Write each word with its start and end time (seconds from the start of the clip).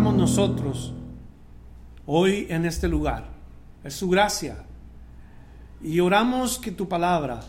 Nosotros 0.00 0.94
hoy 2.06 2.46
en 2.50 2.66
este 2.66 2.86
lugar. 2.86 3.24
Es 3.82 3.94
su 3.94 4.08
gracia. 4.08 4.58
Y 5.82 5.98
oramos 5.98 6.58
que 6.60 6.70
tu 6.70 6.88
palabra 6.88 7.40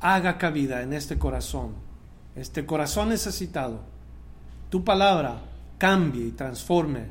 haga 0.00 0.38
cabida 0.38 0.80
en 0.80 0.94
este 0.94 1.18
corazón, 1.18 1.74
este 2.34 2.64
corazón 2.64 3.10
necesitado. 3.10 3.82
Tu 4.70 4.82
palabra 4.82 5.42
cambie 5.76 6.26
y 6.28 6.30
transforme 6.30 7.06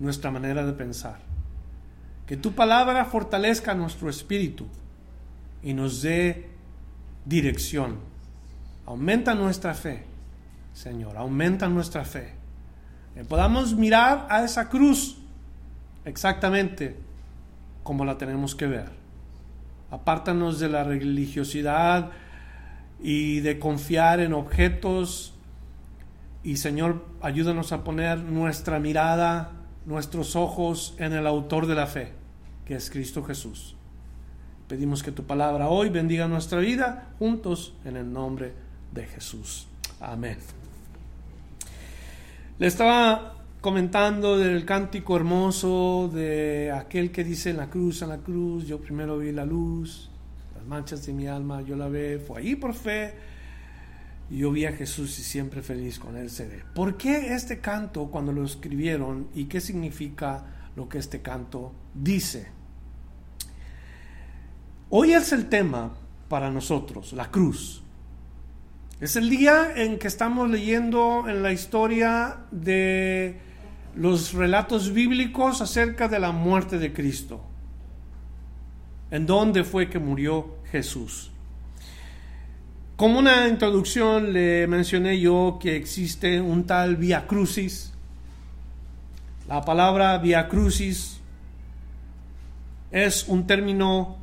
nuestra 0.00 0.32
manera 0.32 0.66
de 0.66 0.72
pensar. 0.72 1.20
Que 2.26 2.36
tu 2.36 2.52
palabra 2.52 3.04
fortalezca 3.04 3.72
nuestro 3.74 4.10
espíritu 4.10 4.66
y 5.62 5.74
nos 5.74 6.02
dé 6.02 6.50
dirección. 7.24 7.98
Aumenta 8.84 9.34
nuestra 9.36 9.74
fe, 9.74 10.04
Señor, 10.74 11.16
aumenta 11.16 11.68
nuestra 11.68 12.04
fe. 12.04 12.37
Podamos 13.26 13.74
mirar 13.74 14.26
a 14.30 14.44
esa 14.44 14.68
cruz 14.68 15.16
exactamente 16.04 16.96
como 17.82 18.04
la 18.04 18.18
tenemos 18.18 18.54
que 18.54 18.66
ver. 18.66 18.90
Apártanos 19.90 20.60
de 20.60 20.68
la 20.68 20.84
religiosidad 20.84 22.10
y 23.00 23.40
de 23.40 23.58
confiar 23.58 24.20
en 24.20 24.32
objetos. 24.34 25.34
Y 26.42 26.56
Señor, 26.56 27.04
ayúdanos 27.22 27.72
a 27.72 27.84
poner 27.84 28.18
nuestra 28.18 28.78
mirada, 28.78 29.52
nuestros 29.86 30.36
ojos 30.36 30.94
en 30.98 31.12
el 31.12 31.26
autor 31.26 31.66
de 31.66 31.74
la 31.74 31.86
fe, 31.86 32.12
que 32.64 32.74
es 32.74 32.90
Cristo 32.90 33.24
Jesús. 33.24 33.74
Pedimos 34.68 35.02
que 35.02 35.12
tu 35.12 35.24
palabra 35.24 35.68
hoy 35.68 35.88
bendiga 35.88 36.28
nuestra 36.28 36.60
vida 36.60 37.08
juntos 37.18 37.74
en 37.84 37.96
el 37.96 38.12
nombre 38.12 38.52
de 38.92 39.06
Jesús. 39.06 39.66
Amén. 40.00 40.57
Le 42.58 42.66
estaba 42.66 43.36
comentando 43.60 44.36
del 44.36 44.64
cántico 44.64 45.14
hermoso 45.14 46.10
de 46.12 46.72
aquel 46.72 47.12
que 47.12 47.22
dice 47.22 47.50
en 47.50 47.58
la 47.58 47.70
cruz, 47.70 48.02
en 48.02 48.08
la 48.08 48.18
cruz, 48.18 48.66
yo 48.66 48.80
primero 48.80 49.16
vi 49.18 49.30
la 49.30 49.44
luz, 49.44 50.10
las 50.56 50.66
manchas 50.66 51.06
de 51.06 51.12
mi 51.12 51.28
alma, 51.28 51.62
yo 51.62 51.76
la 51.76 51.86
ve, 51.86 52.18
fue 52.18 52.40
ahí 52.40 52.56
por 52.56 52.74
fe, 52.74 53.14
yo 54.28 54.50
vi 54.50 54.64
a 54.66 54.72
Jesús 54.72 55.16
y 55.20 55.22
siempre 55.22 55.62
feliz 55.62 56.00
con 56.00 56.16
él 56.16 56.30
seré. 56.30 56.64
¿Por 56.74 56.96
qué 56.96 57.32
este 57.32 57.60
canto 57.60 58.06
cuando 58.10 58.32
lo 58.32 58.44
escribieron 58.44 59.28
y 59.36 59.44
qué 59.44 59.60
significa 59.60 60.44
lo 60.74 60.88
que 60.88 60.98
este 60.98 61.22
canto 61.22 61.72
dice? 61.94 62.48
Hoy 64.90 65.12
es 65.12 65.32
el 65.32 65.48
tema 65.48 65.94
para 66.28 66.50
nosotros, 66.50 67.12
la 67.12 67.30
cruz. 67.30 67.84
Es 69.00 69.14
el 69.14 69.30
día 69.30 69.74
en 69.76 69.96
que 69.96 70.08
estamos 70.08 70.50
leyendo 70.50 71.26
en 71.28 71.40
la 71.40 71.52
historia 71.52 72.38
de 72.50 73.38
los 73.94 74.32
relatos 74.32 74.92
bíblicos 74.92 75.60
acerca 75.60 76.08
de 76.08 76.18
la 76.18 76.32
muerte 76.32 76.78
de 76.78 76.92
Cristo. 76.92 77.40
¿En 79.12 79.24
dónde 79.24 79.62
fue 79.62 79.88
que 79.88 80.00
murió 80.00 80.56
Jesús? 80.72 81.30
Como 82.96 83.20
una 83.20 83.46
introducción 83.46 84.32
le 84.32 84.66
mencioné 84.66 85.20
yo 85.20 85.60
que 85.60 85.76
existe 85.76 86.40
un 86.40 86.66
tal 86.66 86.96
Via 86.96 87.28
Crucis. 87.28 87.92
La 89.46 89.64
palabra 89.64 90.18
Via 90.18 90.48
Crucis 90.48 91.20
es 92.90 93.28
un 93.28 93.46
término 93.46 94.16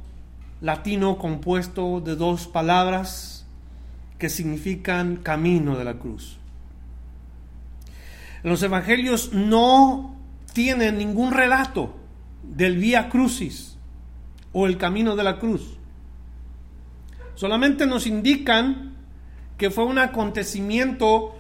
latino 0.60 1.18
compuesto 1.18 2.02
de 2.02 2.18
dos 2.18 2.46
palabras 2.48 3.35
que 4.18 4.30
significan 4.30 5.18
camino 5.18 5.78
de 5.78 5.84
la 5.84 5.96
cruz. 5.96 6.38
Los 8.44 8.62
evangelios 8.64 9.34
no 9.34 10.16
tienen 10.54 10.98
ningún 10.98 11.32
relato 11.32 11.96
del 12.44 12.78
vía 12.78 13.10
crucis 13.10 13.78
o 14.54 14.68
el 14.68 14.78
camino 14.78 15.16
de 15.16 15.24
la 15.24 15.40
cruz. 15.40 15.78
Solamente 17.36 17.86
nos 17.86 18.08
indican 18.08 18.94
que 19.58 19.72
fue 19.72 19.86
un 19.86 20.00
acontecimiento 20.00 21.36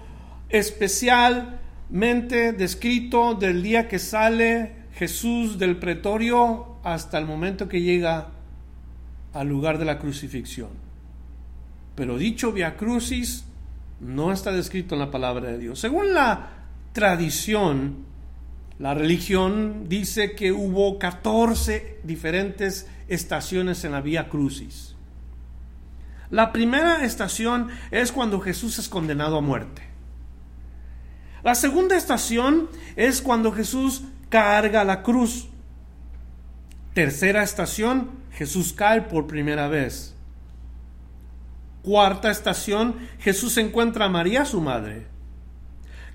especialmente 0.49 2.53
descrito 2.53 3.35
del 3.35 3.63
día 3.63 3.87
que 3.87 3.99
sale 3.99 4.75
Jesús 4.93 5.57
del 5.57 5.77
pretorio 5.77 6.77
hasta 6.83 7.17
el 7.17 7.25
momento 7.25 7.67
que 7.67 7.81
llega 7.81 8.29
al 9.33 9.47
lugar 9.47 9.77
de 9.77 9.85
la 9.85 9.99
crucifixión. 9.99 10.84
Pero 11.95 12.17
dicho 12.17 12.51
via 12.51 12.77
crucis 12.77 13.45
no 13.99 14.31
está 14.31 14.51
descrito 14.51 14.95
en 14.95 14.99
la 14.99 15.11
palabra 15.11 15.51
de 15.51 15.57
Dios. 15.57 15.79
Según 15.79 16.13
la 16.13 16.49
tradición, 16.93 18.05
la 18.77 18.93
religión 18.93 19.87
dice 19.87 20.35
que 20.35 20.51
hubo 20.51 20.99
14 20.99 21.99
diferentes 22.03 22.87
estaciones 23.07 23.83
en 23.85 23.93
la 23.93 24.01
vía 24.01 24.29
crucis. 24.29 24.95
La 26.29 26.51
primera 26.51 27.05
estación 27.05 27.69
es 27.91 28.11
cuando 28.11 28.39
Jesús 28.41 28.79
es 28.79 28.89
condenado 28.89 29.37
a 29.37 29.41
muerte. 29.41 29.83
La 31.43 31.55
segunda 31.55 31.95
estación 31.95 32.69
es 32.95 33.21
cuando 33.21 33.51
Jesús 33.51 34.03
carga 34.29 34.83
la 34.83 35.03
cruz. 35.03 35.47
Tercera 36.93 37.43
estación, 37.43 38.09
Jesús 38.31 38.73
cae 38.73 39.03
por 39.03 39.27
primera 39.27 39.67
vez. 39.67 40.14
Cuarta 41.85 42.31
estación, 42.31 42.95
Jesús 43.19 43.57
encuentra 43.57 44.05
a 44.05 44.09
María, 44.09 44.43
su 44.43 44.59
madre. 44.59 45.05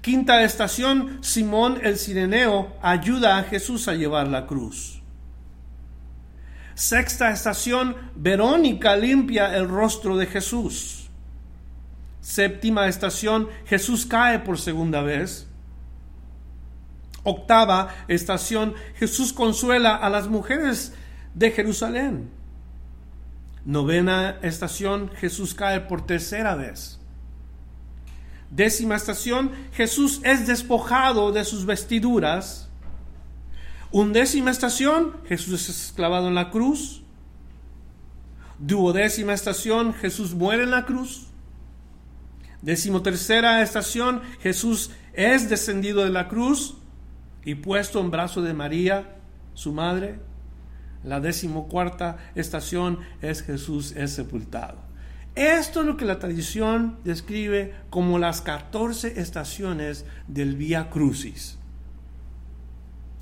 Quinta 0.01 0.43
estación, 0.43 1.23
Simón 1.23 1.79
el 1.85 1.97
Sireneo 1.97 2.77
ayuda 2.83 3.39
a 3.39 3.45
Jesús 3.45 3.87
a 3.87 3.95
llevar 3.95 4.27
la 4.27 4.49
cruz. 4.49 5.01
Sexta 6.75 7.31
estación, 7.31 7.95
Verónica 8.17 8.97
limpia 8.97 9.57
el 9.57 9.69
rostro 9.69 10.17
de 10.17 10.27
Jesús. 10.27 11.09
Séptima 12.21 12.89
estación, 12.89 13.49
Jesús 13.67 14.05
cae 14.07 14.41
por 14.41 14.59
segunda 14.59 15.03
vez. 15.03 15.47
Octava 17.23 17.95
estación, 18.09 18.75
Jesús 18.97 19.33
consuela 19.33 19.95
a 19.95 20.11
las 20.11 20.27
mujeres 20.27 20.95
de 21.33 21.53
Jerusalén. 21.53 22.40
Novena 23.65 24.39
estación, 24.43 25.11
Jesús 25.17 25.55
cae 25.55 25.81
por 25.81 26.07
tercera 26.07 26.55
vez. 26.55 26.99
Décima 28.51 28.97
estación, 28.97 29.53
Jesús 29.73 30.21
es 30.25 30.47
despojado 30.47 31.31
de 31.31 31.45
sus 31.45 31.67
vestiduras. 31.67 32.69
Undécima 33.93 34.51
estación, 34.51 35.17
Jesús 35.27 35.69
es 35.69 35.93
clavado 35.95 36.29
en 36.29 36.35
la 36.35 36.51
cruz. 36.51 37.03
Duodécima 38.59 39.33
estación, 39.33 39.95
Jesús 39.95 40.35
muere 40.35 40.65
en 40.65 40.71
la 40.71 40.85
cruz. 40.85 41.27
Décimo 42.63 43.03
tercera 43.03 43.63
estación, 43.63 44.21
Jesús 44.41 44.91
es 45.13 45.49
descendido 45.49 46.05
de 46.05 46.11
la 46.11 46.29
cruz 46.29 46.77
y 47.45 47.55
puesto 47.55 48.01
en 48.01 48.11
brazo 48.11 48.43
de 48.43 48.53
María, 48.53 49.17
su 49.55 49.73
madre. 49.73 50.19
La 51.03 51.21
decimocuarta 51.21 52.19
estación 52.35 52.99
es 53.23 53.43
Jesús 53.43 53.93
es 53.97 54.13
sepultado. 54.13 54.79
Esto 55.35 55.81
es 55.81 55.87
lo 55.87 55.97
que 55.97 56.05
la 56.05 56.19
tradición 56.19 56.99
describe 57.05 57.75
como 57.89 58.19
las 58.19 58.41
14 58.43 59.21
estaciones 59.21 60.05
del 60.29 60.57
Vía 60.57 60.91
Crucis. 60.91 61.59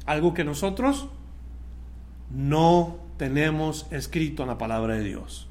Algo 0.07 0.35
que 0.35 0.43
nosotros 0.43 1.09
no 2.31 2.97
tenemos 3.19 3.87
escrito 3.91 4.43
en 4.43 4.49
la 4.49 4.59
palabra 4.59 4.95
de 4.95 5.05
Dios. 5.05 5.49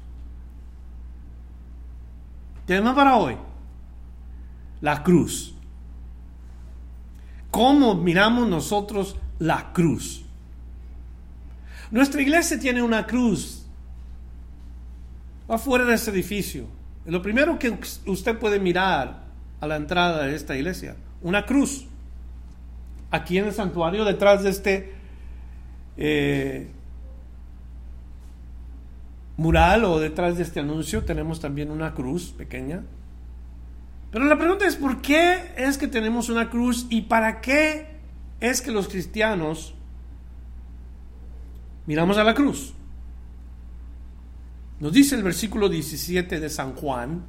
Tema 2.66 2.94
para 2.94 3.16
hoy, 3.16 3.36
la 4.80 5.02
cruz. 5.02 5.54
¿Cómo 7.50 7.94
miramos 7.94 8.46
nosotros 8.48 9.16
la 9.38 9.72
cruz? 9.72 10.27
Nuestra 11.90 12.20
iglesia 12.20 12.58
tiene 12.58 12.82
una 12.82 13.06
cruz 13.06 13.66
afuera 15.48 15.84
de 15.84 15.94
este 15.94 16.10
edificio. 16.10 16.66
Lo 17.06 17.22
primero 17.22 17.58
que 17.58 17.78
usted 18.06 18.38
puede 18.38 18.60
mirar 18.60 19.24
a 19.60 19.66
la 19.66 19.76
entrada 19.76 20.24
de 20.24 20.34
esta 20.34 20.56
iglesia, 20.56 20.96
una 21.22 21.46
cruz. 21.46 21.86
Aquí 23.10 23.38
en 23.38 23.46
el 23.46 23.54
santuario, 23.54 24.04
detrás 24.04 24.42
de 24.42 24.50
este 24.50 24.92
eh, 25.96 26.68
mural 29.38 29.84
o 29.84 29.98
detrás 29.98 30.36
de 30.36 30.42
este 30.42 30.60
anuncio, 30.60 31.04
tenemos 31.04 31.40
también 31.40 31.70
una 31.70 31.94
cruz 31.94 32.34
pequeña. 32.36 32.82
Pero 34.10 34.26
la 34.26 34.36
pregunta 34.36 34.66
es, 34.66 34.76
¿por 34.76 35.00
qué 35.00 35.52
es 35.56 35.78
que 35.78 35.88
tenemos 35.88 36.28
una 36.28 36.50
cruz 36.50 36.86
y 36.90 37.02
para 37.02 37.40
qué 37.40 37.86
es 38.40 38.60
que 38.60 38.70
los 38.70 38.88
cristianos 38.88 39.74
miramos 41.88 42.18
a 42.18 42.24
la 42.24 42.34
cruz? 42.34 42.74
Nos 44.78 44.92
dice 44.92 45.16
el 45.16 45.22
versículo 45.22 45.70
17 45.70 46.38
de 46.38 46.50
San 46.50 46.74
Juan, 46.74 47.24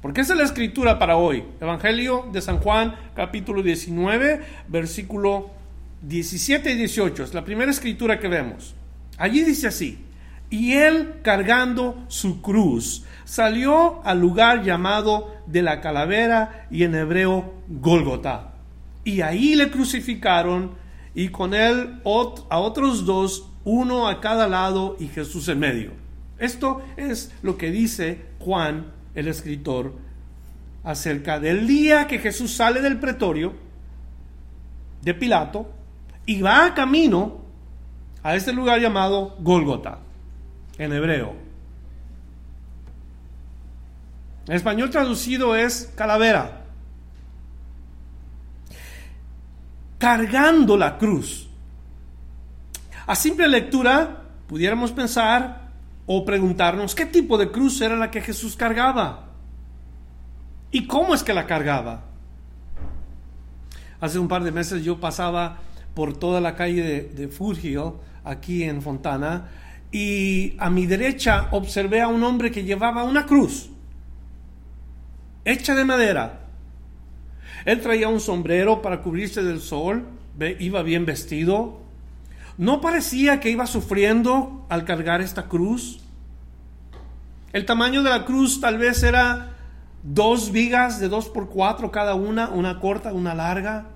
porque 0.00 0.20
esa 0.20 0.34
es 0.34 0.38
la 0.38 0.44
escritura 0.44 1.00
para 1.00 1.16
hoy. 1.16 1.44
Evangelio 1.60 2.28
de 2.32 2.40
San 2.40 2.58
Juan, 2.60 2.94
capítulo 3.16 3.62
19, 3.62 4.40
versículo 4.68 5.50
17 6.02 6.70
y 6.70 6.76
18. 6.76 7.24
Es 7.24 7.34
la 7.34 7.44
primera 7.44 7.72
escritura 7.72 8.20
que 8.20 8.28
vemos. 8.28 8.76
Allí 9.18 9.42
dice 9.42 9.66
así, 9.66 9.98
y 10.48 10.74
él 10.74 11.16
cargando 11.22 12.04
su 12.06 12.40
cruz 12.40 13.04
salió 13.24 14.00
al 14.06 14.20
lugar 14.20 14.62
llamado 14.62 15.34
de 15.46 15.62
la 15.62 15.80
calavera 15.80 16.68
y 16.70 16.84
en 16.84 16.94
hebreo 16.94 17.52
Gólgota. 17.68 18.54
Y 19.02 19.22
ahí 19.22 19.56
le 19.56 19.70
crucificaron 19.70 20.78
y 21.14 21.28
con 21.28 21.54
él 21.54 22.00
a 22.04 22.58
otros 22.58 23.04
dos, 23.04 23.48
uno 23.64 24.08
a 24.08 24.20
cada 24.20 24.48
lado 24.48 24.96
y 24.98 25.08
Jesús 25.08 25.48
en 25.48 25.58
medio. 25.58 25.92
Esto 26.38 26.82
es 26.96 27.32
lo 27.42 27.58
que 27.58 27.70
dice 27.70 28.22
Juan, 28.38 28.92
el 29.14 29.28
escritor, 29.28 29.94
acerca 30.82 31.38
del 31.38 31.66
día 31.66 32.06
que 32.06 32.18
Jesús 32.18 32.54
sale 32.54 32.80
del 32.80 32.98
pretorio 32.98 33.52
de 35.02 35.14
Pilato 35.14 35.70
y 36.24 36.40
va 36.40 36.66
a 36.66 36.74
camino 36.74 37.40
a 38.22 38.34
este 38.34 38.52
lugar 38.52 38.80
llamado 38.80 39.36
Gólgota, 39.40 39.98
en 40.78 40.92
hebreo. 40.92 41.34
En 44.46 44.54
español 44.54 44.90
traducido 44.90 45.54
es 45.54 45.92
calavera. 45.96 46.59
Cargando 50.00 50.78
la 50.78 50.96
cruz. 50.96 51.46
A 53.06 53.14
simple 53.14 53.46
lectura, 53.46 54.22
pudiéramos 54.46 54.92
pensar 54.92 55.68
o 56.06 56.24
preguntarnos 56.24 56.94
qué 56.94 57.04
tipo 57.04 57.36
de 57.36 57.50
cruz 57.50 57.80
era 57.82 57.96
la 57.96 58.10
que 58.10 58.22
Jesús 58.22 58.56
cargaba 58.56 59.28
y 60.70 60.86
cómo 60.86 61.14
es 61.14 61.22
que 61.22 61.34
la 61.34 61.46
cargaba. 61.46 62.04
Hace 64.00 64.18
un 64.18 64.26
par 64.26 64.42
de 64.42 64.52
meses 64.52 64.82
yo 64.82 64.98
pasaba 64.98 65.58
por 65.94 66.16
toda 66.16 66.40
la 66.40 66.56
calle 66.56 66.82
de, 66.82 67.02
de 67.02 67.28
Furgio, 67.28 68.00
aquí 68.24 68.64
en 68.64 68.80
Fontana, 68.80 69.48
y 69.92 70.54
a 70.58 70.70
mi 70.70 70.86
derecha 70.86 71.48
observé 71.50 72.00
a 72.00 72.08
un 72.08 72.24
hombre 72.24 72.50
que 72.50 72.64
llevaba 72.64 73.04
una 73.04 73.26
cruz 73.26 73.70
hecha 75.44 75.74
de 75.74 75.84
madera. 75.84 76.40
Él 77.70 77.80
traía 77.80 78.08
un 78.08 78.20
sombrero 78.20 78.82
para 78.82 79.00
cubrirse 79.00 79.42
del 79.42 79.60
sol, 79.60 80.06
iba 80.58 80.82
bien 80.82 81.06
vestido, 81.06 81.80
¿No 82.60 82.82
parecía 82.82 83.40
que 83.40 83.48
iba 83.48 83.66
sufriendo 83.66 84.66
al 84.68 84.84
cargar 84.84 85.22
esta 85.22 85.44
cruz? 85.44 86.00
El 87.54 87.64
tamaño 87.64 88.02
de 88.02 88.10
la 88.10 88.26
cruz 88.26 88.60
tal 88.60 88.76
vez 88.76 89.02
era 89.02 89.54
dos 90.02 90.52
vigas 90.52 91.00
de 91.00 91.08
dos 91.08 91.30
por 91.30 91.48
cuatro 91.48 91.90
cada 91.90 92.14
una, 92.14 92.50
una 92.50 92.78
corta, 92.78 93.14
una 93.14 93.34
larga. 93.34 93.86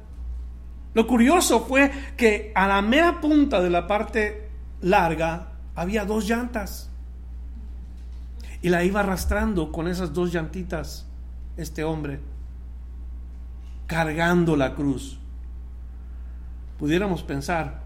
Lo 0.94 1.06
curioso 1.06 1.66
fue 1.66 1.90
que 2.16 2.52
a 2.54 2.66
la 2.66 2.80
mera 2.80 3.20
punta 3.20 3.60
de 3.60 3.68
la 3.68 3.86
parte 3.86 4.48
larga 4.80 5.48
había 5.74 6.06
dos 6.06 6.26
llantas. 6.26 6.88
Y 8.62 8.70
la 8.70 8.82
iba 8.82 9.00
arrastrando 9.00 9.72
con 9.72 9.88
esas 9.88 10.14
dos 10.14 10.32
llantitas 10.32 11.06
este 11.58 11.84
hombre, 11.84 12.20
cargando 13.86 14.56
la 14.56 14.75
cruz. 14.75 15.19
Pudiéramos 16.78 17.22
pensar, 17.22 17.82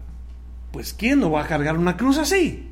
pues 0.71 0.93
¿quién 0.93 1.19
no 1.19 1.31
va 1.31 1.43
a 1.43 1.47
cargar 1.47 1.77
una 1.77 1.97
cruz 1.97 2.17
así? 2.17 2.69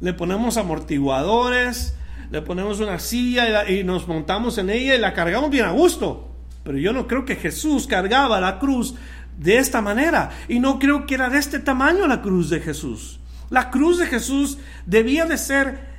Le 0.00 0.14
ponemos 0.14 0.56
amortiguadores, 0.56 1.94
le 2.30 2.42
ponemos 2.42 2.80
una 2.80 2.98
silla 2.98 3.68
y, 3.68 3.84
nos 3.84 4.08
montamos 4.08 4.56
en 4.58 4.70
ella 4.70 4.94
y 4.94 4.98
la 4.98 5.12
cargamos 5.12 5.50
bien 5.50 5.66
a 5.66 5.72
gusto. 5.72 6.28
Pero 6.64 6.78
yo 6.78 6.92
no 6.92 7.06
creo 7.06 7.24
que 7.24 7.36
Jesús 7.36 7.86
cargaba 7.86 8.40
la 8.40 8.58
cruz 8.58 8.94
de 9.38 9.58
esta 9.58 9.80
manera. 9.80 10.30
Y 10.48 10.60
no 10.60 10.78
creo 10.78 11.06
que 11.06 11.14
era 11.14 11.28
de 11.28 11.38
este 11.38 11.58
tamaño 11.58 12.06
la 12.06 12.22
cruz 12.22 12.50
de 12.50 12.60
Jesús. 12.60 13.20
La 13.50 13.70
cruz 13.70 13.98
de 13.98 14.06
Jesús 14.06 14.58
debía 14.86 15.26
de 15.26 15.36
ser 15.36 15.90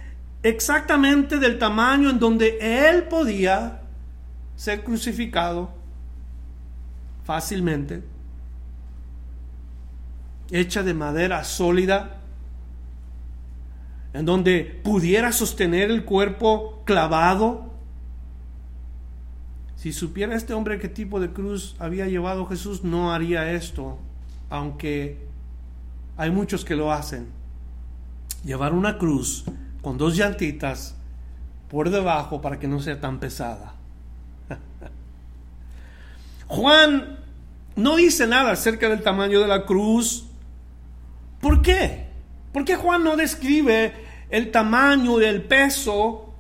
exactamente 0.44 1.38
del 1.38 1.60
tamaño 1.60 2.10
en 2.10 2.20
donde 2.20 2.58
Él 2.62 3.04
podía 3.04 3.81
ser 4.62 4.84
crucificado 4.84 5.72
fácilmente 7.24 8.04
hecha 10.52 10.84
de 10.84 10.94
madera 10.94 11.44
sólida, 11.44 12.20
en 14.14 14.24
donde 14.24 14.80
pudiera 14.84 15.32
sostener 15.32 15.90
el 15.90 16.06
cuerpo 16.06 16.84
clavado. 16.86 17.72
Si 19.78 19.92
supiera 19.94 20.36
este 20.36 20.54
hombre 20.54 20.78
qué 20.78 20.90
tipo 20.90 21.20
de 21.20 21.32
cruz 21.32 21.76
había 21.80 22.06
llevado 22.06 22.46
Jesús, 22.46 22.84
no 22.84 23.12
haría 23.12 23.54
esto, 23.54 23.98
aunque 24.52 25.26
hay 26.18 26.30
muchos 26.30 26.64
que 26.64 26.76
lo 26.76 26.92
hacen. 26.92 27.30
Llevar 28.44 28.74
una 28.74 29.00
cruz 29.00 29.44
con 29.82 29.98
dos 29.98 30.16
llantitas 30.16 30.96
por 31.68 31.90
debajo 31.90 32.42
para 32.42 32.60
que 32.60 32.68
no 32.68 32.80
sea 32.80 33.02
tan 33.02 33.20
pesada. 33.20 33.71
Juan 36.52 37.18
no 37.76 37.96
dice 37.96 38.28
nada 38.28 38.52
acerca 38.52 38.90
del 38.90 39.02
tamaño 39.02 39.40
de 39.40 39.48
la 39.48 39.66
cruz, 39.66 40.26
¿Por 41.42 41.62
qué? 41.62 42.06
¿Por 42.54 42.64
qué 42.64 42.76
Juan 42.76 43.04
no 43.04 43.18
describe 43.18 43.94
el 44.30 44.52
tamaño 44.52 45.20
y 45.20 45.26
el 45.26 45.44
peso? 45.44 46.34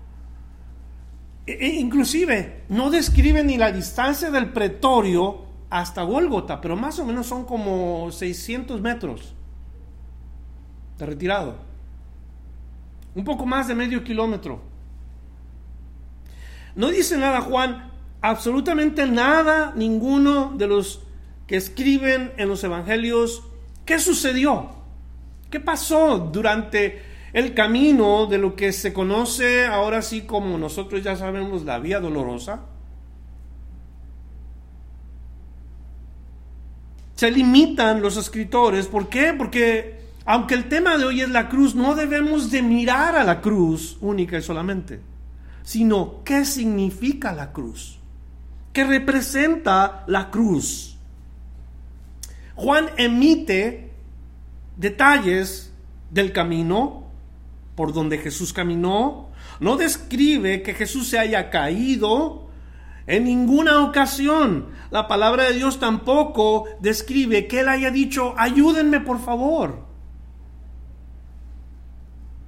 E, 1.47 1.53
e 1.53 1.79
inclusive 1.79 2.63
no 2.69 2.91
describe 2.91 3.43
ni 3.43 3.57
la 3.57 3.71
distancia 3.71 4.29
del 4.29 4.53
pretorio 4.53 5.45
hasta 5.71 6.03
Gólgota, 6.03 6.61
pero 6.61 6.75
más 6.75 6.99
o 6.99 7.05
menos 7.05 7.25
son 7.25 7.45
como 7.45 8.11
600 8.11 8.79
metros 8.79 9.33
de 10.99 11.05
retirado. 11.05 11.55
Un 13.15 13.23
poco 13.23 13.45
más 13.45 13.67
de 13.67 13.75
medio 13.75 14.03
kilómetro. 14.03 14.61
No 16.75 16.89
dice 16.89 17.17
nada 17.17 17.41
Juan, 17.41 17.90
absolutamente 18.21 19.05
nada, 19.07 19.73
ninguno 19.75 20.53
de 20.55 20.67
los 20.67 21.01
que 21.47 21.57
escriben 21.57 22.31
en 22.37 22.47
los 22.47 22.63
evangelios, 22.63 23.43
¿qué 23.85 23.99
sucedió? 23.99 24.69
¿Qué 25.49 25.59
pasó 25.59 26.17
durante 26.31 27.01
el 27.33 27.53
camino 27.53 28.25
de 28.25 28.37
lo 28.37 28.55
que 28.55 28.71
se 28.71 28.93
conoce 28.93 29.65
ahora 29.65 30.01
sí 30.01 30.21
como 30.21 30.57
nosotros 30.57 31.03
ya 31.03 31.15
sabemos 31.15 31.63
la 31.63 31.79
vía 31.79 31.99
dolorosa? 31.99 32.61
Se 37.15 37.29
limitan 37.29 38.01
los 38.01 38.17
escritores. 38.17 38.87
¿Por 38.87 39.09
qué? 39.09 39.33
Porque 39.37 40.01
aunque 40.25 40.53
el 40.53 40.69
tema 40.69 40.97
de 40.97 41.05
hoy 41.05 41.21
es 41.21 41.29
la 41.29 41.49
cruz, 41.49 41.75
no 41.75 41.95
debemos 41.95 42.51
de 42.51 42.61
mirar 42.61 43.15
a 43.15 43.23
la 43.23 43.41
cruz 43.41 43.97
única 44.01 44.37
y 44.37 44.41
solamente, 44.41 45.01
sino 45.63 46.23
qué 46.23 46.45
significa 46.45 47.33
la 47.33 47.51
cruz, 47.51 47.99
qué 48.73 48.83
representa 48.83 50.03
la 50.07 50.29
cruz. 50.29 50.97
Juan 52.55 52.89
emite 52.97 53.91
detalles 54.77 55.73
del 56.09 56.31
camino 56.31 57.03
por 57.75 57.93
donde 57.93 58.17
Jesús 58.17 58.53
caminó. 58.53 59.29
No 59.59 59.77
describe 59.77 60.61
que 60.61 60.73
Jesús 60.73 61.07
se 61.07 61.19
haya 61.19 61.49
caído 61.49 62.47
en 63.07 63.23
ninguna 63.23 63.83
ocasión. 63.83 64.67
La 64.91 65.07
palabra 65.07 65.45
de 65.45 65.53
Dios 65.53 65.79
tampoco 65.79 66.65
describe 66.79 67.47
que 67.47 67.61
Él 67.61 67.69
haya 67.69 67.91
dicho, 67.91 68.35
ayúdenme 68.37 68.99
por 68.99 69.19
favor. 69.19 69.85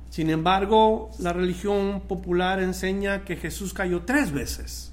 Sin 0.09 0.29
embargo, 0.29 1.09
la 1.17 1.33
religión 1.33 2.01
popular 2.07 2.61
enseña 2.61 3.25
que 3.25 3.35
Jesús 3.35 3.73
cayó 3.73 4.03
tres 4.03 4.31
veces. 4.31 4.92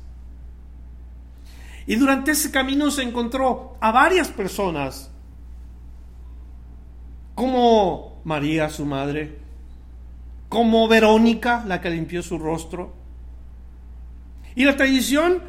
Y 1.90 1.97
durante 1.97 2.30
ese 2.30 2.52
camino 2.52 2.88
se 2.92 3.02
encontró 3.02 3.76
a 3.80 3.90
varias 3.90 4.28
personas 4.28 5.11
como 7.35 8.20
María, 8.23 8.70
su 8.70 8.87
madre, 8.87 9.40
como 10.49 10.87
Verónica, 10.87 11.64
la 11.66 11.80
que 11.80 11.90
limpió 11.90 12.23
su 12.23 12.38
rostro. 12.38 12.94
Y 14.54 14.66
la 14.66 14.76
tradición 14.76 15.42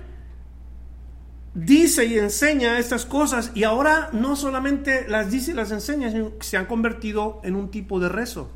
dice 1.53 2.05
y 2.05 2.17
enseña 2.17 2.79
estas 2.79 3.05
cosas 3.05 3.51
y 3.53 3.63
ahora 3.63 4.10
no 4.12 4.36
solamente 4.36 5.07
las 5.07 5.29
dice 5.29 5.51
y 5.51 5.53
las 5.53 5.69
enseña, 5.69 6.10
sino 6.10 6.39
que 6.39 6.43
se 6.43 6.57
han 6.57 6.65
convertido 6.65 7.39
en 7.43 7.55
un 7.55 7.69
tipo 7.69 8.00
de 8.00 8.10
rezo. 8.10 8.50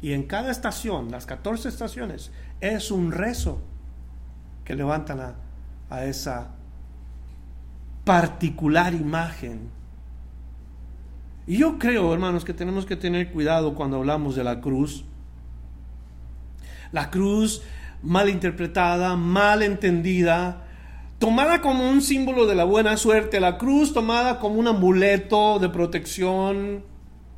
Y 0.00 0.14
en 0.14 0.22
cada 0.22 0.50
estación, 0.50 1.10
las 1.10 1.26
14 1.26 1.68
estaciones, 1.68 2.32
es 2.62 2.90
un 2.90 3.12
rezo 3.12 3.60
que 4.64 4.74
levantan 4.74 5.20
a, 5.20 5.49
a 5.90 6.04
esa 6.04 6.52
particular 8.04 8.94
imagen. 8.94 9.70
Y 11.46 11.58
yo 11.58 11.78
creo, 11.78 12.12
hermanos, 12.14 12.44
que 12.44 12.54
tenemos 12.54 12.86
que 12.86 12.96
tener 12.96 13.32
cuidado 13.32 13.74
cuando 13.74 13.96
hablamos 13.96 14.36
de 14.36 14.44
la 14.44 14.60
cruz. 14.60 15.04
La 16.92 17.10
cruz 17.10 17.62
mal 18.02 18.28
interpretada, 18.28 19.16
mal 19.16 19.62
entendida, 19.62 20.64
tomada 21.18 21.60
como 21.60 21.90
un 21.90 22.00
símbolo 22.00 22.46
de 22.46 22.54
la 22.54 22.64
buena 22.64 22.96
suerte, 22.96 23.40
la 23.40 23.58
cruz 23.58 23.92
tomada 23.92 24.38
como 24.38 24.56
un 24.56 24.68
amuleto 24.68 25.58
de 25.58 25.68
protección, 25.68 26.84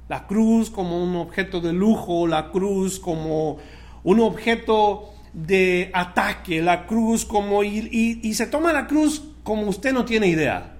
la 0.08 0.26
cruz 0.26 0.70
como 0.70 1.02
un 1.02 1.16
objeto 1.16 1.60
de 1.60 1.72
lujo, 1.72 2.26
la 2.26 2.50
cruz 2.50 3.00
como 3.00 3.58
un 4.04 4.20
objeto 4.20 5.11
de 5.32 5.90
ataque, 5.94 6.62
la 6.62 6.86
cruz 6.86 7.24
como... 7.24 7.64
Y, 7.64 8.20
y, 8.22 8.34
se 8.34 8.46
toma 8.46 8.72
la 8.72 8.86
cruz 8.86 9.22
como 9.42 9.66
usted 9.66 9.92
no 9.92 10.04
tiene 10.04 10.28
idea. 10.28 10.74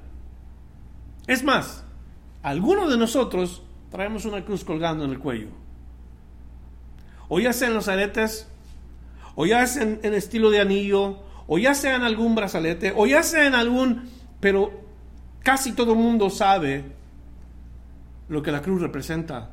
Es 1.27 1.43
más, 1.43 1.85
algunos 2.43 2.91
de 2.91 2.99
nosotros 2.99 3.63
traemos 3.91 4.25
una 4.25 4.45
cruz 4.45 4.65
colgando 4.65 5.05
en 5.05 5.13
el 5.13 5.19
cuello. 5.19 5.49
O 7.29 7.41
ya 7.41 7.53
sea 7.53 7.69
en 7.69 7.75
los 7.75 7.89
aretes, 7.89 8.49
o 9.35 9.47
ya 9.47 9.67
sea 9.67 9.83
en, 9.85 10.15
estilo 10.15 10.51
de 10.51 10.61
anillo, 10.61 11.21
o 11.47 11.59
ya 11.59 11.75
sea 11.75 11.97
en 11.97 12.03
algún 12.03 12.35
brazalete, 12.35 12.93
o 12.95 13.07
ya 13.07 13.23
sea 13.23 13.47
en 13.47 13.55
algún... 13.55 14.11
Pero 14.41 14.73
casi 15.43 15.73
todo 15.73 15.93
el 15.93 15.99
mundo 15.99 16.29
sabe 16.31 16.85
lo 18.29 18.43
que 18.43 18.53
la 18.53 18.61
cruz 18.61 18.83
representa. 18.83 19.51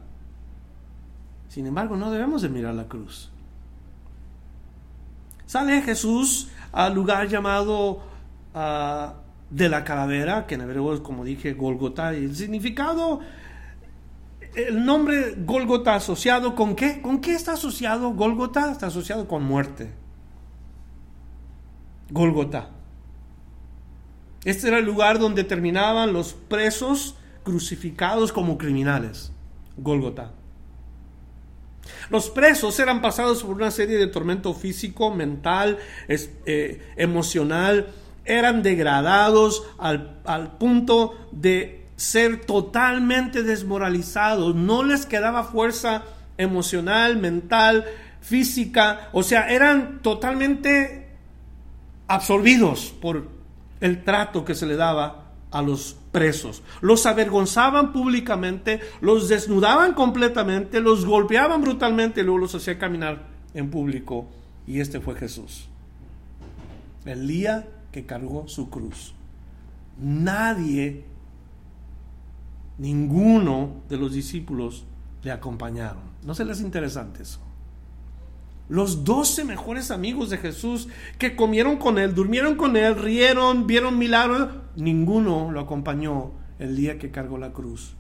Sin 1.48 1.66
embargo, 1.66 1.96
no 1.96 2.12
debemos 2.12 2.42
de 2.42 2.50
mirar 2.50 2.74
la 2.76 2.86
cruz. 2.86 3.32
Sale 5.50 5.82
Jesús 5.82 6.48
al 6.72 6.94
lugar 6.94 7.28
llamado 7.28 8.04
ah, 8.54 9.16
de 9.50 9.68
la 9.68 9.84
calavera, 9.84 10.46
que 10.46 10.54
en 10.54 10.62
hebreo 10.62 10.94
es 10.94 11.00
como 11.00 11.26
dije 11.26 11.54
Golgota, 11.54 12.14
y 12.14 12.26
el 12.26 12.36
significado, 12.36 13.20
el 14.54 14.86
nombre 14.86 15.34
Golgota 15.40 15.96
asociado 15.96 16.54
con 16.54 16.76
qué? 16.76 17.02
¿Con 17.02 17.20
qué 17.20 17.34
está 17.34 17.54
asociado 17.54 18.12
Golgota? 18.12 18.72
Está 18.72 18.86
asociado 18.86 19.28
con 19.28 19.42
muerte. 19.42 19.92
Golgota. 22.12 22.70
Este 24.46 24.68
era 24.68 24.78
el 24.78 24.86
lugar 24.86 25.18
donde 25.18 25.44
terminaban 25.44 26.14
los 26.14 26.34
presos 26.34 27.18
crucificados 27.44 28.32
como 28.32 28.60
criminales. 28.60 29.32
Golgota. 29.78 30.32
Los 32.10 32.30
presos 32.30 32.80
eran 32.80 33.02
pasados 33.02 33.44
por 33.44 33.56
una 33.56 33.72
serie 33.72 33.98
de 33.98 34.08
tormento 34.08 34.54
físico, 34.54 35.14
mental, 35.14 35.78
eh, 36.08 36.82
emocional, 36.96 37.88
eran 38.26 38.64
degradados 38.64 39.64
al, 39.78 40.20
al 40.26 40.58
punto 40.58 41.16
de 41.32 41.86
ser 41.96 42.46
totalmente 42.46 43.44
desmoralizados, 43.44 44.56
no 44.56 44.84
les 44.84 45.06
quedaba 45.06 45.44
fuerza 45.44 46.04
emocional, 46.38 47.18
mental, 47.18 47.86
física, 48.22 49.10
o 49.12 49.24
sea, 49.24 49.50
eran 49.50 50.00
totalmente 50.02 51.10
absorbidos 52.08 52.94
por 53.02 53.28
el 53.82 54.04
trato 54.04 54.46
que 54.46 54.56
se 54.56 54.66
le 54.66 54.76
daba 54.76 55.29
a 55.52 55.62
los 55.62 55.98
presos. 56.12 56.64
Los 56.82 57.06
avergonzaban 57.06 57.92
públicamente, 57.92 58.80
los 59.02 59.30
desnudaban 59.30 59.94
completamente, 59.94 60.80
los 60.82 61.06
golpeaban 61.06 61.62
brutalmente 61.62 62.22
y 62.22 62.24
luego 62.24 62.40
los 62.40 62.56
hacía 62.56 62.78
caminar 62.78 63.28
en 63.54 63.70
público. 63.70 64.28
Y 64.68 64.80
este 64.80 65.00
fue 65.00 65.16
Jesús. 65.16 65.68
El 67.06 67.28
día 67.28 67.68
que 67.92 68.06
cargó 68.06 68.48
su 68.48 68.70
cruz. 68.70 69.14
Nadie, 69.98 71.04
ninguno 72.78 73.82
de 73.90 73.98
los 73.98 74.14
discípulos 74.14 74.86
le 75.24 75.32
acompañaron. 75.32 76.04
¿No 76.24 76.36
se 76.36 76.46
les 76.46 76.62
interesante 76.62 77.24
eso? 77.24 77.40
Los 78.70 79.04
doce 79.04 79.44
mejores 79.44 79.92
amigos 79.92 80.30
de 80.30 80.38
Jesús 80.38 80.88
que 81.18 81.36
comieron 81.36 81.78
con 81.78 81.98
él, 81.98 82.14
durmieron 82.14 82.56
con 82.56 82.78
él, 82.78 82.96
rieron, 82.96 83.68
vieron 83.68 83.98
milagros, 83.98 84.50
ninguno 84.76 85.52
lo 85.52 85.60
acompañó 85.60 86.32
el 86.60 86.76
día 86.76 87.00
que 87.00 87.12
cargó 87.12 87.38
la 87.38 87.52
cruz. 87.52 87.96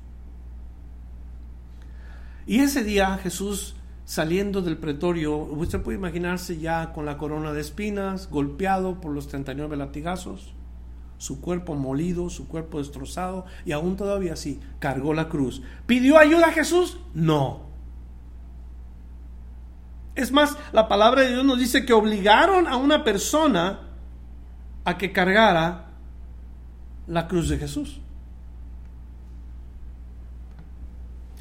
Y 2.45 2.59
ese 2.59 2.83
día 2.83 3.17
Jesús 3.17 3.75
saliendo 4.09 4.63
del 4.63 4.77
pretorio, 4.77 5.37
usted 5.37 5.81
puede 5.81 5.99
imaginarse 5.99 6.57
ya 6.57 6.93
con 6.93 7.05
la 7.05 7.19
corona 7.19 7.53
de 7.53 7.61
espinas, 7.61 8.27
golpeado 8.27 9.01
por 9.01 9.11
los 9.11 9.27
39 9.27 9.77
latigazos, 9.77 10.55
su 11.19 11.41
cuerpo 11.41 11.75
molido, 11.75 12.31
su 12.31 12.47
cuerpo 12.47 12.79
destrozado, 12.79 13.45
y 13.65 13.71
aún 13.71 13.97
todavía 13.97 14.33
así, 14.33 14.59
cargó 14.79 15.13
la 15.13 15.29
cruz. 15.29 15.61
¿Pidió 15.85 16.17
ayuda 16.17 16.47
a 16.47 16.53
Jesús? 16.53 16.97
No. 17.13 17.68
Es 20.19 20.33
más, 20.33 20.57
la 20.73 20.89
palabra 20.89 21.21
de 21.21 21.29
Dios 21.29 21.45
nos 21.45 21.57
dice 21.57 21.85
que 21.85 21.93
obligaron 21.93 22.67
a 22.67 22.75
una 22.75 23.05
persona 23.05 23.79
a 24.83 24.97
que 24.97 25.13
cargara 25.13 25.91
la 27.07 27.25
cruz 27.29 27.47
de 27.47 27.57
Jesús. 27.57 28.01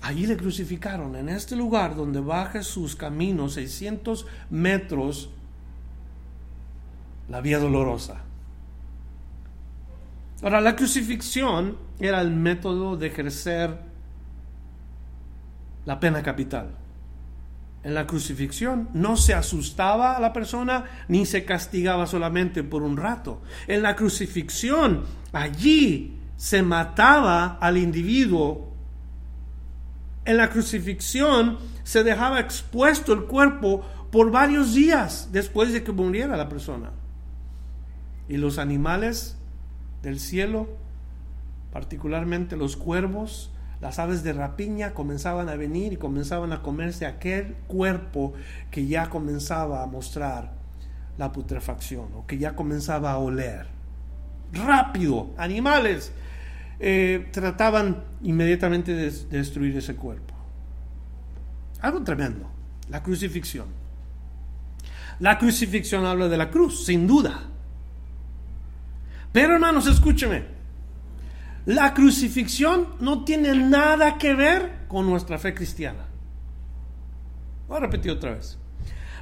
Allí 0.01 0.29
le 0.29 0.37
crucificaron, 0.37 1.17
en 1.17 1.29
este 1.29 1.57
lugar 1.57 1.97
donde 1.97 2.21
va 2.21 2.47
Jesús 2.47 2.95
camino 2.95 3.49
600 3.49 4.27
metros, 4.51 5.29
la 7.29 7.41
vía 7.41 7.59
dolorosa. 7.59 8.23
Ahora, 10.41 10.61
la 10.61 10.77
crucifixión 10.77 11.77
era 11.99 12.21
el 12.21 12.31
método 12.31 12.97
de 12.97 13.09
ejercer 13.09 13.77
la 15.85 15.99
pena 15.99 16.23
capital 16.23 16.77
en 17.85 17.95
la 17.95 18.07
crucifixión 18.07 18.89
no 18.93 19.17
se 19.17 19.35
asustaba 19.35 20.17
a 20.17 20.21
la 20.21 20.33
persona 20.33 20.85
ni 21.07 21.27
se 21.27 21.45
castigaba 21.45 22.07
solamente 22.07 22.65
por 22.65 22.83
un 22.83 22.97
rato. 22.97 23.41
En 23.67 23.83
la 23.83 23.95
crucifixión 23.95 25.05
allí 25.33 26.19
se 26.37 26.63
mataba 26.63 27.59
al 27.61 27.77
individuo. 27.77 28.73
En 30.25 30.37
la 30.37 30.51
crucifixión 30.51 31.59
se 31.85 32.03
dejaba 32.03 32.41
expuesto 32.41 33.13
el 33.13 33.25
cuerpo 33.25 33.85
por 34.11 34.31
varios 34.31 34.75
días 34.75 35.31
después 35.33 35.73
de 35.73 35.83
que 35.83 35.93
muriera 35.93 36.37
la 36.37 36.49
persona. 36.49 36.91
Y 38.29 38.37
los 38.37 38.59
animales 38.59 39.37
del 40.03 40.19
cielo, 40.19 40.69
particularmente 41.73 42.57
los 42.57 42.77
cuervos, 42.77 43.53
las 43.81 43.99
aves 43.99 44.23
de 44.23 44.33
rapiña 44.33 44.93
comenzaban 44.93 45.49
a 45.49 45.55
venir 45.55 45.93
y 45.93 45.97
comenzaban 45.97 46.53
a 46.53 46.63
comerse 46.63 47.07
aquel 47.07 47.55
cuerpo 47.67 48.33
que 48.71 48.87
ya 48.87 49.09
comenzaba 49.09 49.83
a 49.83 49.87
mostrar 49.87 50.53
la 51.17 51.31
putrefacción 51.33 52.09
o 52.15 52.27
que 52.27 52.39
ya 52.39 52.57
comenzaba 52.57 53.13
a 53.13 53.19
oler. 53.19 53.67
Rápido, 54.53 55.31
animales 55.37 56.13
eh, 56.81 57.29
trataban 57.33 58.05
inmediatamente 58.23 58.95
de 58.95 59.11
destruir 59.11 59.77
ese 59.77 59.95
cuerpo. 59.95 60.35
Algo 61.81 62.03
tremendo, 62.03 62.51
la 62.89 63.03
crucifixión. 63.03 63.67
La 65.21 65.39
crucifixión 65.39 66.05
habla 66.05 66.29
de 66.29 66.37
la 66.37 66.51
cruz, 66.51 66.85
sin 66.85 67.07
duda. 67.07 67.43
Pero 69.33 69.55
hermanos, 69.55 69.87
escúcheme, 69.87 70.58
la 71.69 71.93
crucifixión 71.93 72.89
no 72.99 73.25
tiene 73.25 73.55
nada 73.55 74.17
que 74.17 74.33
ver 74.33 74.87
con 74.89 75.05
nuestra 75.05 75.39
fe 75.39 75.53
cristiana. 75.53 76.07
Voy 77.69 77.77
a 77.77 77.81
repetir 77.81 78.11
otra 78.11 78.33
vez. 78.33 78.57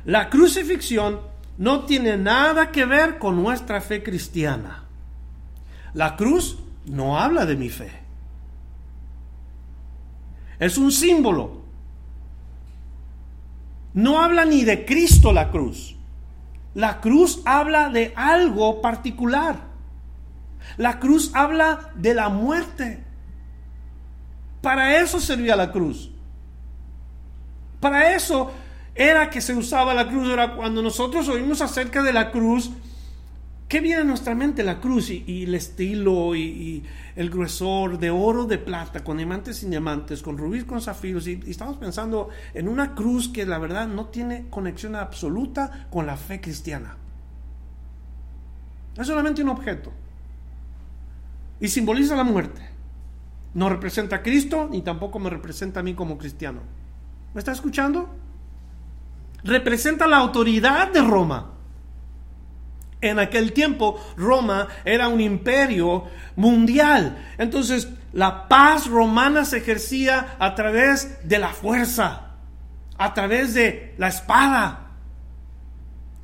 La 0.05 0.31
crucifixión 0.31 1.23
no 1.59 1.87
tiene 1.87 2.17
nada 2.17 2.71
que 2.71 2.85
ver 2.85 3.19
con 3.19 3.35
nuestra 3.35 3.81
fe 3.81 4.05
cristiana. 4.05 4.85
La 5.93 6.15
cruz 6.15 6.61
no 6.85 7.19
habla 7.19 7.47
de 7.47 7.57
mi 7.57 7.69
fe. 7.69 7.91
Es 10.61 10.79
un 10.79 10.93
símbolo. 10.93 11.63
No 13.93 14.23
habla 14.23 14.45
ni 14.45 14.63
de 14.63 14.85
Cristo 14.85 15.33
la 15.33 15.51
cruz. 15.51 15.97
La 16.75 17.01
cruz 17.01 17.43
habla 17.45 17.89
de 17.89 18.13
algo 18.15 18.81
particular. 18.81 19.66
La 20.77 20.99
cruz 20.99 21.31
habla 21.35 21.91
de 21.95 22.15
la 22.15 22.29
muerte. 22.29 23.05
Para 24.61 25.01
eso 25.01 25.21
servía 25.21 25.57
la 25.57 25.73
cruz. 25.73 26.11
Para 27.81 28.15
eso 28.15 28.53
era 28.95 29.31
que 29.31 29.41
se 29.41 29.55
usaba 29.55 29.95
la 29.95 30.09
cruz. 30.09 30.29
Era 30.31 30.55
cuando 30.57 30.83
nosotros 30.83 31.29
oímos 31.29 31.61
acerca 31.61 32.03
de 32.03 32.13
la 32.13 32.31
cruz, 32.31 32.71
¿Qué 33.69 33.81
viene 33.81 34.03
a 34.03 34.05
nuestra 34.05 34.37
mente? 34.37 34.63
La 34.63 34.81
cruz 34.81 35.11
y, 35.11 35.43
el 35.43 35.55
estilo 35.55 36.37
y, 36.37 36.85
el 37.17 37.31
gruesor 37.31 37.99
de 37.99 38.11
oro, 38.11 38.45
de 38.45 38.59
plata, 38.59 39.03
con 39.03 39.17
diamantes 39.17 39.57
sin 39.57 39.71
diamantes, 39.71 40.23
con 40.23 40.39
rubíes, 40.39 40.65
con 40.65 40.81
zafiros. 40.81 41.27
Y, 41.27 41.41
estamos 41.49 41.77
pensando 41.77 42.29
en 42.55 42.69
una 42.69 42.95
cruz 42.95 43.29
que 43.29 43.45
la 43.45 43.59
verdad 43.59 43.89
no 43.89 44.07
tiene 44.07 44.47
conexión 44.51 44.95
absoluta 44.95 45.89
con 45.91 46.07
la 46.07 46.17
fe 46.17 46.41
cristiana. 46.41 46.97
Es 48.97 49.07
solamente 49.07 49.43
un 49.43 49.49
objeto. 49.49 49.93
Y 51.61 51.69
simboliza 51.69 52.17
la 52.17 52.25
muerte. 52.25 52.61
No 53.55 53.69
representa 53.69 54.17
a 54.17 54.23
Cristo 54.23 54.69
ni 54.71 54.83
tampoco 54.83 55.19
me 55.19 55.31
representa 55.31 55.81
a 55.81 55.83
mí 55.83 55.95
como 55.95 56.19
cristiano. 56.19 56.61
¿Me 57.35 57.39
está 57.39 57.53
escuchando? 57.53 58.15
Representa 59.45 60.07
la 60.07 60.19
autoridad 60.19 60.93
de 60.93 61.03
Roma 61.03 61.57
en 63.01 63.19
aquel 63.19 63.53
tiempo 63.53 64.01
Roma 64.17 64.69
era 64.85 65.09
un 65.09 65.21
imperio 65.21 66.05
mundial. 66.37 67.17
Entonces 67.39 67.89
la 68.13 68.49
paz 68.49 68.87
romana 68.87 69.45
se 69.45 69.59
ejercía 69.59 70.37
a 70.39 70.55
través 70.55 71.29
de 71.29 71.39
la 71.39 71.49
fuerza, 71.49 72.31
a 72.97 73.15
través 73.15 73.55
de 73.55 73.95
la 73.99 74.09
espada. 74.09 74.91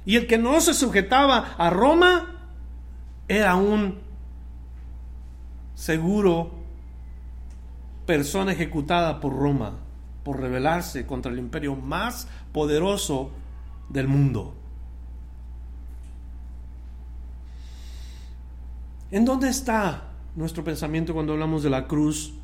Y 0.04 0.16
el 0.16 0.26
que 0.26 0.38
no 0.38 0.60
se 0.60 0.74
sujetaba 0.74 1.54
a 1.58 1.70
Roma 1.70 2.48
era 3.28 3.54
un 3.54 4.00
seguro 5.74 6.50
persona 8.06 8.52
ejecutada 8.52 9.20
por 9.20 9.32
Roma 9.32 9.78
por 10.22 10.40
rebelarse 10.40 11.06
contra 11.06 11.32
el 11.32 11.38
imperio 11.38 11.74
más 11.74 12.28
poderoso 12.52 13.30
del 13.88 14.08
mundo. 14.08 14.54
¿En 19.10 19.24
dónde 19.24 19.48
está 19.48 20.04
nuestro 20.36 20.64
pensamiento 20.64 21.12
cuando 21.12 21.34
hablamos 21.34 21.62
de 21.62 21.70
la 21.70 21.86
cruz? 21.86 22.34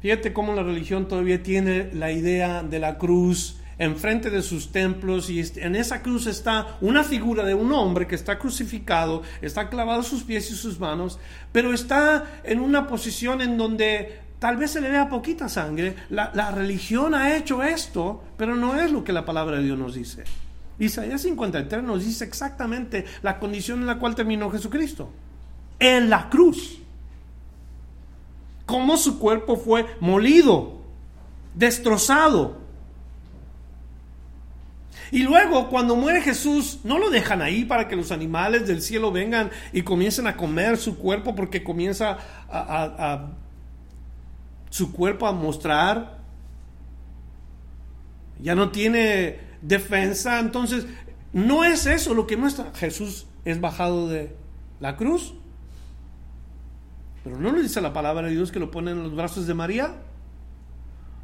Fíjate 0.00 0.32
cómo 0.32 0.54
la 0.54 0.62
religión 0.62 1.06
todavía 1.06 1.42
tiene 1.42 1.92
la 1.92 2.10
idea 2.10 2.62
de 2.62 2.78
la 2.78 2.98
cruz 2.98 3.57
enfrente 3.78 4.30
de 4.30 4.42
sus 4.42 4.72
templos 4.72 5.30
y 5.30 5.40
en 5.56 5.76
esa 5.76 6.02
cruz 6.02 6.26
está 6.26 6.78
una 6.80 7.04
figura 7.04 7.44
de 7.44 7.54
un 7.54 7.72
hombre 7.72 8.06
que 8.06 8.14
está 8.14 8.38
crucificado, 8.38 9.22
está 9.40 9.68
clavado 9.68 10.02
sus 10.02 10.24
pies 10.24 10.50
y 10.50 10.56
sus 10.56 10.80
manos, 10.80 11.18
pero 11.52 11.72
está 11.72 12.40
en 12.44 12.60
una 12.60 12.86
posición 12.86 13.40
en 13.40 13.56
donde 13.56 14.20
tal 14.38 14.56
vez 14.56 14.72
se 14.72 14.80
le 14.80 14.90
vea 14.90 15.08
poquita 15.08 15.48
sangre. 15.48 15.94
La, 16.10 16.30
la 16.34 16.50
religión 16.50 17.14
ha 17.14 17.36
hecho 17.36 17.62
esto, 17.62 18.22
pero 18.36 18.56
no 18.56 18.80
es 18.80 18.90
lo 18.90 19.04
que 19.04 19.12
la 19.12 19.24
palabra 19.24 19.56
de 19.58 19.64
Dios 19.64 19.78
nos 19.78 19.94
dice. 19.94 20.24
Isaías 20.78 21.22
53 21.22 21.82
nos 21.82 22.04
dice 22.04 22.24
exactamente 22.24 23.04
la 23.22 23.38
condición 23.38 23.80
en 23.80 23.86
la 23.86 23.98
cual 23.98 24.14
terminó 24.14 24.50
Jesucristo 24.50 25.10
en 25.78 26.10
la 26.10 26.28
cruz. 26.28 26.80
Cómo 28.66 28.96
su 28.96 29.18
cuerpo 29.18 29.56
fue 29.56 29.86
molido, 30.00 30.78
destrozado. 31.54 32.58
Y 35.10 35.22
luego 35.22 35.68
cuando 35.68 35.96
muere 35.96 36.20
Jesús, 36.20 36.80
no 36.84 36.98
lo 36.98 37.10
dejan 37.10 37.42
ahí 37.42 37.64
para 37.64 37.88
que 37.88 37.96
los 37.96 38.12
animales 38.12 38.66
del 38.66 38.82
cielo 38.82 39.10
vengan 39.10 39.50
y 39.72 39.82
comiencen 39.82 40.26
a 40.26 40.36
comer 40.36 40.76
su 40.76 40.98
cuerpo 40.98 41.34
porque 41.34 41.64
comienza 41.64 42.18
a, 42.50 43.30
su 44.70 44.92
cuerpo 44.92 45.26
a 45.26 45.32
mostrar. 45.32 46.18
Ya 48.40 48.54
no 48.54 48.70
tiene 48.70 49.40
defensa. 49.62 50.38
Entonces, 50.40 50.86
no 51.32 51.64
es 51.64 51.86
eso 51.86 52.14
lo 52.14 52.26
que 52.26 52.36
muestra. 52.36 52.72
Jesús 52.74 53.26
es 53.44 53.60
bajado 53.60 54.08
de 54.08 54.36
la 54.80 54.96
cruz. 54.96 55.34
Pero 57.24 57.38
no 57.38 57.52
nos 57.52 57.62
dice 57.62 57.80
la 57.80 57.92
palabra 57.92 58.28
de 58.28 58.34
Dios 58.34 58.52
que 58.52 58.60
lo 58.60 58.70
ponen 58.70 58.98
en 58.98 59.04
los 59.04 59.16
brazos 59.16 59.46
de 59.46 59.54
María. 59.54 59.94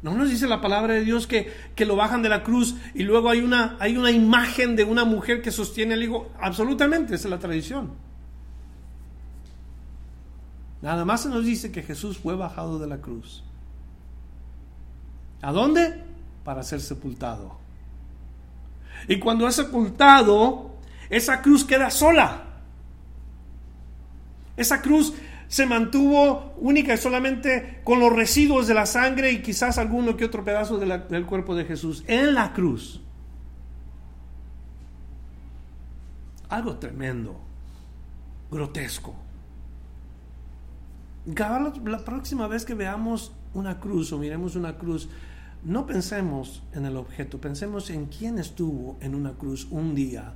No 0.05 0.13
nos 0.13 0.29
dice 0.29 0.45
la 0.45 0.61
palabra 0.61 0.93
de 0.93 1.03
Dios 1.03 1.25
que, 1.25 1.51
lo 1.79 1.95
bajan 1.95 2.21
de 2.21 2.29
la 2.29 2.43
cruz 2.43 2.75
y 2.93 3.01
luego 3.01 3.27
hay 3.27 3.39
una, 3.39 3.75
hay 3.79 3.97
una 3.97 4.11
imagen 4.11 4.75
de 4.75 4.83
una 4.83 5.03
mujer 5.03 5.41
que 5.41 5.49
sostiene 5.49 5.95
al 5.95 6.03
hijo. 6.03 6.29
Absolutamente, 6.39 7.15
esa 7.15 7.27
es 7.27 7.31
la 7.31 7.39
tradición. 7.39 7.89
Nada 10.83 11.05
más 11.05 11.23
se 11.23 11.29
nos 11.29 11.43
dice 11.43 11.71
que 11.71 11.81
Jesús 11.81 12.19
fue 12.19 12.35
bajado 12.35 12.77
de 12.77 12.85
la 12.85 12.99
cruz. 12.99 13.43
¿A 15.41 15.51
dónde? 15.51 16.03
Para 16.43 16.61
ser 16.61 16.81
sepultado. 16.81 17.57
Y 19.07 19.17
cuando 19.17 19.47
es 19.47 19.55
sepultado, 19.55 20.75
esa 21.09 21.41
cruz 21.41 21.65
queda 21.65 21.89
sola. 21.89 22.43
Esa 24.55 24.83
cruz 24.83 25.15
se 25.47 25.65
mantuvo 25.65 26.53
única 26.57 26.93
y 26.93 26.97
solamente 26.97 27.81
con 27.83 27.99
los 27.99 28.11
residuos 28.11 28.67
de 28.67 28.73
la 28.73 28.85
sangre 28.85 29.31
y 29.31 29.41
quizás 29.41 29.77
alguno 29.77 30.17
que 30.17 30.25
otro 30.25 30.43
pedazo 30.43 30.77
del 30.77 31.25
cuerpo 31.25 31.55
de 31.55 31.65
Jesús 31.65 32.03
en 32.07 32.33
la 32.33 32.53
cruz. 32.53 33.01
Algo 36.49 36.77
tremendo, 36.77 37.39
grotesco. 38.51 39.15
La 41.25 42.05
próxima 42.05 42.47
vez 42.47 42.65
que 42.65 42.75
veamos 42.75 43.33
una 43.53 43.79
cruz 43.79 44.13
o 44.13 44.19
miremos 44.19 44.55
una 44.55 44.77
cruz, 44.77 45.09
no 45.63 45.87
pensemos 45.87 46.61
en 46.73 46.85
el 46.85 46.97
objeto, 46.97 47.41
pensemos 47.41 47.89
en 47.89 48.05
quién 48.05 48.37
estuvo 48.37 48.97
en 49.01 49.15
una 49.15 49.33
cruz 49.33 49.67
un 49.71 49.95
día. 49.95 50.35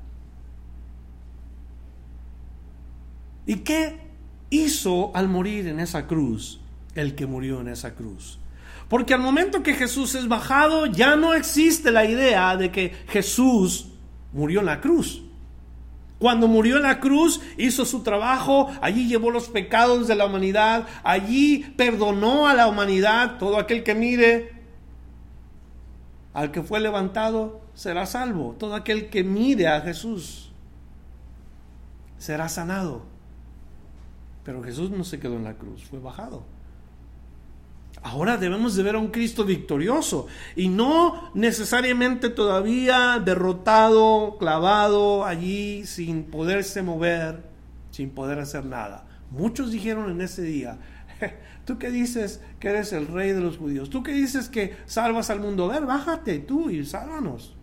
¿Y 3.46 3.58
qué 3.58 4.09
hizo 4.50 5.12
al 5.16 5.28
morir 5.28 5.68
en 5.68 5.80
esa 5.80 6.08
cruz 6.08 6.60
el 6.96 7.16
que 7.16 7.26
murió 7.26 7.62
en 7.62 7.70
esa 7.70 7.96
cruz. 7.96 8.40
Porque 8.88 9.14
al 9.14 9.22
momento 9.22 9.62
que 9.62 9.76
Jesús 9.76 10.16
es 10.16 10.28
bajado, 10.28 10.88
ya 10.88 11.16
no 11.16 11.34
existe 11.34 11.92
la 11.92 12.06
idea 12.06 12.58
de 12.58 12.72
que 12.72 12.94
Jesús 13.08 13.90
murió 14.34 14.62
en 14.62 14.66
la 14.66 14.82
cruz. 14.82 15.22
Cuando 16.18 16.48
murió 16.48 16.78
en 16.78 16.84
la 16.84 17.00
cruz, 17.00 17.40
hizo 17.58 17.86
su 17.86 18.02
trabajo, 18.04 18.70
allí 18.82 19.08
llevó 19.08 19.32
los 19.32 19.48
pecados 19.48 20.08
de 20.08 20.16
la 20.16 20.26
humanidad, 20.26 20.86
allí 21.04 21.74
perdonó 21.78 22.48
a 22.48 22.54
la 22.54 22.68
humanidad, 22.68 23.38
todo 23.38 23.58
aquel 23.58 23.84
que 23.84 23.96
mire 23.96 24.54
al 26.34 26.52
que 26.52 26.62
fue 26.62 26.80
levantado 26.80 27.62
será 27.74 28.06
salvo, 28.06 28.56
todo 28.60 28.76
aquel 28.76 29.10
que 29.10 29.24
mire 29.24 29.68
a 29.68 29.82
Jesús 29.82 30.52
será 32.18 32.50
sanado. 32.50 33.06
Pero 34.50 34.64
Jesús 34.64 34.90
no 34.90 35.04
se 35.04 35.20
quedó 35.20 35.36
en 35.36 35.44
la 35.44 35.54
cruz, 35.54 35.84
fue 35.84 36.00
bajado. 36.00 36.44
Ahora 38.02 38.36
debemos 38.36 38.76
de 38.76 38.82
ver 38.82 38.96
a 38.96 38.98
un 38.98 39.10
Cristo 39.10 39.46
victorioso 39.46 40.26
y 40.56 40.70
no 40.70 41.30
necesariamente 41.36 42.32
todavía 42.32 43.22
derrotado, 43.24 44.38
clavado 44.40 45.24
allí 45.24 45.86
sin 45.86 46.24
poderse 46.24 46.82
mover, 46.82 47.44
sin 47.92 48.10
poder 48.10 48.40
hacer 48.40 48.66
nada. 48.66 49.06
Muchos 49.30 49.70
dijeron 49.70 50.10
en 50.10 50.20
ese 50.20 50.42
día, 50.42 50.80
tú 51.66 51.78
que 51.78 51.92
dices 51.92 52.42
que 52.60 52.70
eres 52.70 52.92
el 52.92 53.06
rey 53.06 53.34
de 53.34 53.42
los 53.42 53.60
judíos, 53.60 53.92
tú 53.92 54.02
que 54.02 54.14
dices 54.14 54.50
que 54.50 54.76
salvas 54.88 55.30
al 55.30 55.42
mundo, 55.42 55.68
ver, 55.68 55.86
bájate 55.86 56.40
tú 56.40 56.72
y 56.72 56.84
sálvanos. 56.88 57.56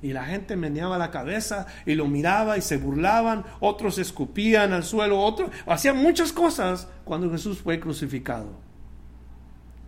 Y 0.00 0.12
la 0.12 0.24
gente 0.24 0.54
meneaba 0.54 0.96
la 0.96 1.10
cabeza 1.10 1.66
y 1.84 1.94
lo 1.94 2.06
miraba 2.06 2.56
y 2.56 2.62
se 2.62 2.76
burlaban, 2.76 3.44
otros 3.60 3.98
escupían 3.98 4.72
al 4.72 4.84
suelo, 4.84 5.20
otros 5.20 5.50
hacían 5.66 5.96
muchas 5.96 6.32
cosas 6.32 6.88
cuando 7.04 7.30
Jesús 7.30 7.58
fue 7.58 7.80
crucificado. 7.80 8.48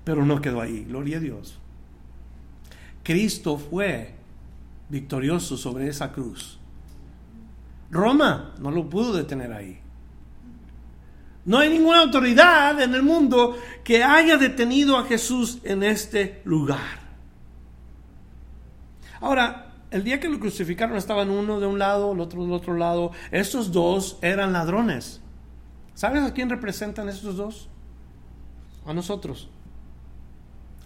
Pero 0.04 0.26
no 0.26 0.40
quedó 0.40 0.60
ahí, 0.60 0.84
gloria 0.84 1.18
a 1.18 1.20
Dios. 1.20 1.58
Cristo 3.04 3.56
fue 3.56 4.14
victorioso 4.88 5.56
sobre 5.56 5.88
esa 5.88 6.10
cruz. 6.12 6.58
Roma 7.90 8.54
no 8.58 8.70
lo 8.70 8.88
pudo 8.88 9.12
detener 9.12 9.52
ahí. 9.52 9.80
No 11.44 11.58
hay 11.58 11.70
ninguna 11.70 12.00
autoridad 12.00 12.80
en 12.80 12.94
el 12.94 13.02
mundo 13.02 13.56
que 13.82 14.04
haya 14.04 14.36
detenido 14.36 14.96
a 14.96 15.04
Jesús 15.04 15.58
en 15.64 15.82
este 15.82 16.42
lugar. 16.44 17.00
Ahora, 19.20 19.69
el 19.90 20.04
día 20.04 20.20
que 20.20 20.28
lo 20.28 20.38
crucificaron 20.38 20.96
estaban 20.96 21.30
uno 21.30 21.58
de 21.58 21.66
un 21.66 21.78
lado, 21.78 22.12
el 22.12 22.20
otro 22.20 22.42
del 22.42 22.52
otro 22.52 22.74
lado. 22.74 23.10
Estos 23.32 23.72
dos 23.72 24.18
eran 24.22 24.52
ladrones. 24.52 25.20
¿Sabes 25.94 26.22
a 26.22 26.32
quién 26.32 26.48
representan 26.48 27.08
estos 27.08 27.36
dos? 27.36 27.68
A 28.86 28.92
nosotros. 28.92 29.50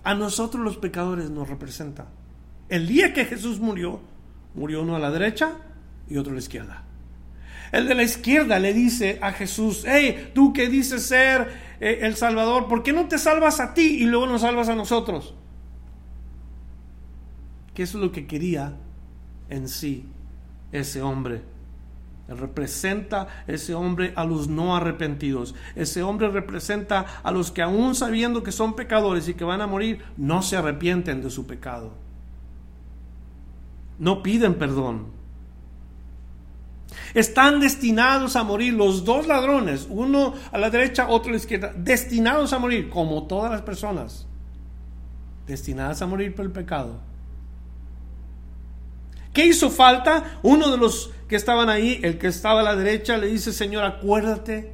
A 0.02 0.14
nosotros 0.14 0.64
los 0.64 0.78
pecadores 0.78 1.30
nos 1.30 1.48
representa. 1.48 2.06
El 2.68 2.88
día 2.88 3.12
que 3.12 3.26
Jesús 3.26 3.60
murió, 3.60 4.00
murió 4.54 4.82
uno 4.82 4.96
a 4.96 4.98
la 4.98 5.10
derecha 5.10 5.52
y 6.08 6.16
otro 6.16 6.32
a 6.32 6.34
la 6.34 6.40
izquierda. 6.40 6.84
El 7.72 7.88
de 7.88 7.94
la 7.94 8.02
izquierda 8.04 8.58
le 8.58 8.72
dice 8.72 9.18
a 9.20 9.32
Jesús, 9.32 9.84
hey, 9.86 10.30
tú 10.34 10.52
que 10.52 10.68
dices 10.68 11.04
ser 11.04 11.76
eh, 11.80 11.98
el 12.02 12.16
Salvador, 12.16 12.68
¿por 12.68 12.82
qué 12.82 12.92
no 12.92 13.06
te 13.06 13.18
salvas 13.18 13.60
a 13.60 13.74
ti 13.74 13.98
y 14.00 14.04
luego 14.04 14.26
nos 14.26 14.42
salvas 14.42 14.68
a 14.68 14.74
nosotros? 14.74 15.34
Que 17.74 17.82
eso 17.82 17.98
es 17.98 18.04
lo 18.04 18.12
que 18.12 18.26
quería 18.26 18.76
en 19.48 19.68
sí 19.68 20.08
ese 20.72 21.02
hombre 21.02 21.42
representa 22.28 23.28
ese 23.46 23.74
hombre 23.74 24.12
a 24.16 24.24
los 24.24 24.48
no 24.48 24.76
arrepentidos. 24.76 25.54
Ese 25.74 26.02
hombre 26.02 26.28
representa 26.28 27.06
a 27.22 27.30
los 27.30 27.50
que 27.50 27.62
aún 27.62 27.94
sabiendo 27.94 28.42
que 28.42 28.52
son 28.52 28.74
pecadores 28.74 29.28
y 29.28 29.34
que 29.34 29.44
van 29.44 29.60
a 29.60 29.66
morir, 29.66 30.02
no 30.16 30.42
se 30.42 30.56
arrepienten 30.56 31.22
de 31.22 31.30
su 31.30 31.46
pecado. 31.46 31.92
No 33.98 34.22
piden 34.22 34.54
perdón. 34.54 35.12
Están 37.12 37.60
destinados 37.60 38.36
a 38.36 38.44
morir 38.44 38.74
los 38.74 39.04
dos 39.04 39.26
ladrones, 39.26 39.86
uno 39.90 40.34
a 40.52 40.58
la 40.58 40.70
derecha, 40.70 41.08
otro 41.08 41.30
a 41.30 41.32
la 41.32 41.38
izquierda, 41.38 41.72
destinados 41.76 42.52
a 42.52 42.58
morir, 42.58 42.88
como 42.88 43.24
todas 43.24 43.50
las 43.50 43.62
personas, 43.62 44.26
destinadas 45.46 46.02
a 46.02 46.06
morir 46.06 46.34
por 46.34 46.44
el 46.44 46.52
pecado. 46.52 47.00
¿Qué 49.34 49.44
hizo 49.46 49.68
falta? 49.68 50.38
Uno 50.44 50.70
de 50.70 50.78
los 50.78 51.10
que 51.28 51.34
estaban 51.36 51.68
ahí, 51.68 52.00
el 52.02 52.18
que 52.18 52.28
estaba 52.28 52.60
a 52.60 52.62
la 52.62 52.76
derecha, 52.76 53.18
le 53.18 53.26
dice, 53.26 53.52
Señor, 53.52 53.84
acuérdate 53.84 54.72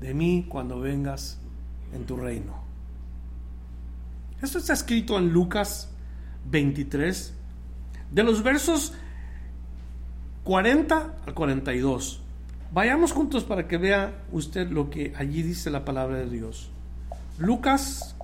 de 0.00 0.12
mí 0.12 0.46
cuando 0.48 0.80
vengas 0.80 1.38
en 1.94 2.04
tu 2.04 2.16
reino. 2.16 2.62
Esto 4.42 4.58
está 4.58 4.72
escrito 4.72 5.16
en 5.16 5.32
Lucas 5.32 5.88
23, 6.50 7.34
de 8.10 8.22
los 8.24 8.42
versos 8.42 8.92
40 10.42 11.14
al 11.24 11.34
42. 11.34 12.20
Vayamos 12.72 13.12
juntos 13.12 13.44
para 13.44 13.68
que 13.68 13.78
vea 13.78 14.24
usted 14.32 14.68
lo 14.70 14.90
que 14.90 15.14
allí 15.16 15.42
dice 15.42 15.70
la 15.70 15.84
palabra 15.84 16.18
de 16.18 16.28
Dios. 16.28 16.68
Lucas 17.38 18.16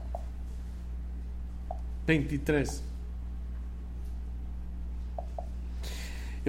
23. 2.09 2.90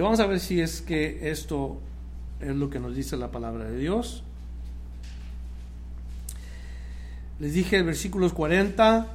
Vamos 0.02 0.18
a 0.20 0.26
ver 0.26 0.40
si 0.40 0.60
es 0.60 0.80
que 0.80 1.30
esto 1.30 1.78
es 2.40 2.54
lo 2.56 2.68
que 2.70 2.80
nos 2.80 2.96
dice 2.96 3.16
la 3.16 3.30
palabra 3.30 3.66
de 3.66 3.78
Dios. 3.78 4.24
Les 7.38 7.54
dije 7.54 7.82
versículos 7.82 8.32
40 8.32 9.06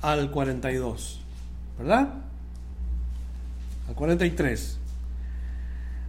al 0.00 0.30
42, 0.30 1.20
¿verdad? 1.78 2.14
Al 3.88 3.94
43. 3.94 4.78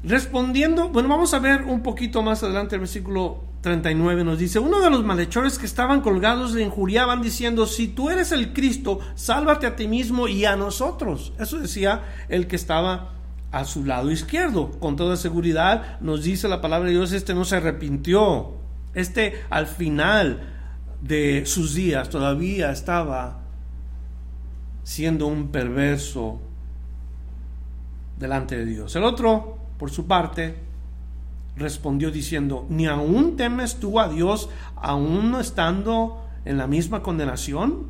Respondiendo, 0.04 0.90
bueno, 0.90 1.10
vamos 1.10 1.34
a 1.34 1.40
ver 1.40 1.64
un 1.64 1.82
poquito 1.84 2.22
más 2.22 2.42
adelante 2.44 2.76
el 2.76 2.82
versículo 2.82 3.44
39 3.62 4.24
nos 4.24 4.38
dice, 4.38 4.60
uno 4.60 4.80
de 4.80 4.92
los 4.92 5.04
malhechores 5.04 5.58
que 5.58 5.66
estaban 5.66 6.02
colgados 6.02 6.54
le 6.54 6.62
injuriaban 6.62 7.24
diciendo, 7.24 7.66
si 7.66 7.88
tú 7.88 8.12
eres 8.12 8.32
el 8.32 8.54
Cristo, 8.54 9.00
sálvate 9.16 9.66
a 9.66 9.76
ti 9.76 9.88
mismo 9.88 10.28
y 10.28 10.46
a 10.46 10.56
nosotros. 10.56 11.34
Eso 11.40 11.58
decía 11.58 12.04
el 12.30 12.46
que 12.46 12.56
estaba 12.56 13.15
a 13.56 13.64
su 13.64 13.86
lado 13.86 14.12
izquierdo. 14.12 14.72
Con 14.80 14.98
toda 14.98 15.16
seguridad 15.16 15.98
nos 16.02 16.24
dice 16.24 16.50
la 16.50 16.60
palabra 16.60 16.88
de 16.90 16.96
Dios, 16.96 17.14
este 17.14 17.34
no 17.34 17.46
se 17.46 17.56
arrepintió. 17.56 18.52
Este 18.94 19.46
al 19.50 19.66
final 19.66 20.42
de 21.02 21.46
sus 21.46 21.74
días 21.74 22.10
todavía 22.10 22.72
estaba 22.72 23.40
siendo 24.84 25.28
un 25.28 25.54
perverso 25.54 26.42
delante 28.20 28.58
de 28.58 28.66
Dios. 28.66 28.94
El 28.98 29.06
otro, 29.06 29.58
por 29.80 29.90
su 29.90 30.06
parte, 30.06 30.58
respondió 31.56 32.12
diciendo, 32.12 32.66
¿ni 32.68 32.88
aún 32.88 33.38
temes 33.38 33.80
tú 33.80 34.02
a 34.02 34.10
Dios 34.10 34.50
aún 34.76 35.32
no 35.32 35.40
estando 35.40 36.28
en 36.44 36.58
la 36.58 36.68
misma 36.68 37.02
condenación? 37.02 37.88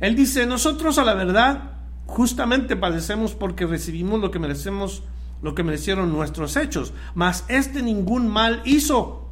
Él 0.00 0.16
dice, 0.16 0.46
nosotros 0.46 0.98
a 0.98 1.04
la 1.04 1.14
verdad 1.14 1.73
justamente 2.06 2.76
padecemos 2.76 3.34
porque 3.34 3.66
recibimos 3.66 4.20
lo 4.20 4.30
que 4.30 4.38
merecemos, 4.38 5.02
lo 5.42 5.54
que 5.54 5.62
merecieron 5.62 6.12
nuestros 6.12 6.56
hechos, 6.56 6.92
mas 7.14 7.44
este 7.48 7.82
ningún 7.82 8.28
mal 8.28 8.62
hizo. 8.64 9.28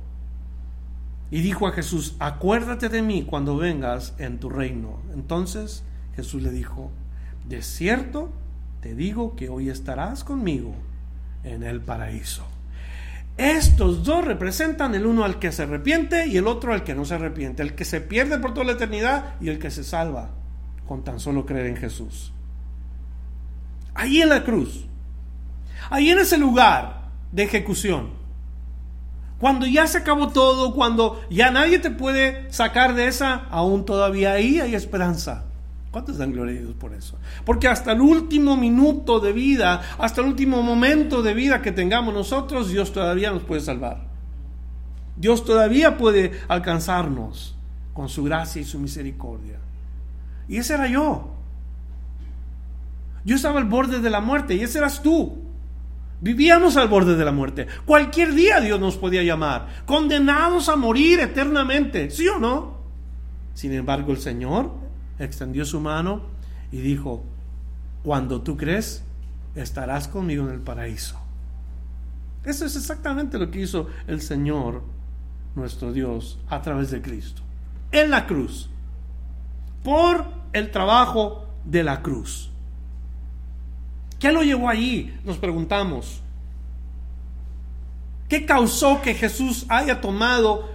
Y 1.31 1.41
dijo 1.41 1.67
a 1.67 1.73
Jesús, 1.73 2.15
acuérdate 2.19 2.89
de 2.89 3.01
mí 3.01 3.25
cuando 3.25 3.57
vengas 3.57 4.15
en 4.19 4.39
tu 4.39 4.51
reino. 4.51 5.01
Entonces 5.15 5.83
Jesús 6.15 6.43
le 6.43 6.51
dijo, 6.51 6.91
de 7.49 7.63
cierto 7.63 8.31
te 8.81 8.95
digo 8.95 9.37
que 9.37 9.49
hoy 9.49 9.71
estarás 9.71 10.25
conmigo 10.25 10.75
en 11.45 11.63
el 11.63 11.81
paraíso. 11.81 12.45
Estos 13.39 14.05
dos 14.05 14.25
representan 14.25 14.95
el 14.95 15.07
uno 15.07 15.25
al 15.25 15.39
que 15.39 15.53
se 15.53 15.63
arrepiente 15.63 16.27
y 16.27 16.37
el 16.37 16.47
otro 16.47 16.75
al 16.75 16.85
que 16.85 16.95
no 16.95 17.05
se 17.05 17.15
arrepiente, 17.15 17.63
el 17.63 17.75
que 17.75 17.85
se 17.85 18.01
pierde 18.01 18.39
por 18.39 18.53
toda 18.53 18.67
la 18.67 18.73
eternidad 18.73 19.37
y 19.41 19.49
el 19.49 19.59
que 19.59 19.71
se 19.71 19.85
salva 19.85 20.31
con 20.87 21.03
tan 21.03 21.19
solo 21.19 21.47
creer 21.47 21.67
en 21.67 21.77
Jesús. 21.77 22.33
Ahí 23.95 24.23
en 24.23 24.29
la 24.29 24.45
cruz. 24.45 24.87
Ahí 25.91 26.11
en 26.11 26.19
ese 26.19 26.39
lugar 26.39 27.11
de 27.31 27.43
ejecución. 27.43 28.11
Cuando 29.39 29.67
ya 29.67 29.87
se 29.87 29.99
acabó 29.99 30.29
todo, 30.29 30.73
cuando 30.73 31.21
ya 31.29 31.51
nadie 31.51 31.81
te 31.81 31.91
puede 31.91 32.51
sacar 32.53 32.95
de 32.95 33.09
esa, 33.09 33.35
aún 33.51 33.85
todavía 33.85 34.33
ahí 34.33 34.61
hay 34.61 34.75
esperanza. 34.75 35.47
¿Cuántos 35.91 36.17
dan 36.17 36.33
gloria 36.33 36.59
a 36.59 36.63
Dios 36.63 36.75
por 36.75 36.95
eso? 36.95 37.19
Porque 37.45 37.69
hasta 37.69 37.93
el 37.93 38.01
último 38.01 38.57
minuto 38.57 39.21
de 39.21 39.33
vida, 39.33 39.83
hasta 39.99 40.21
el 40.21 40.29
último 40.29 40.63
momento 40.63 41.23
de 41.23 41.35
vida 41.35 41.61
que 41.61 41.73
tengamos 41.73 42.15
nosotros, 42.15 42.71
Dios 42.71 42.93
todavía 42.93 43.31
nos 43.31 43.43
puede 43.43 43.61
salvar. 43.61 44.07
Dios 45.17 45.45
todavía 45.45 45.99
puede 45.99 46.33
alcanzarnos 46.49 47.57
con 47.93 48.09
su 48.09 48.25
gracia 48.25 48.63
y 48.63 48.65
su 48.65 48.79
misericordia. 48.79 49.59
Y 50.49 50.57
ese 50.57 50.75
era 50.75 50.87
yo. 50.87 51.42
Yo 53.25 53.37
estaba 53.37 53.59
al 53.59 53.67
borde 53.67 54.01
de 54.01 54.11
la 54.11 54.21
muerte 54.21 54.55
y 54.55 54.61
ese 54.61 54.79
eras 54.79 55.03
tú. 55.03 55.39
Vivíamos 56.21 56.77
al 56.77 56.87
borde 56.87 57.17
de 57.17 57.25
la 57.25 57.33
muerte. 57.33 57.67
Cualquier 57.85 58.33
día 58.35 58.61
Dios 58.61 58.79
nos 58.79 58.97
podía 58.97 59.25
llamar, 59.25 59.67
condenados 59.87 60.69
a 60.69 60.77
morir 60.77 61.19
eternamente, 61.19 62.11
¿sí 62.11 62.29
o 62.29 62.39
no? 62.39 62.77
Sin 63.55 63.73
embargo, 63.73 64.13
el 64.13 64.19
Señor 64.19 64.73
extendió 65.19 65.65
su 65.65 65.81
mano 65.81 66.23
y 66.71 66.79
dijo, 66.79 67.25
cuando 68.05 68.41
tú 68.41 68.57
crees, 68.57 69.05
estarás 69.57 70.07
conmigo 70.07 70.45
en 70.45 70.55
el 70.55 70.61
paraíso. 70.61 71.21
Eso 72.45 72.67
es 72.67 72.77
exactamente 72.77 73.37
lo 73.37 73.51
que 73.51 73.63
hizo 73.63 73.89
el 74.07 74.21
Señor, 74.21 74.83
nuestro 75.57 75.93
Dios, 75.93 76.39
a 76.49 76.63
través 76.63 76.93
de 76.93 77.03
Cristo. 77.03 77.43
En 77.91 78.11
la 78.11 78.27
cruz. 78.27 78.71
Por 79.83 80.25
el 80.53 80.71
trabajo 80.71 81.49
de 81.65 81.83
la 81.83 82.01
cruz. 82.01 82.52
¿Qué 84.23 84.31
lo 84.31 84.45
llevó 84.45 84.69
allí? 84.69 85.13
Nos 85.25 85.37
preguntamos. 85.37 86.23
¿Qué 88.29 88.47
causó 88.47 89.03
que 89.03 89.15
Jesús 89.15 89.67
haya 89.69 90.01
tomado 90.01 90.71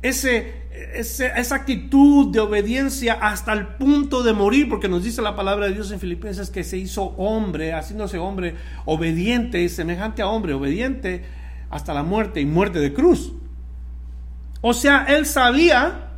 ese, 0.00 0.62
esa 0.94 1.56
actitud 1.56 2.32
de 2.32 2.40
obediencia 2.40 3.18
hasta 3.20 3.52
el 3.52 3.66
punto 3.66 4.22
de 4.22 4.32
morir? 4.32 4.70
Porque 4.70 4.88
nos 4.88 5.04
dice 5.04 5.20
la 5.20 5.36
palabra 5.36 5.66
de 5.66 5.74
Dios 5.74 5.90
en 5.90 6.00
Filipenses 6.00 6.48
que 6.48 6.64
se 6.64 6.78
hizo 6.78 7.02
hombre, 7.18 7.74
haciéndose 7.74 8.16
hombre 8.16 8.54
obediente, 8.86 9.68
semejante 9.68 10.22
a 10.22 10.28
hombre, 10.28 10.54
obediente 10.54 11.22
hasta 11.68 11.92
la 11.92 12.02
muerte 12.02 12.40
y 12.40 12.46
muerte 12.46 12.78
de 12.78 12.94
cruz. 12.94 13.34
O 14.62 14.72
sea, 14.72 15.04
él 15.04 15.26
sabía 15.26 16.12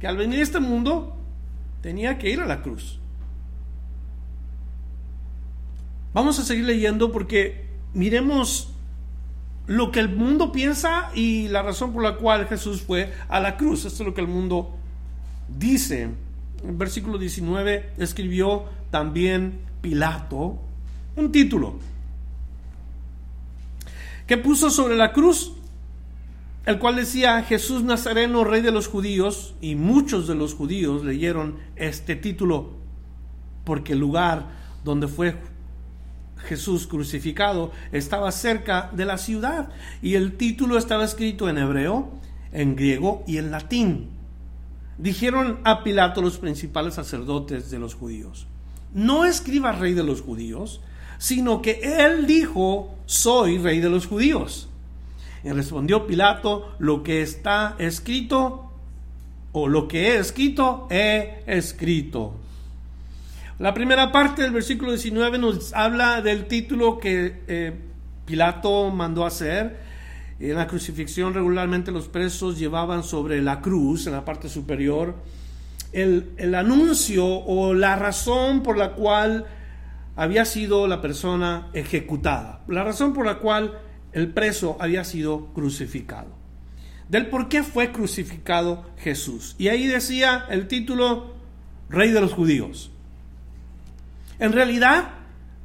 que 0.00 0.06
al 0.06 0.16
venir 0.16 0.40
a 0.40 0.42
este 0.42 0.58
mundo 0.58 1.18
tenía 1.82 2.16
que 2.16 2.30
ir 2.30 2.40
a 2.40 2.46
la 2.46 2.62
cruz. 2.62 2.98
Vamos 6.16 6.38
a 6.38 6.44
seguir 6.44 6.64
leyendo 6.64 7.12
porque 7.12 7.66
miremos 7.92 8.72
lo 9.66 9.92
que 9.92 10.00
el 10.00 10.08
mundo 10.08 10.50
piensa 10.50 11.10
y 11.14 11.48
la 11.48 11.60
razón 11.60 11.92
por 11.92 12.02
la 12.02 12.16
cual 12.16 12.48
Jesús 12.48 12.80
fue 12.80 13.12
a 13.28 13.38
la 13.38 13.58
cruz. 13.58 13.84
Esto 13.84 14.02
es 14.02 14.06
lo 14.08 14.14
que 14.14 14.22
el 14.22 14.26
mundo 14.26 14.74
dice. 15.58 16.08
En 16.66 16.78
versículo 16.78 17.18
19 17.18 17.92
escribió 17.98 18.64
también 18.90 19.60
Pilato 19.82 20.58
un 21.16 21.32
título 21.32 21.80
que 24.26 24.38
puso 24.38 24.70
sobre 24.70 24.96
la 24.96 25.12
cruz, 25.12 25.52
el 26.64 26.78
cual 26.78 26.96
decía 26.96 27.42
Jesús 27.42 27.82
Nazareno, 27.82 28.42
rey 28.42 28.62
de 28.62 28.72
los 28.72 28.88
judíos, 28.88 29.54
y 29.60 29.74
muchos 29.74 30.26
de 30.26 30.34
los 30.34 30.54
judíos 30.54 31.04
leyeron 31.04 31.58
este 31.76 32.16
título 32.16 32.70
porque 33.64 33.92
el 33.92 33.98
lugar 33.98 34.46
donde 34.82 35.08
fue 35.08 35.36
Jesús 36.46 36.86
crucificado 36.86 37.72
estaba 37.92 38.32
cerca 38.32 38.90
de 38.92 39.04
la 39.04 39.18
ciudad 39.18 39.68
y 40.00 40.14
el 40.14 40.36
título 40.36 40.78
estaba 40.78 41.04
escrito 41.04 41.48
en 41.48 41.58
hebreo, 41.58 42.10
en 42.52 42.76
griego 42.76 43.22
y 43.26 43.38
en 43.38 43.50
latín. 43.50 44.10
Dijeron 44.98 45.60
a 45.64 45.82
Pilato 45.84 46.22
los 46.22 46.38
principales 46.38 46.94
sacerdotes 46.94 47.70
de 47.70 47.78
los 47.78 47.94
judíos, 47.94 48.46
no 48.94 49.26
escriba 49.26 49.72
rey 49.72 49.92
de 49.92 50.04
los 50.04 50.22
judíos, 50.22 50.80
sino 51.18 51.60
que 51.60 51.80
él 51.82 52.26
dijo, 52.26 52.94
soy 53.04 53.58
rey 53.58 53.80
de 53.80 53.90
los 53.90 54.06
judíos. 54.06 54.68
Y 55.44 55.50
respondió 55.50 56.06
Pilato, 56.06 56.74
lo 56.78 57.02
que 57.02 57.22
está 57.22 57.76
escrito, 57.78 58.70
o 59.52 59.68
lo 59.68 59.86
que 59.88 60.08
he 60.08 60.18
escrito, 60.18 60.86
he 60.90 61.42
escrito. 61.46 62.34
La 63.58 63.72
primera 63.72 64.12
parte 64.12 64.42
del 64.42 64.50
versículo 64.50 64.90
19 64.90 65.38
nos 65.38 65.72
habla 65.72 66.20
del 66.20 66.44
título 66.44 66.98
que 66.98 67.40
eh, 67.48 67.72
Pilato 68.26 68.90
mandó 68.90 69.24
hacer. 69.24 69.78
En 70.38 70.56
la 70.56 70.66
crucifixión 70.66 71.32
regularmente 71.32 71.90
los 71.90 72.08
presos 72.08 72.58
llevaban 72.58 73.02
sobre 73.02 73.40
la 73.40 73.62
cruz, 73.62 74.06
en 74.06 74.12
la 74.12 74.26
parte 74.26 74.50
superior, 74.50 75.14
el, 75.92 76.32
el 76.36 76.54
anuncio 76.54 77.24
o 77.26 77.72
la 77.72 77.96
razón 77.96 78.62
por 78.62 78.76
la 78.76 78.92
cual 78.92 79.46
había 80.16 80.44
sido 80.44 80.86
la 80.86 81.00
persona 81.00 81.70
ejecutada, 81.72 82.60
la 82.68 82.84
razón 82.84 83.14
por 83.14 83.24
la 83.24 83.38
cual 83.38 83.78
el 84.12 84.34
preso 84.34 84.76
había 84.80 85.02
sido 85.04 85.46
crucificado. 85.54 86.28
Del 87.08 87.28
por 87.28 87.48
qué 87.48 87.62
fue 87.62 87.90
crucificado 87.90 88.84
Jesús. 88.98 89.54
Y 89.56 89.68
ahí 89.68 89.86
decía 89.86 90.44
el 90.50 90.68
título 90.68 91.32
Rey 91.88 92.10
de 92.10 92.20
los 92.20 92.34
Judíos. 92.34 92.90
En 94.38 94.52
realidad, 94.52 95.10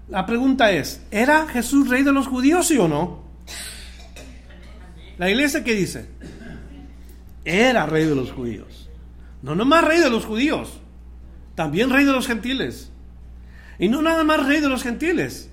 la 0.08 0.26
pregunta 0.26 0.72
es, 0.72 1.02
¿era 1.12 1.48
Jesús 1.48 1.90
rey 1.90 2.04
de 2.04 2.14
los 2.14 2.28
judíos, 2.28 2.68
sí 2.68 2.78
o 2.78 2.88
no? 2.88 3.22
La 5.18 5.30
iglesia 5.30 5.64
que 5.64 5.74
dice, 5.74 6.08
era 7.46 7.86
rey 7.86 8.06
de 8.06 8.16
los 8.16 8.32
judíos. 8.32 8.90
No 9.42 9.56
nomás 9.56 9.84
rey 9.84 10.00
de 10.00 10.10
los 10.10 10.26
judíos, 10.26 10.80
también 11.56 11.90
rey 11.90 12.06
de 12.06 12.12
los 12.12 12.28
gentiles. 12.28 12.92
Y 13.78 13.88
no 13.90 14.02
nada 14.02 14.24
más 14.24 14.46
rey 14.46 14.62
de 14.62 14.70
los 14.70 14.84
gentiles, 14.84 15.50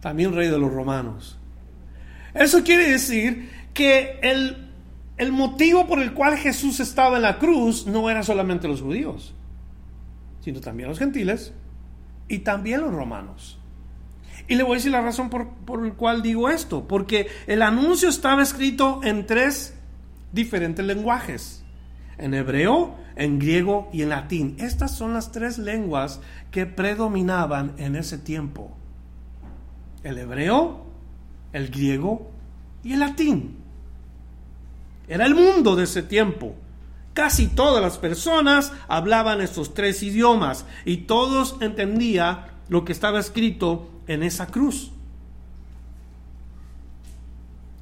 también 0.00 0.34
rey 0.34 0.48
de 0.48 0.58
los 0.58 0.72
romanos. 0.72 1.38
Eso 2.32 2.64
quiere 2.64 2.90
decir 2.90 3.50
que 3.72 4.18
el, 4.22 4.68
el 5.16 5.32
motivo 5.32 5.86
por 5.86 6.00
el 6.00 6.12
cual 6.14 6.36
Jesús 6.36 6.80
estaba 6.80 7.16
en 7.16 7.22
la 7.22 7.38
cruz 7.38 7.86
no 7.86 8.10
era 8.10 8.22
solamente 8.22 8.66
los 8.66 8.82
judíos, 8.82 9.34
sino 10.40 10.60
también 10.60 10.88
los 10.88 10.98
gentiles 10.98 11.52
y 12.28 12.40
también 12.40 12.80
los 12.80 12.92
romanos. 12.92 13.58
Y 14.48 14.56
le 14.56 14.62
voy 14.62 14.72
a 14.72 14.76
decir 14.76 14.92
la 14.92 15.00
razón 15.00 15.30
por, 15.30 15.48
por 15.48 15.84
la 15.84 15.94
cual 15.94 16.22
digo 16.22 16.50
esto, 16.50 16.86
porque 16.86 17.28
el 17.46 17.62
anuncio 17.62 18.08
estaba 18.08 18.42
escrito 18.42 19.00
en 19.02 19.26
tres 19.26 19.74
diferentes 20.32 20.84
lenguajes, 20.84 21.64
en 22.18 22.34
hebreo, 22.34 22.96
en 23.16 23.38
griego 23.38 23.88
y 23.92 24.02
en 24.02 24.10
latín. 24.10 24.56
Estas 24.58 24.94
son 24.96 25.14
las 25.14 25.32
tres 25.32 25.58
lenguas 25.58 26.20
que 26.50 26.66
predominaban 26.66 27.74
en 27.78 27.96
ese 27.96 28.18
tiempo. 28.18 28.76
El 30.02 30.18
hebreo, 30.18 30.84
el 31.52 31.70
griego 31.70 32.30
y 32.82 32.92
el 32.92 33.00
latín. 33.00 33.56
Era 35.08 35.26
el 35.26 35.34
mundo 35.34 35.76
de 35.76 35.84
ese 35.84 36.02
tiempo. 36.02 36.54
Casi 37.14 37.46
todas 37.46 37.80
las 37.80 37.96
personas 37.96 38.72
hablaban 38.88 39.40
estos 39.40 39.72
tres 39.72 40.02
idiomas 40.02 40.66
y 40.84 40.98
todos 40.98 41.56
entendían 41.60 42.46
lo 42.68 42.84
que 42.84 42.92
estaba 42.92 43.20
escrito 43.20 43.88
en 44.08 44.24
esa 44.24 44.48
cruz. 44.48 44.90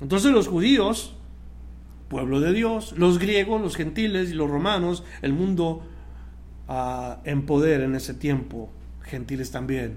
Entonces 0.02 0.32
los 0.32 0.48
judíos, 0.48 1.14
pueblo 2.08 2.40
de 2.40 2.52
Dios, 2.52 2.92
los 2.98 3.18
griegos, 3.18 3.62
los 3.62 3.74
gentiles 3.74 4.30
y 4.30 4.34
los 4.34 4.50
romanos, 4.50 5.02
el 5.22 5.32
mundo 5.32 5.82
uh, 6.68 7.14
en 7.24 7.46
poder 7.46 7.80
en 7.80 7.94
ese 7.94 8.12
tiempo, 8.12 8.68
gentiles 9.02 9.50
también. 9.50 9.96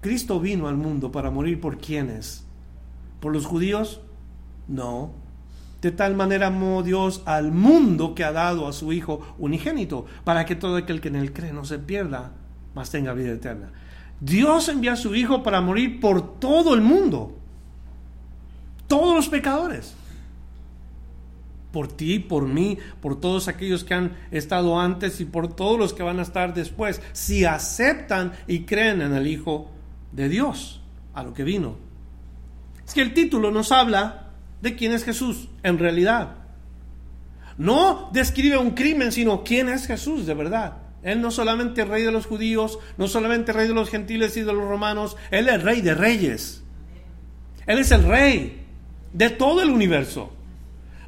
Cristo 0.00 0.40
vino 0.40 0.68
al 0.68 0.76
mundo 0.76 1.12
para 1.12 1.30
morir 1.30 1.60
por 1.60 1.76
quienes? 1.76 2.44
¿Por 3.20 3.32
los 3.32 3.44
judíos? 3.44 4.00
No, 4.68 5.10
de 5.82 5.90
tal 5.90 6.16
manera 6.16 6.48
amó 6.48 6.82
Dios 6.82 7.22
al 7.26 7.52
mundo 7.52 8.14
que 8.14 8.24
ha 8.24 8.32
dado 8.32 8.66
a 8.66 8.72
su 8.72 8.92
Hijo 8.92 9.34
unigénito, 9.38 10.06
para 10.24 10.44
que 10.44 10.56
todo 10.56 10.76
aquel 10.76 11.00
que 11.00 11.08
en 11.08 11.16
él 11.16 11.32
cree 11.32 11.52
no 11.52 11.64
se 11.64 11.78
pierda, 11.78 12.32
mas 12.74 12.90
tenga 12.90 13.12
vida 13.12 13.32
eterna. 13.32 13.70
Dios 14.20 14.68
envía 14.68 14.94
a 14.94 14.96
su 14.96 15.14
Hijo 15.14 15.42
para 15.42 15.60
morir 15.60 16.00
por 16.00 16.38
todo 16.38 16.74
el 16.74 16.80
mundo, 16.80 17.36
todos 18.86 19.14
los 19.14 19.28
pecadores, 19.28 19.94
por 21.72 21.88
ti, 21.88 22.18
por 22.18 22.48
mí, 22.48 22.78
por 23.02 23.20
todos 23.20 23.48
aquellos 23.48 23.84
que 23.84 23.92
han 23.92 24.16
estado 24.30 24.80
antes 24.80 25.20
y 25.20 25.26
por 25.26 25.54
todos 25.54 25.78
los 25.78 25.92
que 25.92 26.02
van 26.02 26.18
a 26.18 26.22
estar 26.22 26.54
después, 26.54 27.02
si 27.12 27.44
aceptan 27.44 28.32
y 28.46 28.60
creen 28.60 29.02
en 29.02 29.14
el 29.14 29.26
Hijo 29.26 29.70
de 30.12 30.30
Dios, 30.30 30.80
a 31.12 31.22
lo 31.22 31.34
que 31.34 31.44
vino. 31.44 31.76
Es 32.86 32.94
que 32.94 33.02
el 33.02 33.12
título 33.12 33.50
nos 33.50 33.72
habla 33.72 34.25
de 34.60 34.76
quién 34.76 34.92
es 34.92 35.04
Jesús 35.04 35.48
en 35.62 35.78
realidad. 35.78 36.36
No 37.58 38.10
describe 38.12 38.56
un 38.58 38.72
crimen, 38.72 39.12
sino 39.12 39.44
quién 39.44 39.68
es 39.68 39.86
Jesús 39.86 40.26
de 40.26 40.34
verdad. 40.34 40.78
Él 41.02 41.20
no 41.20 41.30
solamente 41.30 41.84
rey 41.84 42.02
de 42.02 42.10
los 42.10 42.26
judíos, 42.26 42.78
no 42.96 43.06
solamente 43.06 43.52
rey 43.52 43.68
de 43.68 43.74
los 43.74 43.90
gentiles 43.90 44.36
y 44.36 44.42
de 44.42 44.52
los 44.52 44.68
romanos, 44.68 45.16
Él 45.30 45.48
es 45.48 45.62
rey 45.62 45.80
de 45.80 45.94
reyes. 45.94 46.62
Él 47.66 47.78
es 47.78 47.90
el 47.92 48.02
rey 48.02 48.64
de 49.12 49.30
todo 49.30 49.62
el 49.62 49.70
universo. 49.70 50.32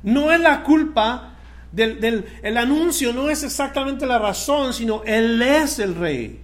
No 0.02 0.32
es 0.32 0.40
la 0.40 0.62
culpa 0.62 1.34
del, 1.72 2.00
del 2.00 2.24
el 2.42 2.56
anuncio, 2.56 3.12
no 3.12 3.28
es 3.28 3.42
exactamente 3.42 4.06
la 4.06 4.18
razón, 4.18 4.72
sino 4.72 5.02
Él 5.04 5.42
es 5.42 5.78
el 5.78 5.94
rey. 5.94 6.40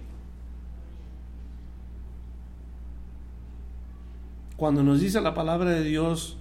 Cuando 4.57 4.83
nos 4.83 5.01
dice 5.01 5.19
la 5.19 5.33
palabra 5.33 5.71
de 5.71 5.83
Dios, 5.83 6.37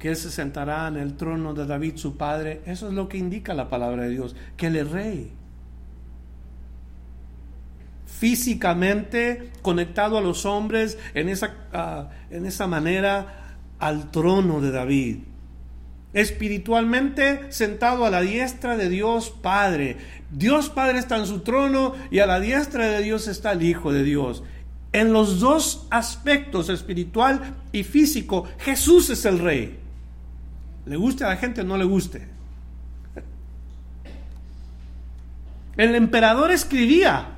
que 0.00 0.16
se 0.16 0.30
sentará 0.30 0.88
en 0.88 0.96
el 0.96 1.14
trono 1.14 1.52
de 1.52 1.66
David 1.66 1.96
su 1.96 2.16
padre. 2.16 2.62
Eso 2.64 2.88
es 2.88 2.94
lo 2.94 3.06
que 3.08 3.18
indica 3.18 3.52
la 3.52 3.68
palabra 3.68 4.04
de 4.04 4.08
Dios, 4.08 4.34
que 4.56 4.68
Él 4.68 4.76
es 4.76 4.90
rey. 4.90 5.30
Físicamente 8.06 9.50
conectado 9.60 10.16
a 10.16 10.22
los 10.22 10.46
hombres 10.46 10.98
en 11.14 11.28
esa, 11.28 11.54
ah, 11.72 12.08
en 12.30 12.46
esa 12.46 12.66
manera 12.66 13.58
al 13.78 14.10
trono 14.10 14.62
de 14.62 14.70
David. 14.70 15.18
Espiritualmente 16.14 17.52
sentado 17.52 18.06
a 18.06 18.10
la 18.10 18.22
diestra 18.22 18.78
de 18.78 18.88
Dios 18.88 19.30
Padre. 19.30 19.98
Dios 20.30 20.70
Padre 20.70 20.98
está 20.98 21.18
en 21.18 21.26
su 21.26 21.40
trono 21.40 21.94
y 22.10 22.20
a 22.20 22.26
la 22.26 22.40
diestra 22.40 22.86
de 22.86 23.02
Dios 23.02 23.28
está 23.28 23.52
el 23.52 23.62
Hijo 23.62 23.92
de 23.92 24.02
Dios. 24.02 24.42
En 24.92 25.12
los 25.12 25.40
dos 25.40 25.86
aspectos, 25.90 26.70
espiritual 26.70 27.54
y 27.70 27.84
físico, 27.84 28.48
Jesús 28.58 29.10
es 29.10 29.26
el 29.26 29.38
rey. 29.38 29.78
Le 30.86 30.96
guste 30.96 31.24
a 31.24 31.28
la 31.28 31.36
gente 31.36 31.60
o 31.60 31.64
no 31.64 31.76
le 31.76 31.84
guste. 31.84 32.26
El 35.76 35.94
emperador 35.94 36.50
escribía 36.50 37.36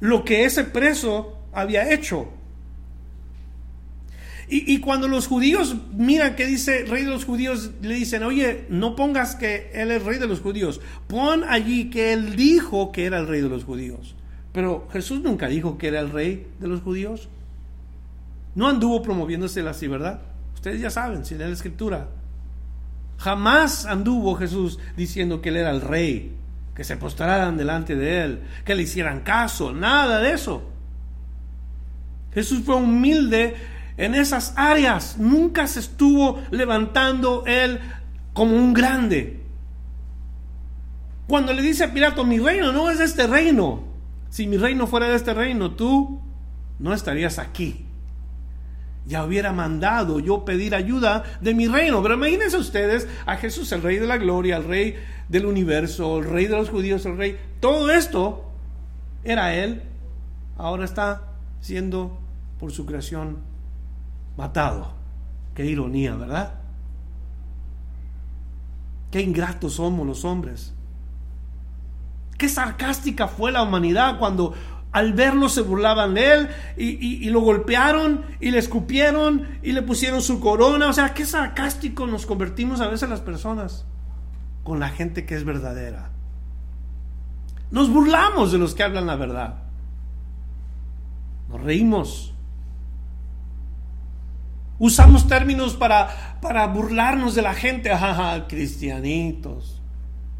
lo 0.00 0.24
que 0.24 0.44
ese 0.44 0.64
preso 0.64 1.38
había 1.52 1.92
hecho. 1.92 2.28
Y, 4.48 4.80
cuando 4.80 5.08
los 5.08 5.28
judíos 5.28 5.76
miran 5.96 6.36
que 6.36 6.44
dice 6.44 6.84
rey 6.84 7.04
de 7.04 7.10
los 7.10 7.24
judíos, 7.24 7.70
le 7.80 7.94
dicen, 7.94 8.22
oye, 8.22 8.66
no 8.68 8.96
pongas 8.96 9.34
que 9.34 9.70
él 9.72 9.90
es 9.90 10.02
rey 10.02 10.18
de 10.18 10.26
los 10.26 10.40
judíos, 10.40 10.82
pon 11.06 11.42
allí 11.48 11.88
que 11.88 12.12
él 12.12 12.36
dijo 12.36 12.92
que 12.92 13.06
era 13.06 13.18
el 13.18 13.28
rey 13.28 13.40
de 13.40 13.48
los 13.48 13.64
judíos. 13.64 14.14
Pero 14.52 14.88
Jesús 14.92 15.22
nunca 15.22 15.48
dijo 15.48 15.78
que 15.78 15.88
era 15.88 16.00
el 16.00 16.10
rey 16.10 16.46
de 16.60 16.68
los 16.68 16.82
judíos. 16.82 17.30
No 18.54 18.68
anduvo 18.68 19.00
promoviéndose 19.00 19.66
así, 19.66 19.88
¿verdad? 19.88 20.20
Ustedes 20.54 20.82
ya 20.82 20.90
saben, 20.90 21.24
si 21.24 21.34
leen 21.34 21.48
la 21.48 21.56
escritura. 21.56 22.08
Jamás 23.18 23.86
anduvo 23.86 24.34
Jesús 24.34 24.78
diciendo 24.96 25.40
que 25.40 25.50
Él 25.50 25.56
era 25.56 25.70
el 25.70 25.80
rey, 25.80 26.36
que 26.74 26.84
se 26.84 26.96
postraran 26.96 27.56
delante 27.56 27.94
de 27.94 28.22
Él, 28.22 28.42
que 28.64 28.74
le 28.74 28.82
hicieran 28.82 29.20
caso, 29.20 29.72
nada 29.72 30.18
de 30.18 30.32
eso. 30.32 30.68
Jesús 32.34 32.62
fue 32.64 32.76
humilde 32.76 33.54
en 33.96 34.14
esas 34.14 34.54
áreas, 34.56 35.18
nunca 35.18 35.66
se 35.66 35.80
estuvo 35.80 36.42
levantando 36.50 37.44
Él 37.46 37.78
como 38.32 38.56
un 38.56 38.72
grande. 38.72 39.40
Cuando 41.28 41.52
le 41.52 41.62
dice 41.62 41.84
a 41.84 41.92
Pilato, 41.92 42.24
mi 42.24 42.38
reino 42.38 42.72
no 42.72 42.90
es 42.90 42.98
de 42.98 43.04
este 43.04 43.26
reino, 43.26 43.84
si 44.30 44.46
mi 44.46 44.56
reino 44.56 44.86
fuera 44.86 45.08
de 45.08 45.16
este 45.16 45.34
reino, 45.34 45.72
tú 45.72 46.20
no 46.78 46.92
estarías 46.94 47.38
aquí 47.38 47.86
ya 49.06 49.24
hubiera 49.24 49.52
mandado 49.52 50.20
yo 50.20 50.44
pedir 50.44 50.74
ayuda 50.74 51.24
de 51.40 51.54
mi 51.54 51.66
reino. 51.66 52.02
Pero 52.02 52.14
imagínense 52.14 52.56
ustedes 52.56 53.08
a 53.26 53.36
Jesús, 53.36 53.72
el 53.72 53.82
rey 53.82 53.98
de 53.98 54.06
la 54.06 54.18
gloria, 54.18 54.56
el 54.56 54.64
rey 54.64 54.96
del 55.28 55.46
universo, 55.46 56.18
el 56.18 56.24
rey 56.24 56.46
de 56.46 56.56
los 56.56 56.70
judíos, 56.70 57.04
el 57.06 57.16
rey. 57.16 57.38
Todo 57.60 57.90
esto 57.90 58.44
era 59.24 59.54
él. 59.54 59.82
Ahora 60.56 60.84
está 60.84 61.22
siendo 61.60 62.18
por 62.58 62.72
su 62.72 62.86
creación 62.86 63.38
matado. 64.36 64.92
Qué 65.54 65.66
ironía, 65.66 66.14
¿verdad? 66.14 66.54
Qué 69.10 69.20
ingratos 69.20 69.74
somos 69.74 70.06
los 70.06 70.24
hombres. 70.24 70.72
Qué 72.38 72.48
sarcástica 72.48 73.28
fue 73.28 73.52
la 73.52 73.62
humanidad 73.62 74.18
cuando 74.18 74.54
al 74.92 75.14
verlo 75.14 75.48
se 75.48 75.62
burlaban 75.62 76.14
de 76.14 76.32
él 76.34 76.48
y, 76.76 77.30
lo 77.30 77.40
golpearon 77.40 78.26
y 78.40 78.50
le 78.50 78.58
escupieron 78.58 79.58
y 79.62 79.72
le 79.72 79.82
pusieron 79.82 80.20
su 80.20 80.38
corona. 80.38 80.88
O 80.88 80.92
sea, 80.92 81.14
qué 81.14 81.24
sarcástico 81.24 82.06
nos 82.06 82.26
convertimos 82.26 82.80
a 82.82 82.88
veces 82.88 83.08
las 83.08 83.22
personas 83.22 83.86
con 84.64 84.80
la 84.80 84.90
gente 84.90 85.24
que 85.24 85.34
es 85.34 85.44
verdadera. 85.44 86.10
Nos 87.70 87.90
burlamos 87.90 88.52
de 88.52 88.58
los 88.58 88.74
que 88.74 88.82
hablan 88.82 89.06
la 89.06 89.16
verdad. 89.16 89.62
Nos 91.48 91.62
reímos. 91.62 92.34
Usamos 94.78 95.26
términos 95.26 95.74
para, 95.74 96.38
para 96.42 96.66
burlarnos 96.66 97.34
de 97.34 97.40
la 97.40 97.54
gente, 97.54 97.88
jaja, 97.96 98.46
cristianitos, 98.46 99.80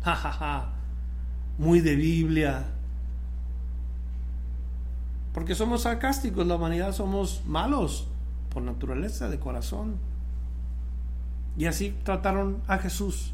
jajaja, 0.03 0.73
muy 1.57 1.81
de 1.81 1.97
Biblia. 1.97 2.72
Porque 5.33 5.55
somos 5.55 5.83
sarcásticos, 5.83 6.47
la 6.47 6.57
humanidad 6.57 6.92
somos 6.92 7.42
malos 7.47 8.09
por 8.51 8.62
naturaleza 8.62 9.29
de 9.29 9.38
corazón. 9.38 9.97
Y 11.57 11.66
así 11.66 11.95
trataron 12.05 12.62
a 12.66 12.79
Jesús. 12.79 13.33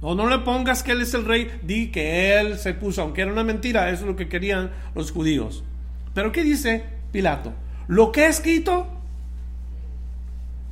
O 0.00 0.14
no 0.14 0.28
le 0.28 0.38
pongas 0.38 0.82
que 0.82 0.92
Él 0.92 1.02
es 1.02 1.12
el 1.14 1.24
rey, 1.24 1.50
di 1.62 1.90
que 1.90 2.38
Él 2.38 2.58
se 2.58 2.74
puso, 2.74 3.02
aunque 3.02 3.22
era 3.22 3.32
una 3.32 3.44
mentira, 3.44 3.90
eso 3.90 4.02
es 4.02 4.08
lo 4.08 4.16
que 4.16 4.28
querían 4.28 4.70
los 4.94 5.10
judíos. 5.10 5.62
Pero 6.14 6.32
¿qué 6.32 6.42
dice 6.42 6.84
Pilato? 7.12 7.52
Lo 7.86 8.10
que 8.10 8.22
he 8.22 8.28
escrito, 8.28 8.86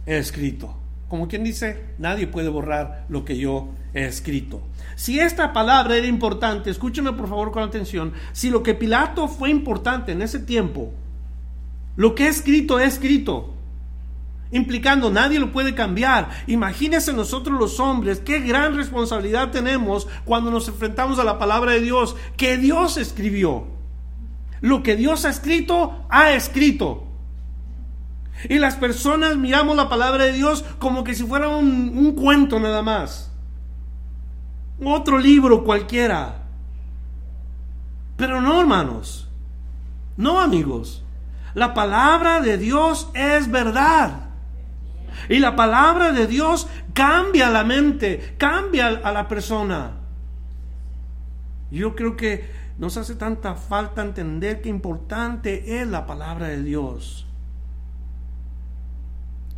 he 0.07 0.19
escrito. 0.19 0.75
Como 1.09 1.29
quien 1.29 1.45
dice, 1.45 1.85
nadie 1.99 2.27
puede 2.27 2.49
borrar 2.49 3.07
lo 3.09 3.25
que 3.25 3.39
yo 3.39 3.69
he 3.95 4.05
escrito. 4.05 4.63
Si 4.95 5.19
esta 5.19 5.53
palabra 5.53 5.97
era 5.97 6.07
importante, 6.07 6.71
escúcheme 6.71 7.13
por 7.13 7.29
favor 7.29 7.51
con 7.51 7.63
atención, 7.63 8.13
si 8.33 8.51
lo 8.51 8.63
que 8.63 8.75
Pilato 8.75 9.29
fue 9.29 9.51
importante 9.51 10.13
en 10.13 10.23
ese 10.23 10.39
tiempo, 10.39 10.93
lo 11.97 12.15
que 12.15 12.27
he 12.27 12.29
escrito, 12.29 12.79
he 12.79 12.85
escrito 12.85 13.55
implicando 14.51 15.11
nadie 15.11 15.39
lo 15.39 15.53
puede 15.53 15.75
cambiar. 15.75 16.31
Imagínense 16.47 17.13
nosotros 17.13 17.59
los 17.59 17.81
hombres 17.81 18.21
qué 18.21 18.41
gran 18.41 18.77
responsabilidad 18.77 19.51
tenemos 19.51 20.07
cuando 20.25 20.51
nos 20.51 20.69
enfrentamos 20.69 21.19
a 21.19 21.25
la 21.25 21.39
palabra 21.39 21.73
de 21.73 21.81
Dios 21.81 22.17
que 22.37 22.57
Dios 22.57 22.97
escribió. 22.97 23.67
Lo 24.61 24.83
que 24.83 24.97
Dios 24.97 25.25
ha 25.25 25.31
escrito, 25.31 26.05
ha 26.09 26.33
escrito. 26.33 27.05
Y 28.49 28.59
las 28.59 28.77
personas 28.77 29.37
miramos 29.37 29.77
la 29.77 29.89
palabra 29.89 30.25
de 30.25 30.33
Dios 30.33 30.65
como 30.79 31.05
que 31.05 31.15
si 31.15 31.25
fuera 31.25 31.49
un, 31.49 31.93
un 31.97 32.15
cuento 32.15 32.61
nada 32.61 32.83
más. 32.83 33.33
Otro 34.85 35.19
libro 35.19 35.65
cualquiera. 35.65 36.43
Pero 38.17 38.41
no, 38.41 38.61
hermanos. 38.61 39.29
No, 40.17 40.41
amigos. 40.41 41.05
La 41.55 41.75
palabra 41.75 42.41
de 42.41 42.59
Dios 42.59 43.09
es 43.15 43.51
verdad. 43.51 44.29
Y 45.29 45.39
la 45.39 45.57
palabra 45.57 46.13
de 46.13 46.27
Dios 46.27 46.69
cambia 46.93 47.51
la 47.51 47.65
mente, 47.65 48.35
cambia 48.39 48.89
a 48.89 49.13
la 49.13 49.29
persona. 49.29 49.93
Yo 51.71 51.95
creo 51.95 52.17
que 52.17 52.49
nos 52.79 52.97
hace 52.97 53.15
tanta 53.15 53.55
falta 53.55 54.03
entender 54.03 54.63
qué 54.63 54.69
importante 54.69 55.81
es 55.81 55.87
la 55.87 56.07
palabra 56.07 56.49
de 56.49 56.63
Dios. 56.63 57.28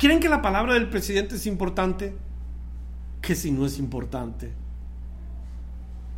¿Creen 0.01 0.19
que 0.19 0.29
la 0.29 0.41
palabra 0.41 0.73
del 0.73 0.89
presidente 0.89 1.35
es 1.35 1.45
importante? 1.45 2.17
Que 3.21 3.35
si 3.35 3.51
no 3.51 3.67
es 3.67 3.77
importante. 3.77 4.51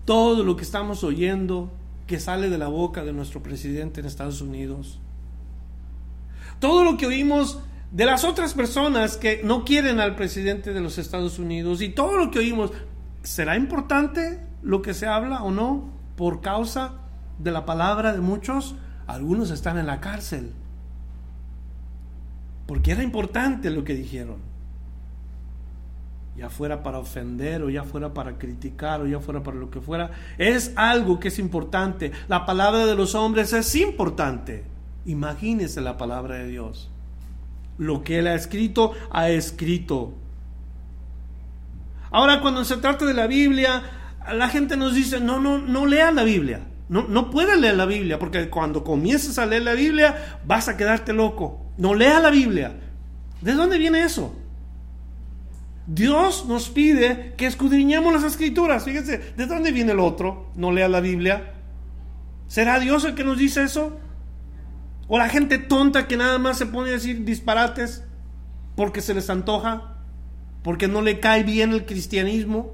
Todo 0.06 0.46
lo 0.46 0.56
que 0.56 0.64
estamos 0.64 1.04
oyendo 1.04 1.70
que 2.08 2.18
sale 2.22 2.50
de 2.50 2.58
la 2.58 2.70
boca 2.70 3.04
de 3.04 3.12
nuestro 3.12 3.44
presidente 3.44 4.00
en 4.00 4.06
Estados 4.06 4.40
Unidos. 4.40 5.02
Todo 6.60 6.86
lo 6.86 6.96
que 6.96 7.08
oímos 7.08 7.60
de 7.92 8.06
las 8.06 8.24
otras 8.24 8.54
personas 8.54 9.18
que 9.18 9.42
no 9.44 9.66
quieren 9.66 10.00
al 10.00 10.16
presidente 10.16 10.72
de 10.72 10.80
los 10.80 10.98
Estados 10.98 11.38
Unidos 11.38 11.82
y 11.82 11.90
todo 11.90 12.16
lo 12.16 12.32
que 12.32 12.40
oímos, 12.40 12.72
¿será 13.22 13.58
importante 13.58 14.40
lo 14.62 14.82
que 14.82 14.94
se 14.94 15.08
habla 15.08 15.44
o 15.44 15.52
no 15.52 15.92
por 16.16 16.40
causa 16.40 17.02
de 17.38 17.52
la 17.52 17.66
palabra 17.66 18.14
de 18.14 18.22
muchos? 18.22 18.76
Algunos 19.08 19.52
están 19.52 19.78
en 19.78 19.88
la 19.88 20.00
cárcel 20.00 20.54
porque 22.66 22.92
era 22.92 23.04
importante 23.04 23.70
lo 23.70 23.84
que 23.84 23.94
dijeron. 23.94 24.38
Ya 26.36 26.50
fuera 26.50 26.82
para 26.82 26.98
ofender 26.98 27.62
o 27.62 27.70
ya 27.70 27.84
fuera 27.84 28.14
para 28.14 28.38
criticar 28.40 29.02
o 29.02 29.08
ya 29.08 29.20
fuera 29.20 29.44
para 29.44 29.58
lo 29.58 29.70
que 29.70 29.82
fuera, 29.82 30.12
es 30.38 30.74
algo 30.76 31.20
que 31.20 31.28
es 31.28 31.38
importante. 31.38 32.12
La 32.28 32.46
palabra 32.46 32.86
de 32.86 32.96
los 32.96 33.14
hombres 33.14 33.54
es 33.54 33.76
importante. 33.76 34.64
Imagínese 35.06 35.82
la 35.82 35.98
palabra 35.98 36.36
de 36.36 36.48
Dios. 36.48 36.90
Lo 37.78 38.04
que 38.04 38.20
Él 38.20 38.28
ha 38.28 38.36
escrito, 38.36 38.94
ha 39.12 39.30
escrito. 39.30 40.14
Ahora, 42.10 42.42
cuando 42.42 42.64
se 42.64 42.78
trata 42.78 43.06
de 43.06 43.14
la 43.14 43.28
Biblia, 43.28 43.84
la 44.32 44.48
gente 44.48 44.78
nos 44.78 44.96
dice, 44.96 45.20
no, 45.20 45.40
no, 45.40 45.60
no 45.60 45.86
lea 45.86 46.12
la 46.12 46.24
Biblia. 46.24 46.62
No, 46.90 47.08
no 47.08 47.30
puedes 47.30 47.60
leer 47.60 47.76
la 47.76 47.86
Biblia, 47.86 48.20
porque 48.20 48.50
cuando 48.50 48.84
comiences 48.84 49.38
a 49.40 49.46
leer 49.46 49.64
la 49.64 49.74
Biblia, 49.74 50.40
vas 50.46 50.68
a 50.68 50.78
quedarte 50.78 51.14
loco. 51.14 51.63
No 51.78 51.94
lea 51.94 52.20
la 52.20 52.30
Biblia. 52.30 52.74
¿De 53.42 53.54
dónde 53.54 53.78
viene 53.78 54.04
eso? 54.04 54.36
Dios 55.86 56.46
nos 56.48 56.70
pide 56.70 57.34
que 57.36 57.46
escudriñemos 57.46 58.14
las 58.14 58.24
escrituras. 58.24 58.86
Fíjense, 58.86 59.18
¿de 59.36 59.46
dónde 59.46 59.72
viene 59.72 59.92
el 59.92 60.00
otro? 60.00 60.52
No 60.56 60.72
lea 60.72 60.88
la 60.88 61.02
Biblia. 61.02 61.54
¿Será 62.48 62.80
Dios 62.80 63.04
el 63.04 63.16
que 63.16 63.24
nos 63.24 63.38
dice 63.38 63.64
eso? 63.64 64.00
O 65.08 65.18
la 65.18 65.28
gente 65.28 65.58
tonta 65.58 66.08
que 66.08 66.18
nada 66.18 66.40
más 66.40 66.58
se 66.58 66.66
pone 66.66 66.90
a 66.90 66.94
decir 66.94 67.26
disparates 67.26 68.04
porque 68.76 69.02
se 69.02 69.14
les 69.14 69.30
antoja, 69.30 69.98
porque 70.64 70.88
no 70.88 71.02
le 71.02 71.20
cae 71.20 71.44
bien 71.44 71.74
el 71.74 71.86
cristianismo. 71.86 72.74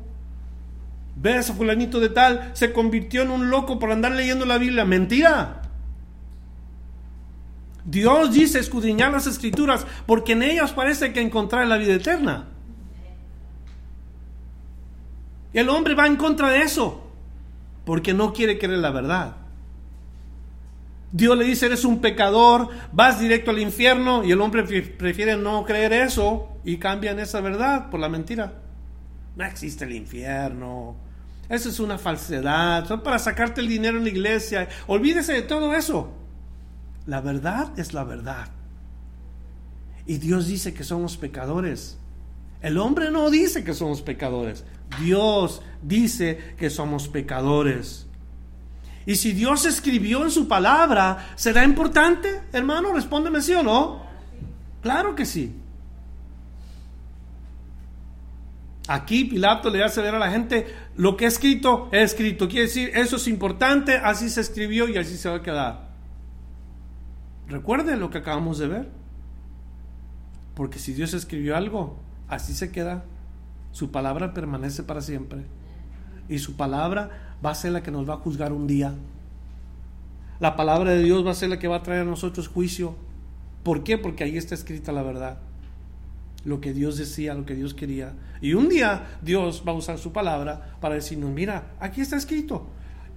Ves 1.15 1.49
a 1.49 1.53
fulanito 1.53 1.99
de 1.99 2.09
tal, 2.09 2.51
se 2.53 2.71
convirtió 2.71 3.23
en 3.23 3.31
un 3.31 3.49
loco 3.49 3.79
por 3.79 3.91
andar 3.91 4.11
leyendo 4.11 4.45
la 4.45 4.57
Biblia. 4.57 4.85
Mentira. 4.85 5.58
Dios 7.89 8.31
dice 8.31 8.59
escudriñar 8.59 9.11
las 9.11 9.25
escrituras 9.25 9.87
porque 10.05 10.33
en 10.33 10.43
ellas 10.43 10.73
parece 10.73 11.11
que 11.11 11.21
encontrar 11.21 11.65
la 11.67 11.77
vida 11.77 11.95
eterna. 11.95 12.47
El 15.53 15.69
hombre 15.69 15.95
va 15.95 16.05
en 16.05 16.15
contra 16.15 16.49
de 16.49 16.59
eso 16.59 17.11
porque 17.85 18.13
no 18.13 18.31
quiere 18.31 18.59
creer 18.59 18.77
la 18.77 18.91
verdad. 18.91 19.37
Dios 21.11 21.35
le 21.35 21.45
dice, 21.45 21.65
eres 21.65 21.83
un 21.83 21.99
pecador, 21.99 22.69
vas 22.91 23.19
directo 23.19 23.49
al 23.49 23.57
infierno 23.57 24.23
y 24.23 24.31
el 24.31 24.41
hombre 24.41 24.61
prefiere 24.61 25.35
no 25.35 25.65
creer 25.65 25.91
eso 25.91 26.49
y 26.63 26.77
cambian 26.77 27.17
esa 27.17 27.41
verdad 27.41 27.89
por 27.89 27.99
la 27.99 28.09
mentira. 28.09 28.53
No 29.35 29.43
existe 29.45 29.85
el 29.85 29.93
infierno. 29.93 30.95
Eso 31.49 31.69
es 31.69 31.79
una 31.79 31.97
falsedad. 31.97 32.87
Son 32.87 33.01
para 33.01 33.17
sacarte 33.17 33.61
el 33.61 33.67
dinero 33.67 33.97
en 33.97 34.03
la 34.03 34.09
iglesia. 34.11 34.69
Olvídese 34.85 35.33
de 35.33 35.41
todo 35.41 35.73
eso. 35.73 36.18
La 37.05 37.21
verdad 37.21 37.77
es 37.77 37.93
la 37.93 38.03
verdad. 38.03 38.49
Y 40.05 40.17
Dios 40.17 40.47
dice 40.47 40.73
que 40.73 40.83
somos 40.83 41.17
pecadores. 41.17 41.97
El 42.61 42.77
hombre 42.77 43.11
no 43.11 43.29
dice 43.29 43.63
que 43.63 43.73
somos 43.73 44.01
pecadores. 44.01 44.65
Dios 44.99 45.61
dice 45.81 46.55
que 46.57 46.69
somos 46.69 47.07
pecadores. 47.07 48.07
Y 49.05 49.15
si 49.15 49.31
Dios 49.31 49.65
escribió 49.65 50.23
en 50.23 50.31
su 50.31 50.47
palabra, 50.47 51.33
¿será 51.35 51.63
importante? 51.63 52.41
Hermano, 52.51 52.93
respóndeme 52.93 53.41
sí 53.41 53.53
o 53.53 53.63
no. 53.63 54.03
Claro 54.81 55.15
que 55.15 55.25
sí. 55.25 55.55
Aquí 58.87 59.25
Pilato 59.25 59.69
le 59.69 59.83
hace 59.83 60.01
ver 60.01 60.15
a 60.15 60.19
la 60.19 60.31
gente 60.31 60.65
lo 60.95 61.15
que 61.15 61.25
he 61.25 61.27
escrito, 61.27 61.89
he 61.91 62.01
escrito. 62.01 62.47
Quiere 62.47 62.65
decir, 62.65 62.91
eso 62.95 63.17
es 63.17 63.27
importante, 63.27 63.97
así 63.97 64.29
se 64.29 64.41
escribió 64.41 64.89
y 64.89 64.97
así 64.97 65.15
se 65.15 65.29
va 65.29 65.35
a 65.35 65.43
quedar. 65.43 65.88
Recuerden 67.49 67.99
lo 67.99 68.11
que 68.11 68.19
acabamos 68.19 68.59
de 68.59 68.67
ver. 68.67 68.89
Porque 70.53 70.79
si 70.79 70.93
Dios 70.93 71.13
escribió 71.13 71.57
algo, 71.57 71.97
así 72.27 72.53
se 72.53 72.71
queda. 72.71 73.03
Su 73.71 73.91
palabra 73.91 74.33
permanece 74.33 74.83
para 74.83 75.01
siempre. 75.01 75.45
Y 76.27 76.39
su 76.39 76.55
palabra 76.55 77.35
va 77.43 77.51
a 77.51 77.55
ser 77.55 77.71
la 77.71 77.81
que 77.83 77.91
nos 77.91 78.07
va 78.07 78.15
a 78.15 78.17
juzgar 78.17 78.53
un 78.53 78.67
día. 78.67 78.93
La 80.39 80.55
palabra 80.55 80.91
de 80.91 81.03
Dios 81.03 81.25
va 81.25 81.31
a 81.31 81.35
ser 81.35 81.49
la 81.49 81.59
que 81.59 81.67
va 81.67 81.77
a 81.77 81.83
traer 81.83 82.01
a 82.01 82.05
nosotros 82.05 82.47
juicio. 82.47 82.95
¿Por 83.63 83.83
qué? 83.83 83.97
Porque 83.97 84.23
ahí 84.23 84.37
está 84.37 84.53
escrita 84.55 84.91
la 84.91 85.03
verdad. 85.03 85.39
Lo 86.45 86.61
que 86.61 86.73
Dios 86.73 86.97
decía, 86.97 87.33
lo 87.33 87.45
que 87.45 87.55
Dios 87.55 87.73
quería. 87.73 88.13
Y 88.41 88.53
un 88.53 88.69
día 88.69 89.17
Dios 89.21 89.63
va 89.67 89.71
a 89.71 89.75
usar 89.75 89.97
su 89.97 90.13
palabra 90.13 90.77
para 90.79 90.95
decirnos, 90.95 91.31
mira, 91.31 91.73
aquí 91.79 92.01
está 92.01 92.15
escrito. 92.15 92.67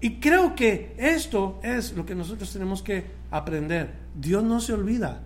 Y 0.03 0.17
creo 0.17 0.57
que 0.57 0.97
esto 0.99 1.61
es 1.63 1.93
lo 1.93 2.05
que 2.05 2.17
nosotros 2.17 2.53
tenemos 2.53 2.83
que 2.83 3.07
aprender. 3.31 3.95
Dios 4.17 4.43
no 4.43 4.61
se 4.61 4.73
olvida 4.73 5.23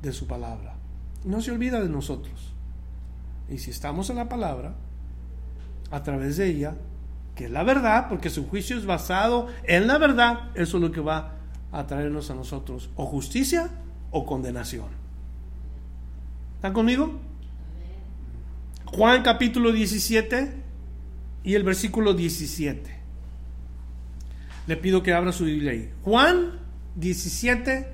de 0.00 0.12
su 0.12 0.28
palabra. 0.28 0.76
No 1.24 1.40
se 1.40 1.50
olvida 1.50 1.80
de 1.80 1.88
nosotros. 1.88 2.54
Y 3.50 3.58
si 3.58 3.72
estamos 3.72 4.08
en 4.08 4.16
la 4.16 4.28
palabra, 4.28 4.76
a 5.90 6.02
través 6.04 6.36
de 6.36 6.46
ella, 6.46 6.76
que 7.34 7.46
es 7.46 7.50
la 7.50 7.64
verdad, 7.64 8.08
porque 8.08 8.30
su 8.30 8.48
juicio 8.48 8.78
es 8.78 8.86
basado 8.86 9.48
en 9.64 9.88
la 9.88 9.98
verdad, 9.98 10.50
eso 10.54 10.76
es 10.76 10.82
lo 10.84 10.92
que 10.92 11.00
va 11.00 11.32
a 11.72 11.88
traernos 11.88 12.30
a 12.30 12.36
nosotros, 12.36 12.90
o 12.94 13.04
justicia 13.04 13.68
o 14.12 14.24
condenación. 14.24 14.86
¿Están 16.54 16.72
conmigo? 16.72 17.18
Juan 18.84 19.24
capítulo 19.24 19.72
17 19.72 20.54
y 21.42 21.54
el 21.54 21.64
versículo 21.64 22.14
17. 22.14 22.95
Le 24.66 24.76
pido 24.76 25.02
que 25.02 25.12
abra 25.12 25.32
su 25.32 25.44
Biblia 25.44 25.72
ahí. 25.72 25.90
Juan 26.02 26.58
17, 26.96 27.88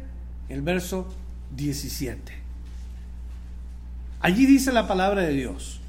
el 0.48 0.62
verso 0.62 1.12
17. 1.54 2.32
Allí 4.20 4.46
dice 4.46 4.72
la 4.72 4.86
palabra 4.86 5.22
de 5.22 5.32
Dios. 5.32 5.80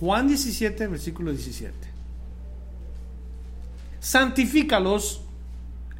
Juan 0.00 0.28
17, 0.28 0.86
versículo 0.88 1.30
17. 1.30 1.72
Santifícalos 4.00 5.22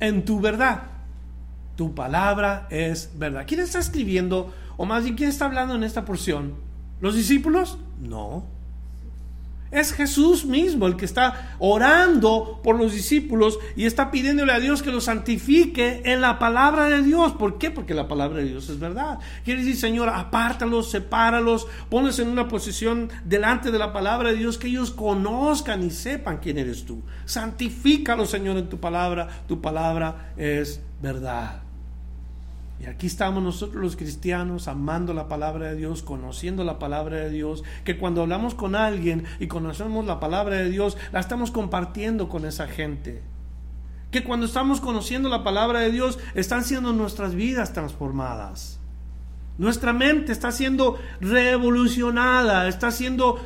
en 0.00 0.24
tu 0.24 0.40
verdad. 0.40 0.82
Tu 1.76 1.94
palabra 1.94 2.66
es 2.70 3.10
verdad. 3.16 3.44
¿Quién 3.46 3.60
está 3.60 3.78
escribiendo? 3.78 4.52
O 4.76 4.84
más 4.84 5.04
bien, 5.04 5.16
¿quién 5.16 5.28
está 5.30 5.46
hablando 5.46 5.74
en 5.74 5.84
esta 5.84 6.04
porción? 6.04 6.54
¿Los 7.00 7.14
discípulos? 7.14 7.78
No. 8.00 8.55
Es 9.70 9.92
Jesús 9.92 10.44
mismo 10.44 10.86
el 10.86 10.96
que 10.96 11.04
está 11.04 11.56
orando 11.58 12.60
por 12.62 12.78
los 12.78 12.92
discípulos 12.92 13.58
y 13.74 13.84
está 13.84 14.10
pidiéndole 14.10 14.52
a 14.52 14.60
Dios 14.60 14.82
que 14.82 14.92
los 14.92 15.04
santifique 15.04 16.02
en 16.04 16.20
la 16.20 16.38
palabra 16.38 16.84
de 16.84 17.02
Dios. 17.02 17.32
¿Por 17.32 17.58
qué? 17.58 17.70
Porque 17.70 17.94
la 17.94 18.08
palabra 18.08 18.38
de 18.38 18.44
Dios 18.44 18.68
es 18.68 18.78
verdad. 18.78 19.18
Quiere 19.44 19.60
decir, 19.60 19.76
Señor, 19.76 20.08
apártalos, 20.08 20.90
sepáralos, 20.90 21.66
ponlos 21.88 22.18
en 22.18 22.28
una 22.28 22.48
posición 22.48 23.10
delante 23.24 23.70
de 23.70 23.78
la 23.78 23.92
palabra 23.92 24.30
de 24.30 24.36
Dios 24.36 24.58
que 24.58 24.68
ellos 24.68 24.90
conozcan 24.90 25.82
y 25.82 25.90
sepan 25.90 26.38
quién 26.38 26.58
eres 26.58 26.84
tú. 26.84 27.02
Santifícalos, 27.24 28.30
Señor, 28.30 28.56
en 28.56 28.68
tu 28.68 28.78
palabra. 28.78 29.28
Tu 29.48 29.60
palabra 29.60 30.32
es 30.36 30.80
verdad. 31.02 31.65
Y 32.78 32.86
aquí 32.86 33.06
estamos 33.06 33.42
nosotros 33.42 33.82
los 33.82 33.96
cristianos 33.96 34.68
amando 34.68 35.14
la 35.14 35.28
palabra 35.28 35.70
de 35.70 35.76
Dios, 35.76 36.02
conociendo 36.02 36.62
la 36.62 36.78
palabra 36.78 37.16
de 37.16 37.30
Dios, 37.30 37.64
que 37.84 37.96
cuando 37.96 38.22
hablamos 38.22 38.54
con 38.54 38.74
alguien 38.74 39.24
y 39.40 39.46
conocemos 39.46 40.04
la 40.04 40.20
palabra 40.20 40.56
de 40.56 40.68
Dios, 40.68 40.98
la 41.12 41.20
estamos 41.20 41.50
compartiendo 41.50 42.28
con 42.28 42.44
esa 42.44 42.66
gente. 42.66 43.22
Que 44.10 44.24
cuando 44.24 44.46
estamos 44.46 44.80
conociendo 44.80 45.28
la 45.28 45.42
palabra 45.42 45.80
de 45.80 45.90
Dios, 45.90 46.18
están 46.34 46.64
siendo 46.64 46.92
nuestras 46.92 47.34
vidas 47.34 47.72
transformadas. 47.72 48.78
Nuestra 49.56 49.94
mente 49.94 50.32
está 50.32 50.52
siendo 50.52 50.98
revolucionada, 51.20 52.68
está 52.68 52.90
siendo 52.90 53.40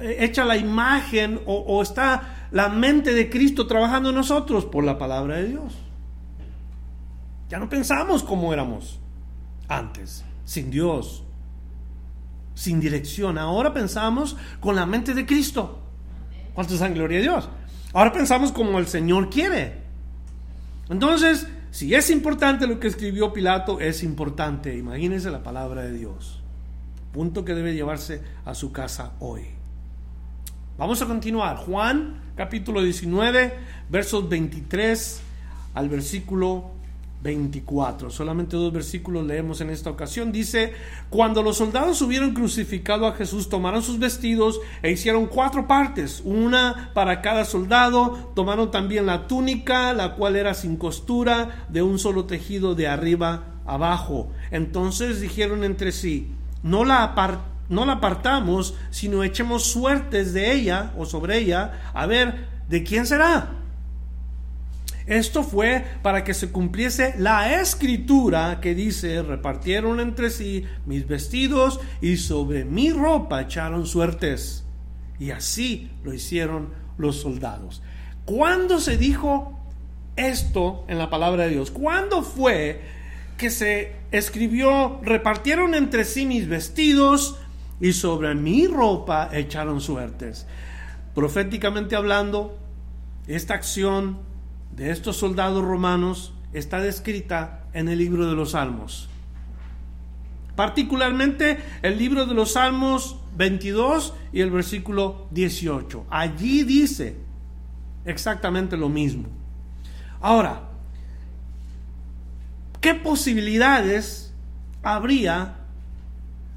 eh, 0.00 0.16
hecha 0.20 0.44
la 0.44 0.56
imagen 0.56 1.40
o, 1.46 1.54
o 1.54 1.82
está 1.82 2.48
la 2.50 2.68
mente 2.68 3.14
de 3.14 3.30
Cristo 3.30 3.68
trabajando 3.68 4.10
en 4.10 4.16
nosotros 4.16 4.64
por 4.64 4.82
la 4.82 4.98
palabra 4.98 5.36
de 5.36 5.48
Dios. 5.48 5.81
Ya 7.52 7.58
no 7.58 7.68
pensamos 7.68 8.22
como 8.22 8.50
éramos 8.54 8.98
antes, 9.68 10.24
sin 10.46 10.70
Dios, 10.70 11.22
sin 12.54 12.80
dirección. 12.80 13.36
Ahora 13.36 13.74
pensamos 13.74 14.38
con 14.58 14.74
la 14.74 14.86
mente 14.86 15.12
de 15.12 15.26
Cristo. 15.26 15.78
¿Cuántos 16.54 16.78
dan 16.78 16.94
gloria 16.94 17.18
a 17.18 17.20
Dios? 17.20 17.50
Ahora 17.92 18.10
pensamos 18.10 18.52
como 18.52 18.78
el 18.78 18.86
Señor 18.86 19.28
quiere. 19.28 19.82
Entonces, 20.88 21.46
si 21.70 21.94
es 21.94 22.08
importante 22.08 22.66
lo 22.66 22.80
que 22.80 22.88
escribió 22.88 23.34
Pilato, 23.34 23.80
es 23.80 24.02
importante. 24.02 24.74
Imagínense 24.74 25.30
la 25.30 25.42
palabra 25.42 25.82
de 25.82 25.92
Dios. 25.92 26.40
Punto 27.12 27.44
que 27.44 27.52
debe 27.52 27.74
llevarse 27.74 28.22
a 28.46 28.54
su 28.54 28.72
casa 28.72 29.12
hoy. 29.18 29.42
Vamos 30.78 31.02
a 31.02 31.06
continuar. 31.06 31.58
Juan 31.58 32.18
capítulo 32.34 32.82
19, 32.82 33.54
versos 33.90 34.26
23 34.26 35.20
al 35.74 35.90
versículo 35.90 36.80
24. 37.22 38.10
Solamente 38.10 38.56
dos 38.56 38.72
versículos 38.72 39.24
leemos 39.24 39.60
en 39.60 39.70
esta 39.70 39.90
ocasión. 39.90 40.32
Dice, 40.32 40.72
cuando 41.08 41.42
los 41.42 41.56
soldados 41.56 42.02
hubieron 42.02 42.34
crucificado 42.34 43.06
a 43.06 43.14
Jesús, 43.14 43.48
tomaron 43.48 43.82
sus 43.82 43.98
vestidos 43.98 44.60
e 44.82 44.90
hicieron 44.90 45.26
cuatro 45.26 45.68
partes, 45.68 46.22
una 46.24 46.90
para 46.94 47.20
cada 47.22 47.44
soldado. 47.44 48.32
Tomaron 48.34 48.70
también 48.70 49.06
la 49.06 49.26
túnica, 49.26 49.92
la 49.92 50.14
cual 50.16 50.36
era 50.36 50.54
sin 50.54 50.76
costura, 50.76 51.66
de 51.68 51.82
un 51.82 51.98
solo 51.98 52.24
tejido 52.24 52.74
de 52.74 52.88
arriba 52.88 53.44
abajo. 53.66 54.30
Entonces 54.50 55.20
dijeron 55.20 55.62
entre 55.62 55.92
sí, 55.92 56.32
no 56.64 56.84
la, 56.84 57.14
no 57.68 57.84
la 57.84 57.92
apartamos, 57.94 58.74
sino 58.90 59.22
echemos 59.22 59.64
suertes 59.64 60.32
de 60.32 60.52
ella 60.52 60.92
o 60.98 61.06
sobre 61.06 61.38
ella, 61.38 61.90
a 61.94 62.06
ver, 62.06 62.48
¿de 62.68 62.82
quién 62.82 63.06
será? 63.06 63.61
Esto 65.06 65.42
fue 65.42 65.84
para 66.02 66.24
que 66.24 66.34
se 66.34 66.50
cumpliese 66.50 67.14
la 67.18 67.60
escritura 67.60 68.60
que 68.60 68.74
dice, 68.74 69.22
repartieron 69.22 70.00
entre 70.00 70.30
sí 70.30 70.64
mis 70.86 71.06
vestidos 71.06 71.80
y 72.00 72.16
sobre 72.16 72.64
mi 72.64 72.90
ropa 72.90 73.42
echaron 73.42 73.86
suertes. 73.86 74.64
Y 75.18 75.30
así 75.30 75.90
lo 76.04 76.12
hicieron 76.12 76.70
los 76.98 77.20
soldados. 77.20 77.82
¿Cuándo 78.24 78.78
se 78.78 78.96
dijo 78.96 79.58
esto 80.16 80.84
en 80.88 80.98
la 80.98 81.10
palabra 81.10 81.44
de 81.44 81.50
Dios? 81.50 81.70
¿Cuándo 81.70 82.22
fue 82.22 82.80
que 83.36 83.50
se 83.50 83.96
escribió, 84.12 85.00
repartieron 85.02 85.74
entre 85.74 86.04
sí 86.04 86.26
mis 86.26 86.48
vestidos 86.48 87.38
y 87.80 87.92
sobre 87.92 88.34
mi 88.34 88.68
ropa 88.68 89.30
echaron 89.32 89.80
suertes? 89.80 90.46
Proféticamente 91.14 91.96
hablando, 91.96 92.56
esta 93.26 93.54
acción 93.54 94.18
de 94.76 94.90
estos 94.90 95.16
soldados 95.16 95.64
romanos 95.64 96.32
está 96.52 96.80
descrita 96.80 97.64
en 97.72 97.88
el 97.88 97.98
libro 97.98 98.26
de 98.26 98.34
los 98.34 98.52
Salmos. 98.52 99.08
Particularmente 100.56 101.58
el 101.82 101.98
libro 101.98 102.26
de 102.26 102.34
los 102.34 102.52
Salmos 102.52 103.16
22 103.36 104.14
y 104.32 104.40
el 104.40 104.50
versículo 104.50 105.26
18. 105.30 106.06
Allí 106.10 106.62
dice 106.64 107.16
exactamente 108.04 108.76
lo 108.76 108.88
mismo. 108.88 109.28
Ahora, 110.20 110.62
¿qué 112.80 112.94
posibilidades 112.94 114.32
habría 114.82 115.56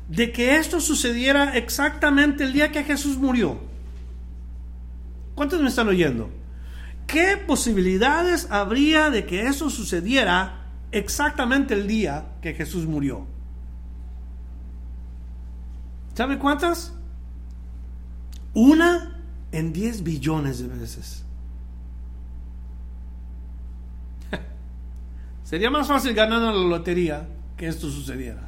de 0.09 0.31
que 0.31 0.57
esto 0.57 0.79
sucediera 0.79 1.57
exactamente 1.57 2.43
el 2.43 2.53
día 2.53 2.71
que 2.71 2.83
Jesús 2.83 3.17
murió? 3.17 3.59
¿Cuántos 5.35 5.61
me 5.61 5.69
están 5.69 5.87
oyendo? 5.87 6.29
¿Qué 7.07 7.37
posibilidades 7.37 8.49
habría 8.49 9.09
de 9.09 9.25
que 9.25 9.47
eso 9.47 9.69
sucediera 9.69 10.65
exactamente 10.91 11.73
el 11.73 11.87
día 11.87 12.25
que 12.41 12.53
Jesús 12.53 12.85
murió? 12.85 13.27
¿Sabe 16.15 16.39
cuántas? 16.39 16.93
Una 18.53 19.21
en 19.51 19.71
10 19.73 20.03
billones 20.03 20.59
de 20.59 20.67
veces. 20.67 21.23
Sería 25.43 25.69
más 25.69 25.87
fácil 25.87 26.13
ganar 26.13 26.41
la 26.41 26.51
lotería 26.51 27.27
que 27.57 27.67
esto 27.67 27.89
sucediera. 27.89 28.47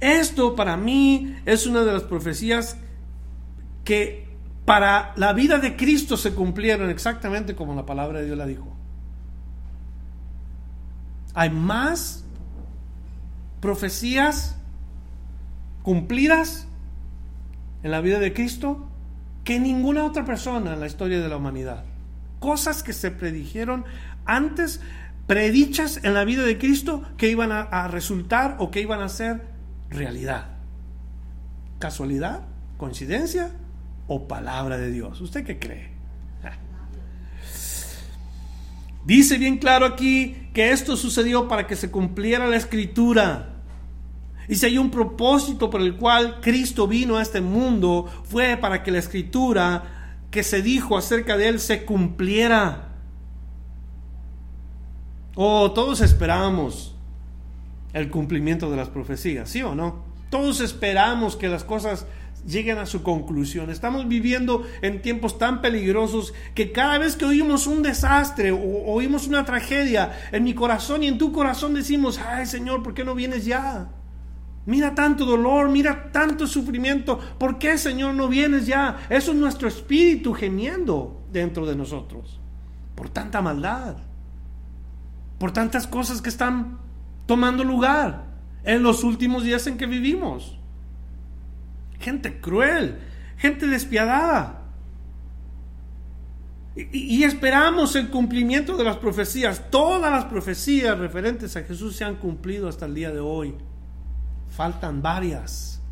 Esto 0.00 0.54
para 0.54 0.76
mí 0.76 1.36
es 1.44 1.66
una 1.66 1.82
de 1.82 1.92
las 1.92 2.02
profecías 2.02 2.76
que 3.84 4.27
para 4.68 5.14
la 5.16 5.32
vida 5.32 5.58
de 5.58 5.76
Cristo 5.76 6.18
se 6.18 6.34
cumplieron 6.34 6.90
exactamente 6.90 7.56
como 7.56 7.74
la 7.74 7.86
palabra 7.86 8.18
de 8.18 8.26
Dios 8.26 8.36
la 8.36 8.44
dijo. 8.44 8.76
Hay 11.32 11.48
más 11.48 12.22
profecías 13.62 14.58
cumplidas 15.82 16.68
en 17.82 17.90
la 17.90 18.02
vida 18.02 18.18
de 18.18 18.34
Cristo 18.34 18.86
que 19.42 19.58
ninguna 19.58 20.04
otra 20.04 20.26
persona 20.26 20.74
en 20.74 20.80
la 20.80 20.86
historia 20.86 21.18
de 21.18 21.30
la 21.30 21.38
humanidad. 21.38 21.84
Cosas 22.38 22.82
que 22.82 22.92
se 22.92 23.10
predijeron 23.10 23.86
antes, 24.26 24.82
predichas 25.26 26.04
en 26.04 26.12
la 26.12 26.26
vida 26.26 26.42
de 26.42 26.58
Cristo 26.58 27.04
que 27.16 27.30
iban 27.30 27.52
a, 27.52 27.88
resultar 27.88 28.56
o 28.58 28.70
que 28.70 28.82
iban 28.82 29.00
a 29.00 29.08
ser 29.08 29.46
realidad. 29.88 30.48
¿Casualidad? 31.78 32.42
¿Coincidencia? 32.76 33.50
O 34.08 34.26
palabra 34.26 34.76
de 34.78 34.90
Dios. 34.90 35.20
¿Usted 35.20 35.44
qué 35.44 35.58
cree? 35.58 35.98
Dice 39.04 39.38
bien 39.38 39.56
claro 39.56 39.86
aquí 39.86 40.48
que 40.52 40.70
esto 40.70 40.96
sucedió 40.96 41.48
para 41.48 41.66
que 41.66 41.76
se 41.76 41.90
cumpliera 41.90 42.46
la 42.46 42.56
escritura. 42.56 43.54
Y 44.48 44.56
si 44.56 44.66
hay 44.66 44.78
un 44.78 44.90
propósito 44.90 45.70
por 45.70 45.80
el 45.80 45.96
cual 45.96 46.40
Cristo 46.40 46.86
vino 46.86 47.16
a 47.16 47.22
este 47.22 47.40
mundo, 47.40 48.06
fue 48.24 48.56
para 48.56 48.82
que 48.82 48.90
la 48.90 48.98
escritura 48.98 50.16
que 50.30 50.42
se 50.42 50.60
dijo 50.60 50.96
acerca 50.98 51.36
de 51.36 51.48
él 51.48 51.60
se 51.60 51.84
cumpliera. 51.84 52.96
Oh, 55.36 55.70
todos 55.72 56.00
esperamos 56.00 56.94
el 57.92 58.10
cumplimiento 58.10 58.70
de 58.70 58.76
las 58.76 58.88
profecías, 58.88 59.48
¿sí 59.48 59.62
o 59.62 59.74
no? 59.74 60.02
Todos 60.30 60.60
esperamos 60.60 61.36
que 61.36 61.48
las 61.48 61.64
cosas 61.64 62.06
lleguen 62.46 62.78
a 62.78 62.86
su 62.86 63.02
conclusión. 63.02 63.70
Estamos 63.70 64.08
viviendo 64.08 64.64
en 64.82 65.02
tiempos 65.02 65.38
tan 65.38 65.60
peligrosos 65.60 66.34
que 66.54 66.72
cada 66.72 66.98
vez 66.98 67.16
que 67.16 67.24
oímos 67.24 67.66
un 67.66 67.82
desastre 67.82 68.52
o 68.52 68.84
oímos 68.86 69.26
una 69.26 69.44
tragedia 69.44 70.12
en 70.32 70.44
mi 70.44 70.54
corazón 70.54 71.02
y 71.02 71.08
en 71.08 71.18
tu 71.18 71.32
corazón 71.32 71.74
decimos, 71.74 72.18
ay 72.18 72.46
Señor, 72.46 72.82
¿por 72.82 72.94
qué 72.94 73.04
no 73.04 73.14
vienes 73.14 73.44
ya? 73.44 73.88
Mira 74.68 74.94
tanto 74.94 75.24
dolor, 75.24 75.70
mira 75.70 76.12
tanto 76.12 76.46
sufrimiento. 76.46 77.18
¿Por 77.38 77.58
qué, 77.58 77.78
Señor, 77.78 78.14
no 78.14 78.28
vienes 78.28 78.66
ya? 78.66 78.98
Eso 79.08 79.32
es 79.32 79.38
nuestro 79.38 79.66
espíritu 79.66 80.34
gemiendo 80.34 81.22
dentro 81.32 81.64
de 81.64 81.74
nosotros. 81.74 82.38
Por 82.94 83.08
tanta 83.08 83.40
maldad. 83.40 83.96
Por 85.38 85.52
tantas 85.52 85.86
cosas 85.86 86.20
que 86.20 86.28
están 86.28 86.80
tomando 87.24 87.64
lugar. 87.64 88.26
en 88.64 88.82
los 88.82 89.04
últimos 89.04 89.44
días 89.44 89.66
en 89.66 89.78
que 89.78 89.86
vivimos. 89.86 90.57
Gente 91.98 92.40
cruel, 92.40 92.98
gente 93.36 93.66
despiadada. 93.66 94.58
Y, 96.92 97.24
esperamos 97.24 97.96
el 97.96 98.08
cumplimiento 98.08 98.76
de 98.76 98.84
las 98.84 98.98
profecías. 98.98 99.68
Todas 99.68 100.12
las 100.12 100.26
profecías 100.26 100.96
referentes 100.96 101.56
a 101.56 101.62
Jesús 101.62 101.96
se 101.96 102.04
han 102.04 102.16
cumplido 102.16 102.68
hasta 102.68 102.86
el 102.86 102.94
día 102.94 103.10
de 103.10 103.18
hoy. 103.18 103.56
Faltan 104.48 105.02
varias. 105.02 105.82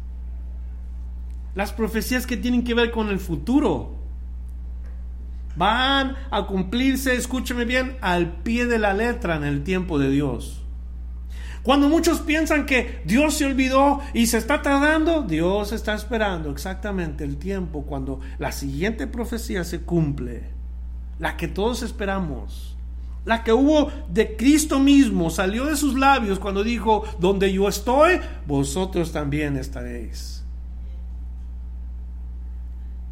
Las 1.57 1.73
profecías 1.73 2.25
que 2.25 2.37
tienen 2.37 2.63
que 2.63 2.75
ver 2.75 2.93
con 2.93 3.09
el 3.09 3.19
futuro 3.19 3.97
van 5.57 6.15
a 6.31 6.47
cumplirse, 6.47 7.17
escúcheme 7.17 7.65
bien, 7.65 7.97
al 8.01 8.43
pie 8.43 8.67
de 8.67 8.79
la 8.79 8.95
letra 8.95 9.37
en 9.37 9.45
el 9.45 9.65
tiempo 9.65 9.99
de 9.99 10.11
Dios. 10.11 10.66
Cuando 11.67 11.89
muchos 11.89 12.21
piensan 12.21 12.65
que 12.65 13.01
Dios 13.05 13.35
se 13.35 13.45
olvidó 13.45 13.99
y 14.15 14.29
se 14.29 14.39
está 14.39 14.63
tardando, 14.63 15.23
Dios 15.23 15.73
está 15.73 15.95
esperando 15.95 16.49
exactamente 16.49 17.25
el 17.25 17.39
tiempo 17.39 17.83
cuando 17.83 18.21
la 18.39 18.53
siguiente 18.53 19.09
profecía 19.09 19.65
se 19.65 19.81
cumple 19.81 20.45
la 21.19 21.37
que 21.37 21.49
todos 21.49 21.83
esperamos, 21.83 22.77
la 23.25 23.43
que 23.43 23.53
hubo 23.53 23.91
de 24.09 24.37
Cristo 24.37 24.79
mismo, 24.79 25.29
salió 25.29 25.67
de 25.67 25.75
sus 25.75 25.99
labios 25.99 26.39
cuando 26.39 26.63
dijo, 26.63 27.03
donde 27.19 27.53
yo 27.53 27.67
estoy, 27.67 28.21
vosotros 28.47 29.11
también 29.11 29.57
estaréis. 29.57 30.45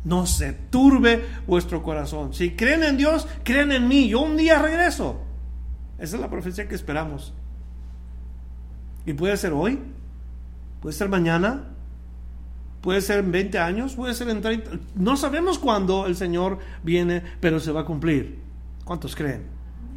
No 0.04 0.26
se 0.26 0.52
turbe 0.52 1.24
vuestro 1.48 1.82
corazón. 1.82 2.32
Si 2.32 2.52
creen 2.52 2.84
en 2.84 2.98
Dios, 2.98 3.26
creen 3.42 3.72
en 3.72 3.88
mí. 3.88 4.06
Yo 4.06 4.20
un 4.20 4.36
día 4.36 4.60
regreso. 4.60 5.22
Esa 5.98 6.14
es 6.14 6.22
la 6.22 6.30
profecía 6.30 6.68
que 6.68 6.76
esperamos. 6.76 7.34
Y 9.06 9.12
puede 9.12 9.36
ser 9.36 9.52
hoy, 9.52 9.78
puede 10.80 10.94
ser 10.94 11.08
mañana, 11.08 11.64
puede 12.80 13.00
ser 13.00 13.20
en 13.20 13.32
20 13.32 13.58
años, 13.58 13.94
puede 13.94 14.14
ser 14.14 14.28
en 14.28 14.40
30. 14.40 14.70
No 14.94 15.16
sabemos 15.16 15.58
cuándo 15.58 16.06
el 16.06 16.16
Señor 16.16 16.58
viene, 16.82 17.22
pero 17.40 17.60
se 17.60 17.72
va 17.72 17.82
a 17.82 17.84
cumplir. 17.84 18.38
¿Cuántos 18.84 19.16
creen 19.16 19.44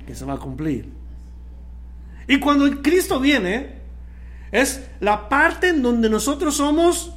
que 0.05 0.15
se 0.15 0.25
va 0.25 0.35
a 0.35 0.37
cumplir? 0.37 0.89
Y 2.27 2.39
cuando 2.39 2.81
Cristo 2.81 3.19
viene, 3.19 3.77
es 4.51 4.89
la 4.99 5.29
parte 5.29 5.69
en 5.69 5.81
donde 5.81 6.09
nosotros 6.09 6.55
somos, 6.55 7.13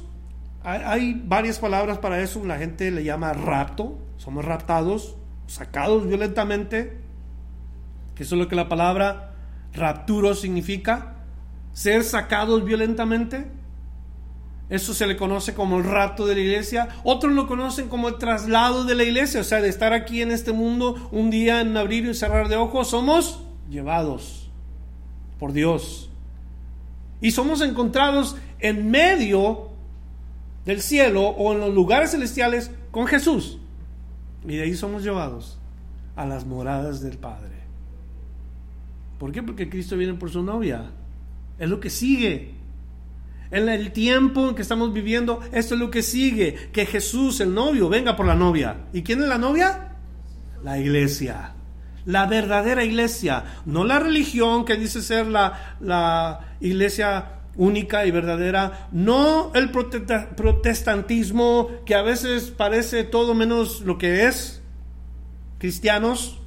hay, 0.63 1.21
varias 1.25 1.59
palabras 1.59 1.97
para 1.97 2.21
eso, 2.21 2.45
la 2.45 2.57
gente 2.57 2.91
le 2.91 3.03
llama 3.03 3.33
rapto, 3.33 3.97
somos 4.17 4.45
raptados, 4.45 5.15
sacados 5.47 6.07
violentamente, 6.07 6.97
que 8.15 8.23
eso 8.23 8.35
es 8.35 8.41
lo 8.41 8.47
que 8.47 8.55
la 8.55 8.69
palabra 8.69 9.33
rapturo 9.73 10.35
significa, 10.35 11.10
ser 11.73 12.03
sacados 12.03 12.63
violentamente. 12.63 13.47
Eso 14.69 14.93
se 14.93 15.05
le 15.05 15.17
conoce 15.17 15.53
como 15.53 15.77
el 15.77 15.83
rapto 15.83 16.25
de 16.25 16.35
la 16.35 16.41
iglesia. 16.41 16.87
Otros 17.03 17.33
lo 17.33 17.45
conocen 17.45 17.89
como 17.89 18.07
el 18.07 18.17
traslado 18.17 18.85
de 18.85 18.95
la 18.95 19.03
iglesia. 19.03 19.41
O 19.41 19.43
sea, 19.43 19.61
de 19.61 19.67
estar 19.67 19.91
aquí 19.91 20.21
en 20.21 20.31
este 20.31 20.53
mundo 20.53 21.09
un 21.11 21.29
día 21.29 21.59
en 21.59 21.75
abrir 21.75 22.05
y 22.05 22.13
cerrar 22.13 22.47
de 22.47 22.55
ojos, 22.55 22.89
somos 22.89 23.43
llevados 23.69 24.49
por 25.39 25.51
Dios. 25.51 26.09
Y 27.19 27.31
somos 27.31 27.61
encontrados 27.61 28.37
en 28.59 28.89
medio 28.89 29.71
del 30.65 30.81
cielo 30.81 31.27
o 31.27 31.53
en 31.53 31.59
los 31.59 31.73
lugares 31.73 32.11
celestiales 32.11 32.71
con 32.91 33.07
Jesús. 33.07 33.57
Y 34.47 34.55
de 34.55 34.63
ahí 34.63 34.73
somos 34.73 35.03
llevados 35.03 35.59
a 36.15 36.25
las 36.25 36.45
moradas 36.45 37.01
del 37.01 37.17
Padre. 37.17 37.61
¿Por 39.19 39.31
qué? 39.31 39.43
Porque 39.43 39.69
Cristo 39.69 39.97
viene 39.97 40.13
por 40.13 40.31
su 40.31 40.41
novia. 40.41 40.91
Es 41.59 41.69
lo 41.69 41.79
que 41.79 41.89
sigue 41.89 42.61
en 43.51 43.67
el 43.67 43.91
tiempo 43.91 44.49
en 44.49 44.55
que 44.55 44.61
estamos 44.61 44.93
viviendo, 44.93 45.41
esto 45.51 45.75
es 45.75 45.79
lo 45.79 45.91
que 45.91 46.01
sigue, 46.01 46.69
que 46.71 46.85
Jesús, 46.85 47.41
el 47.41 47.53
novio, 47.53 47.89
venga 47.89 48.15
por 48.15 48.25
la 48.25 48.35
novia. 48.35 48.77
¿Y 48.93 49.03
quién 49.03 49.21
es 49.21 49.27
la 49.27 49.37
novia? 49.37 49.89
La 50.63 50.79
iglesia. 50.79 51.53
La 52.05 52.25
verdadera 52.25 52.83
iglesia, 52.83 53.43
no 53.65 53.83
la 53.83 53.99
religión 53.99 54.65
que 54.65 54.75
dice 54.75 55.03
ser 55.03 55.27
la, 55.27 55.77
la 55.81 56.55
iglesia 56.59 57.41
única 57.57 58.05
y 58.05 58.11
verdadera, 58.11 58.87
no 58.91 59.51
el 59.53 59.69
protestantismo 59.69 61.69
que 61.85 61.93
a 61.93 62.01
veces 62.01 62.49
parece 62.49 63.03
todo 63.03 63.35
menos 63.35 63.81
lo 63.81 63.99
que 63.99 64.25
es, 64.25 64.63
cristianos, 65.59 66.39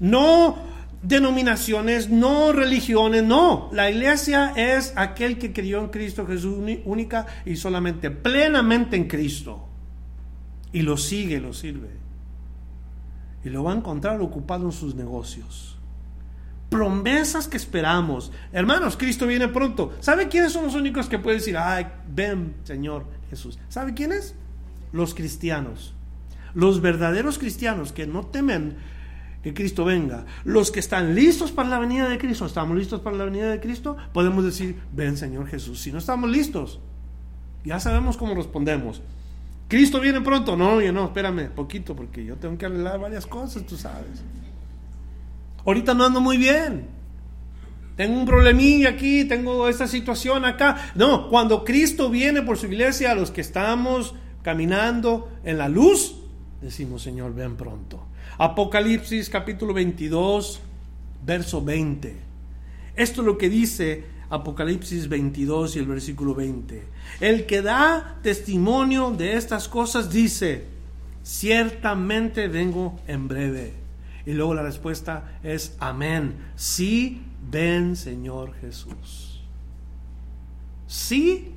no 0.00 0.71
denominaciones, 1.02 2.08
no 2.08 2.52
religiones, 2.52 3.22
no. 3.24 3.68
La 3.72 3.90
iglesia 3.90 4.52
es 4.56 4.92
aquel 4.96 5.38
que 5.38 5.52
creyó 5.52 5.80
en 5.80 5.88
Cristo 5.88 6.26
Jesús 6.26 6.58
única 6.84 7.26
y 7.44 7.56
solamente, 7.56 8.10
plenamente 8.10 8.96
en 8.96 9.08
Cristo. 9.08 9.68
Y 10.72 10.82
lo 10.82 10.96
sigue, 10.96 11.40
lo 11.40 11.52
sirve. 11.52 11.90
Y 13.44 13.50
lo 13.50 13.64
va 13.64 13.72
a 13.72 13.76
encontrar 13.76 14.20
ocupado 14.20 14.66
en 14.66 14.72
sus 14.72 14.94
negocios. 14.94 15.76
Promesas 16.70 17.48
que 17.48 17.58
esperamos. 17.58 18.32
Hermanos, 18.52 18.96
Cristo 18.96 19.26
viene 19.26 19.48
pronto. 19.48 19.92
¿Sabe 20.00 20.28
quiénes 20.28 20.52
son 20.52 20.64
los 20.64 20.74
únicos 20.74 21.08
que 21.08 21.18
pueden 21.18 21.40
decir, 21.40 21.56
ay, 21.58 21.86
ven, 22.08 22.54
Señor 22.62 23.04
Jesús? 23.28 23.58
¿Sabe 23.68 23.92
quiénes? 23.92 24.34
Los 24.92 25.14
cristianos. 25.14 25.92
Los 26.54 26.80
verdaderos 26.80 27.38
cristianos 27.38 27.92
que 27.92 28.06
no 28.06 28.26
temen 28.26 28.76
que 29.42 29.52
Cristo 29.52 29.84
venga. 29.84 30.24
Los 30.44 30.70
que 30.70 30.80
están 30.80 31.14
listos 31.14 31.50
para 31.52 31.68
la 31.68 31.78
venida 31.78 32.08
de 32.08 32.18
Cristo, 32.18 32.46
¿estamos 32.46 32.76
listos 32.76 33.00
para 33.00 33.16
la 33.16 33.24
venida 33.24 33.50
de 33.50 33.60
Cristo? 33.60 33.96
Podemos 34.12 34.44
decir, 34.44 34.80
ven 34.92 35.16
Señor 35.16 35.48
Jesús. 35.48 35.80
Si 35.80 35.90
no 35.90 35.98
estamos 35.98 36.30
listos, 36.30 36.80
ya 37.64 37.80
sabemos 37.80 38.16
cómo 38.16 38.34
respondemos. 38.34 39.02
Cristo 39.68 40.00
viene 40.00 40.20
pronto. 40.20 40.56
No, 40.56 40.80
yo 40.80 40.92
no, 40.92 41.06
espérame, 41.06 41.50
poquito, 41.50 41.96
porque 41.96 42.24
yo 42.24 42.36
tengo 42.36 42.56
que 42.58 42.66
arreglar 42.66 43.00
varias 43.00 43.26
cosas, 43.26 43.66
tú 43.66 43.76
sabes. 43.76 44.22
Ahorita 45.64 45.94
no 45.94 46.04
ando 46.04 46.20
muy 46.20 46.36
bien. 46.36 46.86
Tengo 47.96 48.18
un 48.18 48.26
problemilla 48.26 48.90
aquí, 48.90 49.24
tengo 49.24 49.68
esta 49.68 49.86
situación 49.86 50.44
acá. 50.44 50.92
No, 50.94 51.28
cuando 51.28 51.64
Cristo 51.64 52.10
viene 52.10 52.42
por 52.42 52.56
su 52.56 52.66
iglesia, 52.66 53.12
a 53.12 53.14
los 53.14 53.30
que 53.30 53.40
estamos 53.40 54.14
caminando 54.42 55.30
en 55.44 55.58
la 55.58 55.68
luz, 55.68 56.16
decimos, 56.60 57.02
Señor, 57.02 57.34
ven 57.34 57.56
pronto. 57.56 58.06
Apocalipsis 58.38 59.28
capítulo 59.28 59.74
22, 59.74 60.60
verso 61.24 61.62
20. 61.62 62.16
Esto 62.96 63.20
es 63.20 63.26
lo 63.26 63.36
que 63.36 63.48
dice 63.48 64.04
Apocalipsis 64.30 65.08
22 65.08 65.76
y 65.76 65.78
el 65.78 65.86
versículo 65.86 66.34
20. 66.34 66.82
El 67.20 67.46
que 67.46 67.60
da 67.60 68.18
testimonio 68.22 69.10
de 69.10 69.34
estas 69.34 69.68
cosas 69.68 70.10
dice, 70.10 70.64
ciertamente 71.22 72.48
vengo 72.48 72.98
en 73.06 73.28
breve. 73.28 73.74
Y 74.24 74.32
luego 74.32 74.54
la 74.54 74.62
respuesta 74.62 75.38
es 75.42 75.76
amén. 75.78 76.36
Sí, 76.56 77.20
ven 77.50 77.96
Señor 77.96 78.54
Jesús. 78.60 79.42
Sí, 80.86 81.52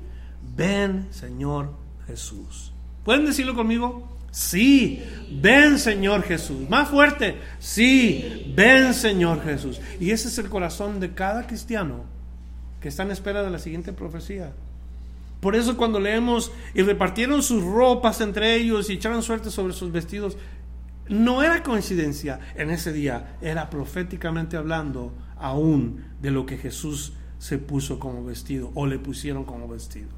ven 0.56 1.06
Señor 1.10 1.72
Jesús. 2.06 2.72
¿Pueden 3.04 3.24
decirlo 3.24 3.54
conmigo? 3.54 4.15
Sí, 4.36 5.02
ven 5.30 5.78
Señor 5.78 6.22
Jesús. 6.22 6.68
Más 6.68 6.90
fuerte. 6.90 7.36
Sí, 7.58 8.52
ven 8.54 8.92
Señor 8.92 9.42
Jesús. 9.42 9.80
Y 9.98 10.10
ese 10.10 10.28
es 10.28 10.36
el 10.36 10.50
corazón 10.50 11.00
de 11.00 11.14
cada 11.14 11.46
cristiano 11.46 12.04
que 12.82 12.88
está 12.88 13.02
en 13.04 13.12
espera 13.12 13.42
de 13.42 13.48
la 13.48 13.58
siguiente 13.58 13.94
profecía. 13.94 14.52
Por 15.40 15.56
eso 15.56 15.78
cuando 15.78 16.00
leemos 16.00 16.52
y 16.74 16.82
repartieron 16.82 17.42
sus 17.42 17.64
ropas 17.64 18.20
entre 18.20 18.56
ellos 18.56 18.90
y 18.90 18.92
echaron 18.92 19.22
suerte 19.22 19.50
sobre 19.50 19.72
sus 19.72 19.90
vestidos, 19.90 20.36
no 21.08 21.42
era 21.42 21.62
coincidencia 21.62 22.38
en 22.56 22.68
ese 22.68 22.92
día, 22.92 23.38
era 23.40 23.70
proféticamente 23.70 24.58
hablando 24.58 25.14
aún 25.38 26.04
de 26.20 26.30
lo 26.30 26.44
que 26.44 26.58
Jesús 26.58 27.14
se 27.38 27.56
puso 27.56 27.98
como 27.98 28.22
vestido 28.22 28.70
o 28.74 28.86
le 28.86 28.98
pusieron 28.98 29.44
como 29.44 29.66
vestido. 29.66 30.10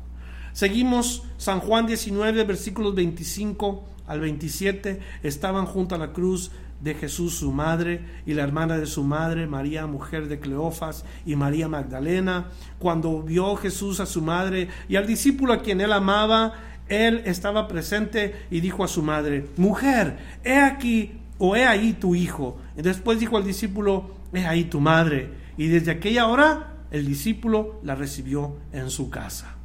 Seguimos 0.54 1.22
San 1.36 1.60
Juan 1.60 1.86
19, 1.86 2.42
versículos 2.42 2.96
25 2.96 3.84
al 4.08 4.20
27 4.20 5.00
estaban 5.22 5.66
junto 5.66 5.94
a 5.94 5.98
la 5.98 6.12
cruz 6.12 6.50
de 6.80 6.94
Jesús 6.94 7.34
su 7.34 7.52
madre 7.52 8.00
y 8.24 8.34
la 8.34 8.42
hermana 8.42 8.78
de 8.78 8.86
su 8.86 9.02
madre, 9.02 9.46
María, 9.46 9.86
mujer 9.86 10.28
de 10.28 10.38
Cleofas, 10.38 11.04
y 11.26 11.36
María 11.36 11.68
Magdalena. 11.68 12.46
Cuando 12.78 13.22
vio 13.22 13.56
Jesús 13.56 14.00
a 14.00 14.06
su 14.06 14.22
madre 14.22 14.68
y 14.88 14.96
al 14.96 15.06
discípulo 15.06 15.52
a 15.52 15.62
quien 15.62 15.80
él 15.80 15.92
amaba, 15.92 16.54
él 16.88 17.22
estaba 17.24 17.68
presente 17.68 18.46
y 18.50 18.60
dijo 18.60 18.84
a 18.84 18.88
su 18.88 19.02
madre, 19.02 19.46
mujer, 19.56 20.18
he 20.44 20.58
aquí 20.58 21.20
o 21.38 21.56
he 21.56 21.66
ahí 21.66 21.92
tu 21.94 22.14
hijo. 22.14 22.58
Y 22.76 22.82
después 22.82 23.20
dijo 23.20 23.36
al 23.36 23.44
discípulo, 23.44 24.14
he 24.32 24.46
ahí 24.46 24.64
tu 24.64 24.80
madre. 24.80 25.30
Y 25.56 25.66
desde 25.66 25.90
aquella 25.90 26.26
hora 26.26 26.74
el 26.90 27.06
discípulo 27.06 27.80
la 27.82 27.94
recibió 27.94 28.56
en 28.72 28.90
su 28.90 29.10
casa, 29.10 29.56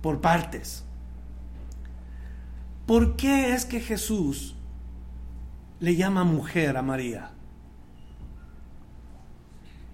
por 0.00 0.20
partes. 0.20 0.84
¿Por 2.88 3.16
qué 3.16 3.52
es 3.52 3.66
que 3.66 3.80
Jesús 3.80 4.54
le 5.78 5.94
llama 5.94 6.24
mujer 6.24 6.78
a 6.78 6.82
María? 6.82 7.32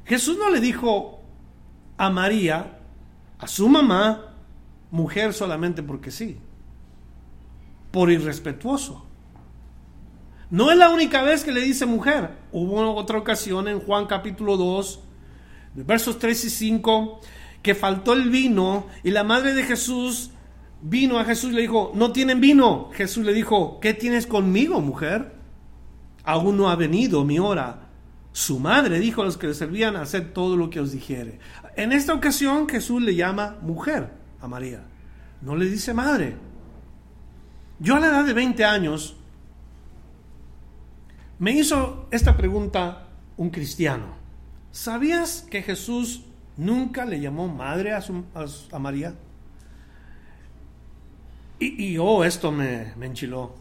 Jesús 0.04 0.38
no 0.38 0.48
le 0.48 0.60
dijo 0.60 1.20
a 1.96 2.08
María, 2.10 2.78
a 3.40 3.48
su 3.48 3.68
mamá 3.68 4.36
mujer 4.92 5.34
solamente 5.34 5.82
porque 5.82 6.12
sí, 6.12 6.38
por 7.90 8.12
irrespetuoso. 8.12 9.04
No 10.50 10.70
es 10.70 10.78
la 10.78 10.90
única 10.90 11.22
vez 11.22 11.42
que 11.42 11.50
le 11.50 11.62
dice 11.62 11.86
mujer. 11.86 12.30
Hubo 12.52 12.94
otra 12.94 13.18
ocasión 13.18 13.66
en 13.66 13.80
Juan 13.80 14.06
capítulo 14.06 14.56
2, 14.56 15.00
versos 15.74 16.20
3 16.20 16.44
y 16.44 16.50
5, 16.50 17.20
que 17.60 17.74
faltó 17.74 18.12
el 18.12 18.30
vino 18.30 18.86
y 19.02 19.10
la 19.10 19.24
madre 19.24 19.52
de 19.52 19.64
Jesús 19.64 20.30
vino 20.82 21.18
a 21.18 21.24
Jesús 21.24 21.52
y 21.52 21.54
le 21.54 21.62
dijo, 21.62 21.92
no 21.94 22.12
tienen 22.12 22.40
vino. 22.40 22.90
Jesús 22.92 23.24
le 23.24 23.32
dijo, 23.32 23.80
¿qué 23.80 23.94
tienes 23.94 24.26
conmigo, 24.26 24.80
mujer? 24.80 25.32
Aún 26.24 26.56
no 26.56 26.68
ha 26.68 26.76
venido 26.76 27.24
mi 27.24 27.38
hora. 27.38 27.88
Su 28.32 28.58
madre 28.58 28.98
dijo 28.98 29.22
a 29.22 29.24
los 29.24 29.36
que 29.36 29.46
le 29.46 29.54
servían 29.54 29.96
hacer 29.96 30.32
todo 30.32 30.56
lo 30.56 30.70
que 30.70 30.80
os 30.80 30.92
dijere. 30.92 31.38
En 31.76 31.92
esta 31.92 32.14
ocasión 32.14 32.68
Jesús 32.68 33.02
le 33.02 33.14
llama 33.14 33.58
mujer 33.62 34.10
a 34.40 34.48
María. 34.48 34.84
No 35.40 35.54
le 35.56 35.66
dice 35.66 35.94
madre. 35.94 36.36
Yo 37.78 37.96
a 37.96 38.00
la 38.00 38.08
edad 38.08 38.24
de 38.24 38.32
20 38.32 38.64
años 38.64 39.16
me 41.38 41.52
hizo 41.52 42.08
esta 42.10 42.36
pregunta 42.36 43.08
un 43.36 43.50
cristiano. 43.50 44.06
¿Sabías 44.70 45.46
que 45.50 45.62
Jesús 45.62 46.24
nunca 46.56 47.04
le 47.04 47.20
llamó 47.20 47.48
madre 47.48 47.92
a, 47.92 48.02
a, 48.72 48.78
María? 48.78 49.14
Y, 51.58 51.92
y 51.92 51.98
oh, 51.98 52.24
esto 52.24 52.50
me, 52.50 52.92
me 52.96 53.06
enchiló. 53.06 53.54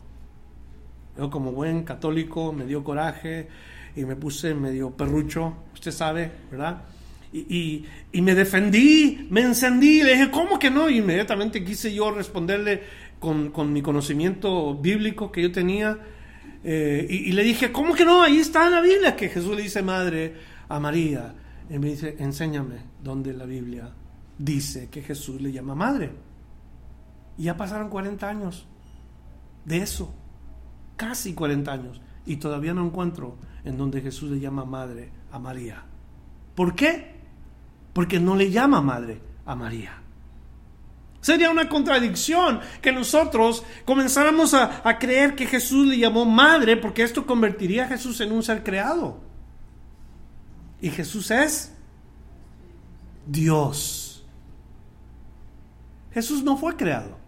Yo 1.18 1.30
como 1.30 1.52
buen 1.52 1.84
católico 1.84 2.52
me 2.52 2.66
dio 2.66 2.84
coraje 2.84 3.48
y 3.96 4.06
me 4.06 4.16
puse 4.16 4.54
medio 4.54 4.91
perrucho, 4.91 5.54
usted 5.74 5.91
sabe, 5.91 6.32
¿verdad? 6.50 6.84
Y, 7.32 7.86
y, 8.12 8.22
me 8.22 8.36
defendí, 8.36 9.28
me 9.32 9.41
encendí, 9.41 10.04
le 10.04 10.14
dije, 10.14 10.30
¿cómo 10.30 10.60
que 10.60 10.70
no? 10.70 10.88
Y 10.88 10.98
inmediatamente 11.00 11.64
quise 11.64 11.91
yo 11.91 12.12
responderle 12.12 12.84
con, 13.20 13.50
con 13.50 13.74
mi 13.74 13.82
conocimiento 13.82 14.76
bíblico 14.76 15.32
que 15.32 15.41
yo 15.41 15.52
tenía. 15.52 15.98
Eh, 16.64 17.08
y, 17.10 17.30
y, 17.30 17.32
le 17.32 17.44
dije, 17.44 17.72
¿cómo 17.72 17.96
que 17.96 18.06
no? 18.06 18.22
Ahí 18.22 18.38
está 18.38 18.68
en 18.68 18.74
la 18.74 18.82
Biblia 18.82 19.16
que 19.16 19.30
Jesús 19.30 19.56
le 19.56 19.64
dice 19.64 19.82
madre 19.82 20.36
a 20.70 20.80
María. 20.80 21.34
Y 21.72 21.80
me 21.80 21.88
dice, 21.88 22.18
enséñame 22.20 22.76
dónde 23.04 23.34
la 23.34 23.46
Biblia 23.46 23.89
dice 24.38 24.89
que 24.91 25.02
Jesús 25.02 25.41
le 25.41 25.52
llama 25.52 25.74
madre. 25.74 26.12
Y 27.38 27.44
ya 27.44 27.58
pasaron 27.58 27.90
40 27.90 28.28
años 28.28 28.68
de 29.66 29.78
eso 29.78 30.14
casi 30.96 31.34
40 31.34 31.72
años 31.72 32.02
y 32.26 32.38
todavía 32.38 32.74
no 32.74 32.86
encuentro 32.86 33.38
en 33.66 33.78
donde 33.78 34.02
Jesús 34.02 34.32
le 34.32 34.40
llama 34.40 34.66
madre 34.66 35.12
a 35.32 35.40
María. 35.40 35.84
¿Por 36.56 36.76
qué? 36.76 37.16
Porque 37.94 38.20
no 38.20 38.36
le 38.36 38.52
llama 38.52 38.82
madre 38.82 39.22
a 39.46 39.56
María. 39.56 40.00
Sería 41.22 41.50
una 41.50 41.70
contradicción 41.70 42.60
que 42.82 42.92
nosotros 42.92 43.64
comenzáramos 43.86 44.54
a, 44.54 44.88
a, 44.88 45.00
creer 45.00 45.36
que 45.36 45.46
Jesús 45.46 45.88
le 45.88 45.98
llamó 45.98 46.26
madre 46.26 46.76
porque 46.76 47.04
esto 47.04 47.26
convertiría 47.26 47.86
a 47.86 47.88
Jesús 47.88 48.20
en 48.20 48.34
un 48.34 48.44
ser 48.44 48.64
creado. 48.64 49.22
Y 50.82 50.90
Jesús 50.90 51.32
es 51.32 51.74
Dios. 53.26 54.26
Jesús 56.12 56.44
no 56.44 56.58
fue 56.58 56.76
creado. 56.76 57.23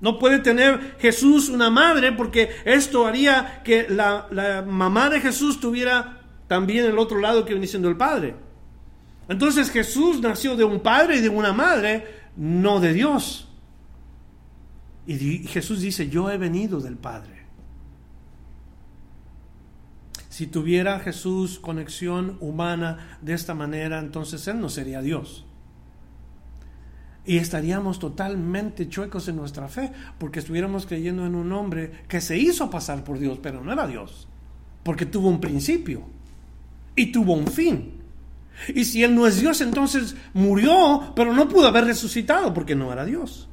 No 0.00 0.18
puede 0.18 0.38
tener 0.38 0.96
Jesús 0.98 1.48
una 1.48 1.70
madre 1.70 2.12
porque 2.12 2.50
esto 2.64 3.06
haría 3.06 3.62
que 3.64 3.88
la, 3.88 4.64
mamá 4.66 5.10
de 5.10 5.20
Jesús 5.20 5.58
tuviera 5.58 6.22
también 6.46 6.84
el 6.86 6.98
otro 6.98 7.18
lado 7.18 7.44
que 7.44 7.52
viene 7.52 7.66
siendo 7.66 7.88
el 7.88 7.96
padre. 7.96 8.36
Entonces 9.28 9.70
Jesús 9.70 10.20
nació 10.20 10.56
de 10.56 10.64
un 10.64 10.80
padre 10.80 11.16
y 11.16 11.20
de 11.20 11.28
una 11.28 11.52
madre, 11.52 12.06
no 12.36 12.80
de 12.80 12.92
Dios. 12.92 13.48
Y 15.06 15.46
Jesús 15.48 15.80
dice, 15.80 16.08
yo 16.08 16.30
he 16.30 16.38
venido 16.38 16.80
del 16.80 16.96
Padre. 16.96 17.46
Si 20.28 20.46
tuviera 20.46 21.00
Jesús 21.00 21.58
conexión 21.58 22.36
humana 22.40 23.18
de 23.22 23.32
esta 23.32 23.54
manera, 23.54 23.98
entonces 24.00 24.46
Él 24.48 24.60
no 24.60 24.68
sería 24.68 25.00
Dios 25.00 25.47
y 27.28 27.36
estaríamos 27.36 27.98
totalmente 27.98 28.88
chuecos 28.88 29.28
en 29.28 29.36
nuestra 29.36 29.68
fe, 29.68 29.92
porque 30.16 30.38
estuviéramos 30.38 30.86
creyendo 30.86 31.26
en 31.26 31.34
un 31.34 31.52
hombre 31.52 31.92
que 32.08 32.22
se 32.22 32.38
hizo 32.38 32.70
pasar 32.70 33.04
por 33.04 33.18
Dios, 33.18 33.38
pero 33.42 33.62
no 33.62 33.70
era 33.70 33.86
Dios, 33.86 34.26
porque 34.82 35.04
tuvo 35.04 35.28
un 35.28 35.38
principio 35.38 36.04
y 36.96 37.12
tuvo 37.12 37.34
un 37.34 37.46
fin. 37.46 38.00
Y 38.74 38.86
si 38.86 39.04
Él 39.04 39.14
no 39.14 39.26
es 39.26 39.40
Dios, 39.40 39.60
entonces 39.60 40.16
murió, 40.32 41.12
pero 41.14 41.34
no 41.34 41.50
pudo 41.50 41.68
haber 41.68 41.84
resucitado 41.84 42.54
porque 42.54 42.74
no 42.74 42.90
era 42.90 43.04
Dios. 43.04 43.46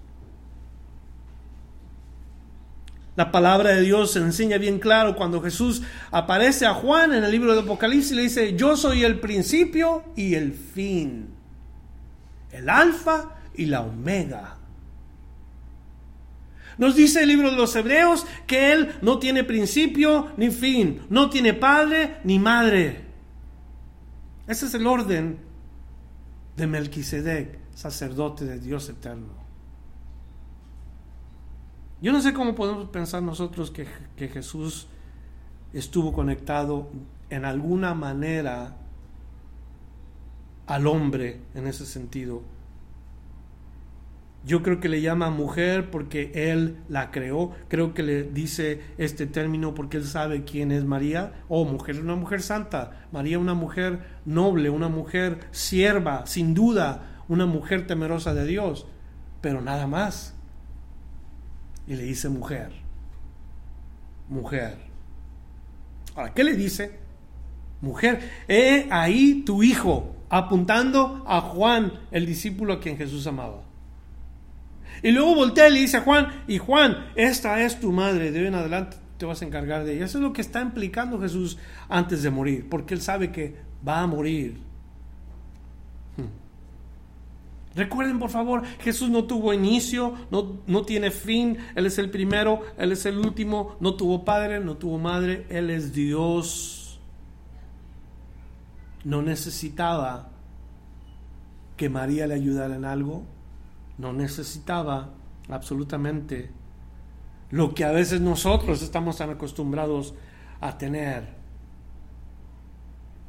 La 3.17 3.29
palabra 3.29 3.71
de 3.71 3.81
Dios 3.81 4.11
se 4.11 4.19
enseña 4.19 4.57
bien 4.57 4.79
claro 4.79 5.17
cuando 5.17 5.41
Jesús 5.41 5.81
aparece 6.11 6.65
a 6.65 6.75
Juan 6.75 7.13
en 7.13 7.25
el 7.25 7.31
libro 7.31 7.53
de 7.53 7.59
Apocalipsis 7.59 8.13
y 8.13 8.15
le 8.15 8.21
dice, 8.21 8.55
yo 8.55 8.77
soy 8.77 9.03
el 9.03 9.19
principio 9.19 10.05
y 10.15 10.35
el 10.35 10.53
fin, 10.53 11.27
el 12.53 12.69
alfa 12.69 13.34
y 13.57 13.65
la 13.65 13.81
omega. 13.81 14.57
Nos 16.77 16.95
dice 16.95 17.23
el 17.23 17.29
libro 17.29 17.51
de 17.51 17.57
los 17.57 17.75
Hebreos 17.75 18.25
que 18.47 18.73
Él 18.73 18.95
no 19.01 19.19
tiene 19.19 19.43
principio 19.43 20.31
ni 20.37 20.49
fin, 20.51 21.01
no 21.09 21.29
tiene 21.29 21.53
padre 21.53 22.17
ni 22.23 22.37
madre. 22.37 23.05
Ese 24.47 24.65
es 24.65 24.73
el 24.73 24.85
orden 24.85 25.39
de 26.57 26.67
Melquisedec, 26.67 27.59
sacerdote 27.73 28.45
de 28.45 28.59
Dios 28.59 28.89
eterno. 28.89 29.33
Yo 32.01 32.11
no 32.11 32.21
sé 32.21 32.33
cómo 32.33 32.55
podemos 32.55 32.89
pensar 32.89 33.23
nosotros 33.23 33.71
que, 33.71 33.87
que 34.17 34.27
Jesús 34.27 34.87
estuvo 35.73 36.13
conectado 36.13 36.89
en 37.29 37.45
alguna 37.45 37.93
manera 37.93 38.75
al 40.67 40.87
hombre 40.87 41.41
en 41.53 41.67
ese 41.67 41.85
sentido 41.85 42.43
yo 44.45 44.61
creo 44.61 44.79
que 44.79 44.89
le 44.89 45.01
llama 45.01 45.31
mujer 45.31 45.89
porque 45.89 46.31
él 46.51 46.77
la 46.87 47.09
creó. 47.09 47.51
Creo 47.67 47.95
que 47.95 48.03
le 48.03 48.23
dice 48.23 48.79
este 48.99 49.25
término 49.25 49.73
porque 49.73 49.97
él 49.97 50.05
sabe 50.05 50.43
quién 50.43 50.71
es 50.71 50.85
María. 50.85 51.33
Oh, 51.47 51.65
mujer, 51.65 51.99
una 51.99 52.15
mujer 52.15 52.43
santa. 52.43 53.07
María, 53.11 53.39
una 53.39 53.55
mujer 53.55 54.05
noble, 54.23 54.69
una 54.69 54.87
mujer 54.87 55.39
sierva, 55.49 56.27
sin 56.27 56.53
duda, 56.53 57.23
una 57.27 57.47
mujer 57.47 57.87
temerosa 57.87 58.35
de 58.35 58.45
Dios. 58.45 58.85
Pero 59.41 59.61
nada 59.61 59.87
más. 59.87 60.35
Y 61.87 61.95
le 61.95 62.03
dice 62.03 62.29
mujer. 62.29 62.69
Mujer. 64.29 64.77
Ahora, 66.15 66.35
¿qué 66.35 66.43
le 66.43 66.53
dice? 66.53 66.99
Mujer, 67.81 68.31
he 68.47 68.87
ahí 68.91 69.43
tu 69.43 69.63
hijo, 69.63 70.15
apuntando 70.29 71.23
a 71.27 71.41
Juan, 71.41 71.93
el 72.11 72.27
discípulo 72.27 72.73
a 72.73 72.79
quien 72.79 72.97
Jesús 72.97 73.25
amaba. 73.25 73.64
Y 75.03 75.11
luego 75.11 75.35
voltea 75.35 75.69
y 75.69 75.73
le 75.73 75.79
dice 75.81 75.97
a 75.97 76.01
Juan, 76.01 76.43
y 76.47 76.57
Juan, 76.57 77.07
esta 77.15 77.61
es 77.61 77.79
tu 77.79 77.91
madre, 77.91 78.31
de 78.31 78.41
hoy 78.41 78.47
en 78.47 78.55
adelante 78.55 78.97
te 79.17 79.25
vas 79.25 79.41
a 79.41 79.45
encargar 79.45 79.83
de 79.85 79.95
ella. 79.95 80.05
Eso 80.05 80.17
es 80.17 80.23
lo 80.23 80.33
que 80.33 80.41
está 80.41 80.61
implicando 80.61 81.19
Jesús 81.19 81.57
antes 81.87 82.23
de 82.23 82.29
morir, 82.29 82.67
porque 82.69 82.93
él 82.93 83.01
sabe 83.01 83.31
que 83.31 83.55
va 83.87 84.01
a 84.01 84.07
morir. 84.07 84.57
Hmm. 86.17 87.75
Recuerden, 87.75 88.19
por 88.19 88.29
favor, 88.29 88.63
Jesús 88.79 89.09
no 89.09 89.25
tuvo 89.25 89.53
inicio, 89.53 90.13
no, 90.31 90.59
no 90.67 90.83
tiene 90.83 91.11
fin, 91.11 91.57
Él 91.75 91.85
es 91.85 91.97
el 91.97 92.09
primero, 92.09 92.61
Él 92.77 92.91
es 92.91 93.05
el 93.05 93.17
último, 93.17 93.77
no 93.79 93.95
tuvo 93.95 94.25
padre, 94.25 94.59
no 94.59 94.75
tuvo 94.75 94.97
madre, 94.97 95.45
Él 95.49 95.69
es 95.69 95.93
Dios. 95.93 96.99
No 99.03 99.21
necesitaba 99.21 100.29
que 101.77 101.89
María 101.89 102.27
le 102.27 102.33
ayudara 102.33 102.75
en 102.75 102.85
algo, 102.85 103.23
no 103.97 104.13
necesitaba 104.13 105.13
absolutamente 105.49 106.51
lo 107.51 107.73
que 107.73 107.85
a 107.85 107.91
veces 107.91 108.21
nosotros 108.21 108.81
estamos 108.81 109.17
tan 109.17 109.29
acostumbrados 109.29 110.13
a 110.59 110.77
tener. 110.77 111.35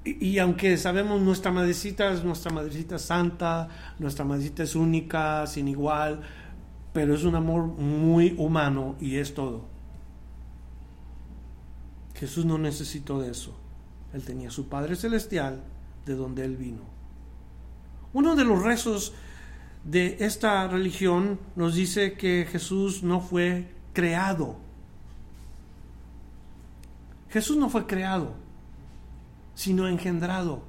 Y, 0.05 0.39
aunque 0.39 0.77
sabemos 0.77 1.21
nuestra 1.21 1.51
madrecita 1.51 2.13
es 2.13 2.23
nuestra 2.23 2.53
madrecita 2.53 2.97
santa, 2.99 3.69
nuestra 3.99 4.25
madrecita 4.25 4.63
es 4.63 4.77
única, 4.77 5.47
sin 5.49 5.67
igual, 5.67 6.21
pero 6.93 7.15
es 7.15 7.25
un 7.25 7.35
amor 7.35 7.67
muy 7.67 8.35
humano 8.39 8.95
y 9.01 9.17
es 9.17 9.35
todo. 9.35 9.65
Jesús 12.15 12.45
no 12.45 12.57
necesitó 12.57 13.21
de 13.21 13.31
eso. 13.31 13.57
Él 14.13 14.23
tenía 14.23 14.51
su 14.51 14.69
Padre 14.69 14.95
Celestial 14.95 15.63
de 16.07 16.15
donde 16.15 16.45
Él 16.45 16.57
vino. 16.57 16.83
Uno 18.13 18.37
de 18.37 18.45
los 18.45 18.63
rezos 18.63 19.13
de 19.87 20.17
esta 20.21 20.67
religión 20.67 21.39
nos 21.55 21.77
dice 21.77 22.15
que 22.15 22.47
Jesús 22.51 23.05
no 23.05 23.21
fue 23.21 23.73
creado. 23.93 24.57
Jesús 27.31 27.57
no 27.57 27.71
fue 27.71 27.87
creado, 27.87 28.35
sino 29.55 29.87
engendrado. 29.87 30.65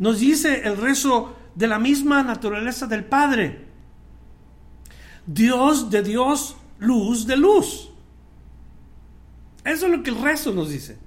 Nos 0.00 0.18
dice 0.18 0.62
el 0.64 0.76
rezo 0.76 1.36
de 1.54 1.68
la 1.68 1.78
misma 1.78 2.24
naturaleza 2.24 2.88
del 2.88 3.04
Padre. 3.04 3.66
Dios 5.26 5.90
de 5.90 6.02
Dios, 6.02 6.56
luz 6.80 7.24
de 7.24 7.36
luz. 7.36 7.90
Eso 9.64 9.86
es 9.86 9.92
lo 9.92 10.02
que 10.02 10.10
el 10.10 10.20
resto 10.20 10.52
nos 10.52 10.70
dice. 10.70 10.98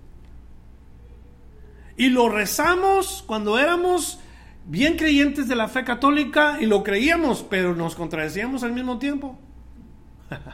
Y 1.97 2.09
lo 2.09 2.29
rezamos 2.29 3.21
cuando 3.27 3.59
éramos 3.59 4.19
bien 4.65 4.97
creyentes 4.97 5.47
de 5.47 5.55
la 5.55 5.67
fe 5.67 5.83
católica 5.83 6.57
y 6.61 6.65
lo 6.65 6.83
creíamos, 6.83 7.43
pero 7.43 7.75
nos 7.75 7.95
contradecíamos 7.95 8.63
al 8.63 8.73
mismo 8.73 8.99
tiempo. 8.99 9.37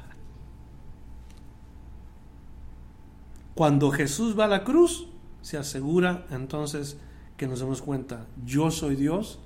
Cuando 3.55 3.91
Jesús 3.91 4.39
va 4.39 4.45
a 4.45 4.47
la 4.49 4.63
cruz, 4.63 5.07
se 5.41 5.57
asegura 5.57 6.25
entonces 6.31 6.97
que 7.37 7.47
nos 7.47 7.59
demos 7.59 7.81
cuenta, 7.81 8.25
yo 8.45 8.71
soy 8.71 8.95
Dios, 8.95 9.39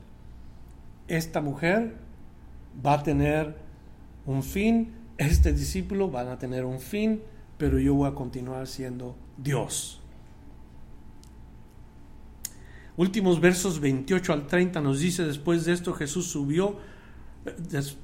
esta 1.07 1.41
mujer 1.41 1.97
va 2.85 2.93
a 2.93 3.03
tener 3.03 3.57
un 4.25 4.43
fin, 4.43 4.93
este 5.17 5.53
discípulo 5.53 6.09
van 6.09 6.27
a 6.27 6.37
tener 6.37 6.65
un 6.65 6.79
fin, 6.79 7.21
pero 7.57 7.79
yo 7.79 7.93
voy 7.93 8.09
a 8.09 8.13
continuar 8.13 8.67
siendo 8.67 9.15
Dios. 9.37 10.02
Últimos 12.95 13.41
versos 13.41 13.79
28 13.79 14.33
al 14.33 14.47
30 14.47 14.79
nos 14.81 14.99
dice, 14.99 15.25
después 15.25 15.65
de 15.65 15.73
esto 15.73 15.93
Jesús 15.93 16.27
subió, 16.27 16.77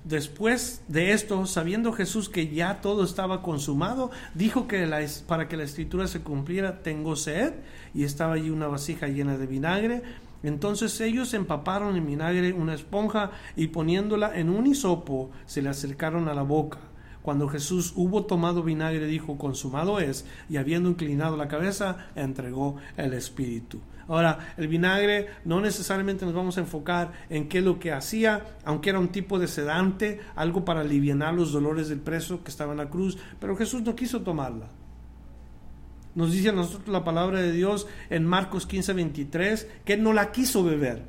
después 0.04 0.82
de 0.88 1.12
esto, 1.12 1.46
sabiendo 1.46 1.94
Jesús 1.94 2.28
que 2.28 2.50
ya 2.50 2.82
todo 2.82 3.04
estaba 3.04 3.44
consumado, 3.44 4.10
dijo 4.34 4.68
que 4.68 4.90
para 5.28 5.48
que 5.48 5.58
la 5.58 5.64
escritura 5.64 6.08
se 6.08 6.22
cumpliera, 6.22 6.82
tengo 6.82 7.16
sed, 7.16 7.54
y 7.94 8.04
estaba 8.04 8.34
allí 8.34 8.50
una 8.50 8.68
vasija 8.68 9.08
llena 9.08 9.38
de 9.38 9.46
vinagre. 9.46 10.02
Entonces 10.42 11.00
ellos 11.02 11.34
empaparon 11.34 11.96
en 11.96 12.08
vinagre 12.08 12.54
una 12.54 12.74
esponja 12.74 13.32
y 13.56 13.68
poniéndola 13.68 14.38
en 14.40 14.50
un 14.50 14.66
hisopo, 14.66 15.30
se 15.46 15.62
le 15.62 15.70
acercaron 15.70 16.28
a 16.30 16.34
la 16.34 16.44
boca. 16.44 16.80
Cuando 17.22 17.48
Jesús 17.48 17.94
hubo 17.96 18.26
tomado 18.26 18.64
vinagre, 18.64 19.06
dijo, 19.06 19.38
consumado 19.38 20.00
es, 20.00 20.26
y 20.50 20.58
habiendo 20.58 20.90
inclinado 20.90 21.38
la 21.38 21.48
cabeza, 21.48 22.10
entregó 22.16 22.78
el 22.98 23.14
Espíritu. 23.14 23.82
Ahora, 24.10 24.55
el 24.57 24.68
vinagre 24.68 25.28
no 25.45 25.62
necesariamente 25.62 26.26
nos 26.26 26.34
vamos 26.34 26.57
a 26.57 26.62
enfocar 26.62 27.14
en 27.30 27.47
qué 27.47 27.60
es 27.60 27.64
lo 27.64 27.80
que 27.80 27.93
hacía, 27.93 28.57
aunque 28.66 28.89
era 28.89 28.99
un 28.99 29.10
tipo 29.10 29.38
de 29.38 29.47
sedante, 29.47 30.20
algo 30.36 30.66
para 30.66 30.82
aliviar 30.82 31.32
los 31.32 31.51
dolores 31.51 31.89
del 31.89 31.99
preso 31.99 32.43
que 32.43 32.49
estaba 32.49 32.72
en 32.72 32.80
la 32.80 32.89
cruz, 32.89 33.20
pero 33.39 33.55
Jesús 33.55 33.84
no 33.84 33.95
quiso 33.95 34.22
tomarla. 34.22 34.68
Nos 36.16 36.32
dice 36.32 36.49
a 36.49 36.53
nosotros 36.53 36.89
la 36.89 37.03
palabra 37.03 37.39
de 37.39 37.51
Dios 37.51 37.86
en 38.10 38.26
Marcos 38.26 38.66
15, 38.66 38.93
23, 38.93 39.68
que 39.86 39.95
no 39.95 40.12
la 40.12 40.32
quiso 40.32 40.64
beber. 40.64 41.03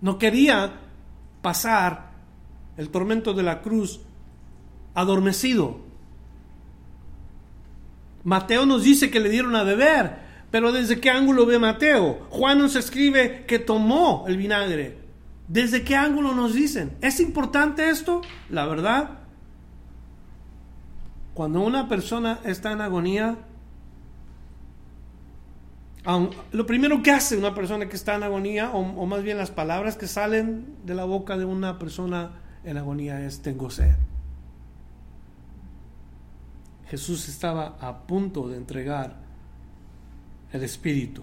No 0.00 0.18
quería 0.18 0.80
pasar 1.42 2.10
el 2.76 2.88
tormento 2.90 3.34
de 3.34 3.44
la 3.44 3.62
cruz 3.62 4.00
adormecido. 4.94 5.78
Mateo 8.24 8.66
nos 8.66 8.82
dice 8.82 9.12
que 9.12 9.20
le 9.20 9.28
dieron 9.28 9.54
a 9.54 9.62
beber, 9.62 10.23
pero 10.54 10.70
¿desde 10.70 11.00
qué 11.00 11.10
ángulo 11.10 11.46
ve 11.46 11.58
Mateo? 11.58 12.28
Juan 12.30 12.58
nos 12.58 12.76
escribe 12.76 13.44
que 13.44 13.58
tomó 13.58 14.24
el 14.28 14.36
vinagre. 14.36 14.98
¿Desde 15.48 15.82
qué 15.82 15.96
ángulo 15.96 16.32
nos 16.32 16.54
dicen? 16.54 16.96
¿Es 17.00 17.18
importante 17.18 17.90
esto? 17.90 18.22
La 18.50 18.64
verdad, 18.64 19.18
cuando 21.34 21.60
una 21.60 21.88
persona 21.88 22.38
está 22.44 22.70
en 22.70 22.82
agonía, 22.82 23.38
lo 26.52 26.66
primero 26.66 27.02
que 27.02 27.10
hace 27.10 27.36
una 27.36 27.52
persona 27.52 27.88
que 27.88 27.96
está 27.96 28.14
en 28.14 28.22
agonía, 28.22 28.70
o, 28.70 29.06
más 29.06 29.24
bien 29.24 29.38
las 29.38 29.50
palabras 29.50 29.96
que 29.96 30.06
salen 30.06 30.76
de 30.84 30.94
la 30.94 31.04
boca 31.04 31.36
de 31.36 31.46
una 31.46 31.80
persona 31.80 32.30
en 32.62 32.76
agonía 32.76 33.26
es 33.26 33.42
tengo 33.42 33.70
sed. 33.70 33.96
Jesús 36.86 37.28
estaba 37.28 37.76
a 37.80 38.06
punto 38.06 38.46
de 38.46 38.56
entregar 38.56 39.23
el 40.54 40.62
Espíritu. 40.62 41.22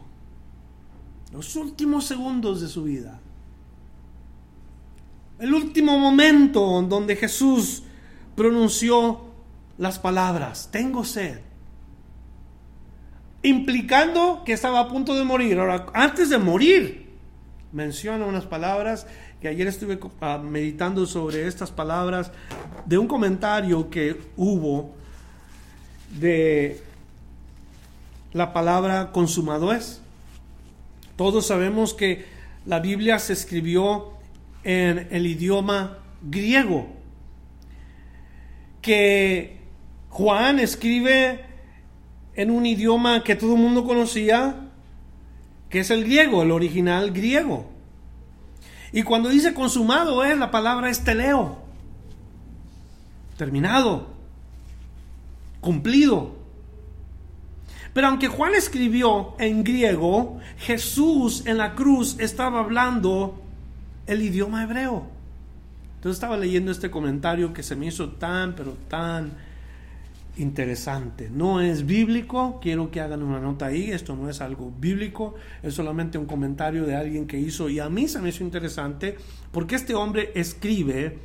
Los 1.32 1.56
últimos 1.56 2.06
segundos 2.06 2.60
de 2.60 2.68
su 2.68 2.84
vida. 2.84 3.20
El 5.40 5.54
último 5.54 5.98
momento 5.98 6.80
en 6.80 6.90
donde 6.90 7.16
Jesús 7.16 7.84
pronunció 8.36 9.22
las 9.78 9.98
palabras, 10.00 10.68
tengo 10.70 11.06
sed. 11.06 11.40
Implicando 13.42 14.44
que 14.46 14.52
estaba 14.52 14.82
a 14.82 14.90
punto 14.90 15.16
de 15.16 15.24
morir. 15.24 15.58
Ahora, 15.58 15.88
antes 15.94 16.30
de 16.30 16.38
morir, 16.38 17.10
menciona 17.72 18.26
unas 18.26 18.46
palabras 18.46 19.08
que 19.40 19.48
ayer 19.48 19.66
estuve 19.66 19.98
ah, 20.20 20.40
meditando 20.44 21.06
sobre 21.06 21.48
estas 21.48 21.72
palabras 21.72 22.32
de 22.86 22.98
un 22.98 23.08
comentario 23.08 23.90
que 23.90 24.20
hubo 24.36 24.94
de 26.20 26.91
la 28.34 28.54
palabra 28.54 29.12
consumado 29.12 29.74
es. 29.74 30.02
Todos 31.16 31.48
sabemos 31.48 31.94
que 31.94 32.26
la 32.66 32.80
Biblia 32.80 33.20
se 33.20 33.34
escribió 33.34 34.14
en 34.64 35.08
el 35.12 35.26
idioma 35.26 35.98
griego, 36.22 36.88
que 38.82 39.60
Juan 40.10 40.60
escribe 40.60 41.46
en 42.36 42.52
un 42.52 42.66
idioma 42.66 43.24
que 43.24 43.36
todo 43.36 43.56
el 43.56 43.62
mundo 43.62 43.86
conocía, 43.86 44.68
que 45.70 45.80
es 45.80 45.90
el 45.90 46.04
griego, 46.04 46.44
el 46.44 46.52
original 46.52 47.12
griego. 47.12 47.70
Y 48.94 49.04
cuando 49.04 49.30
dice 49.30 49.54
consumado 49.54 50.24
es, 50.24 50.38
la 50.38 50.52
palabra 50.52 50.90
es 50.90 51.04
teleo, 51.04 51.60
terminado, 53.38 54.08
cumplido. 55.62 56.41
Pero 57.94 58.08
aunque 58.08 58.28
Juan 58.28 58.56
escribió 58.56 59.36
en 59.38 59.64
griego, 59.64 60.40
Jesús 60.58 61.46
en 61.46 61.58
la 61.58 61.76
cruz 61.76 62.18
estaba 62.20 62.60
hablando 62.60 63.42
el 64.08 64.22
idioma 64.22 64.64
hebreo. 64.64 65.08
Entonces 65.96 66.18
estaba 66.18 66.38
leyendo 66.38 66.72
este 66.72 66.90
comentario 66.90 67.54
que 67.54 67.64
se 67.64 67.76
me 67.76 67.88
hizo 67.88 68.10
tan, 68.10 68.56
pero 68.56 68.78
tan 68.88 69.34
interesante. 70.38 71.30
No 71.30 71.62
es 71.62 71.86
bíblico, 71.86 72.60
quiero 72.62 72.90
que 72.90 73.02
hagan 73.02 73.22
una 73.22 73.40
nota 73.40 73.68
ahí, 73.68 73.92
esto 73.92 74.16
no 74.16 74.30
es 74.30 74.42
algo 74.42 74.72
bíblico, 74.80 75.36
es 75.62 75.74
solamente 75.74 76.18
un 76.18 76.26
comentario 76.26 76.86
de 76.86 76.96
alguien 76.96 77.28
que 77.28 77.40
hizo 77.40 77.70
y 77.70 77.80
a 77.80 77.90
mí 77.90 78.08
se 78.08 78.20
me 78.20 78.30
hizo 78.30 78.44
interesante 78.44 79.18
porque 79.52 79.76
este 79.76 79.94
hombre 79.94 80.32
escribe 80.34 81.20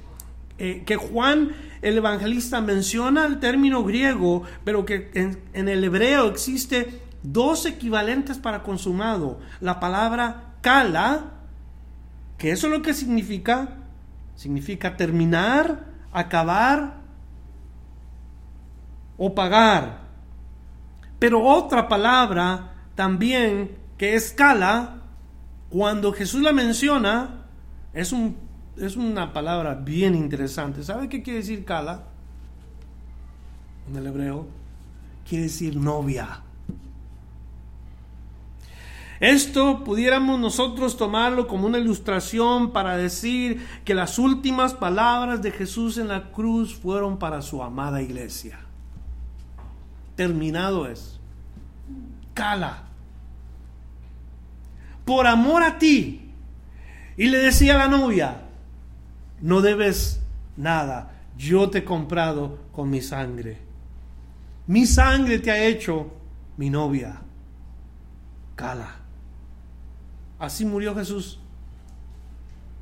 eh, 0.58 0.84
que 0.86 0.96
Juan 0.96 1.52
el 1.82 1.98
evangelista 1.98 2.60
menciona 2.60 3.26
el 3.26 3.38
término 3.38 3.84
griego, 3.84 4.42
pero 4.64 4.84
que 4.84 5.10
en, 5.14 5.68
el 5.68 5.84
hebreo 5.84 6.28
existe 6.28 7.02
dos 7.22 7.66
equivalentes 7.66 8.38
para 8.38 8.62
consumado. 8.62 9.38
La 9.60 9.78
palabra 9.78 10.54
kala, 10.62 11.32
que 12.38 12.50
eso 12.50 12.66
es 12.68 12.72
lo 12.72 12.82
que 12.82 12.94
significa, 12.94 13.68
significa 14.34 14.96
terminar, 14.96 15.84
acabar 16.12 16.94
o 19.18 19.34
pagar. 19.34 20.00
Pero 21.18 21.42
otra 21.42 21.88
palabra 21.88 22.72
también 22.94 23.76
que 23.98 24.14
es 24.14 24.32
kala, 24.32 25.02
cuando 25.68 26.12
Jesús 26.12 26.42
la 26.42 26.52
menciona, 26.52 27.44
es 27.92 28.12
un 28.12 28.45
es 28.76 28.96
una 28.96 29.32
palabra 29.32 29.74
bien 29.74 30.14
interesante. 30.14 30.82
¿Sabe 30.82 31.08
qué 31.08 31.22
quiere 31.22 31.40
decir 31.40 31.64
Kala? 31.64 32.04
En 33.88 33.96
el 33.96 34.06
hebreo. 34.06 34.46
Quiere 35.28 35.44
decir 35.44 35.76
novia. 35.76 36.42
Esto 39.18 39.82
pudiéramos 39.82 40.38
nosotros 40.38 40.96
tomarlo 40.96 41.46
como 41.46 41.66
una 41.66 41.78
ilustración 41.78 42.72
para 42.72 42.98
decir 42.98 43.66
que 43.84 43.94
las 43.94 44.18
últimas 44.18 44.74
palabras 44.74 45.40
de 45.40 45.52
Jesús 45.52 45.96
en 45.96 46.08
la 46.08 46.30
cruz 46.32 46.74
fueron 46.74 47.18
para 47.18 47.40
su 47.40 47.62
amada 47.62 48.02
iglesia. 48.02 48.58
Terminado 50.16 50.86
es. 50.86 51.18
Cala. 52.34 52.82
Por 55.06 55.26
amor 55.26 55.62
a 55.62 55.78
ti. 55.78 56.30
Y 57.16 57.28
le 57.28 57.38
decía 57.38 57.78
la 57.78 57.88
novia, 57.88 58.45
no 59.40 59.60
debes 59.60 60.20
nada. 60.56 61.12
Yo 61.36 61.70
te 61.70 61.78
he 61.78 61.84
comprado 61.84 62.58
con 62.72 62.90
mi 62.90 63.00
sangre. 63.00 63.58
Mi 64.66 64.86
sangre 64.86 65.38
te 65.38 65.50
ha 65.50 65.64
hecho 65.64 66.12
mi 66.56 66.70
novia. 66.70 67.20
Cala. 68.54 68.96
Así 70.38 70.64
murió 70.64 70.94
Jesús. 70.94 71.40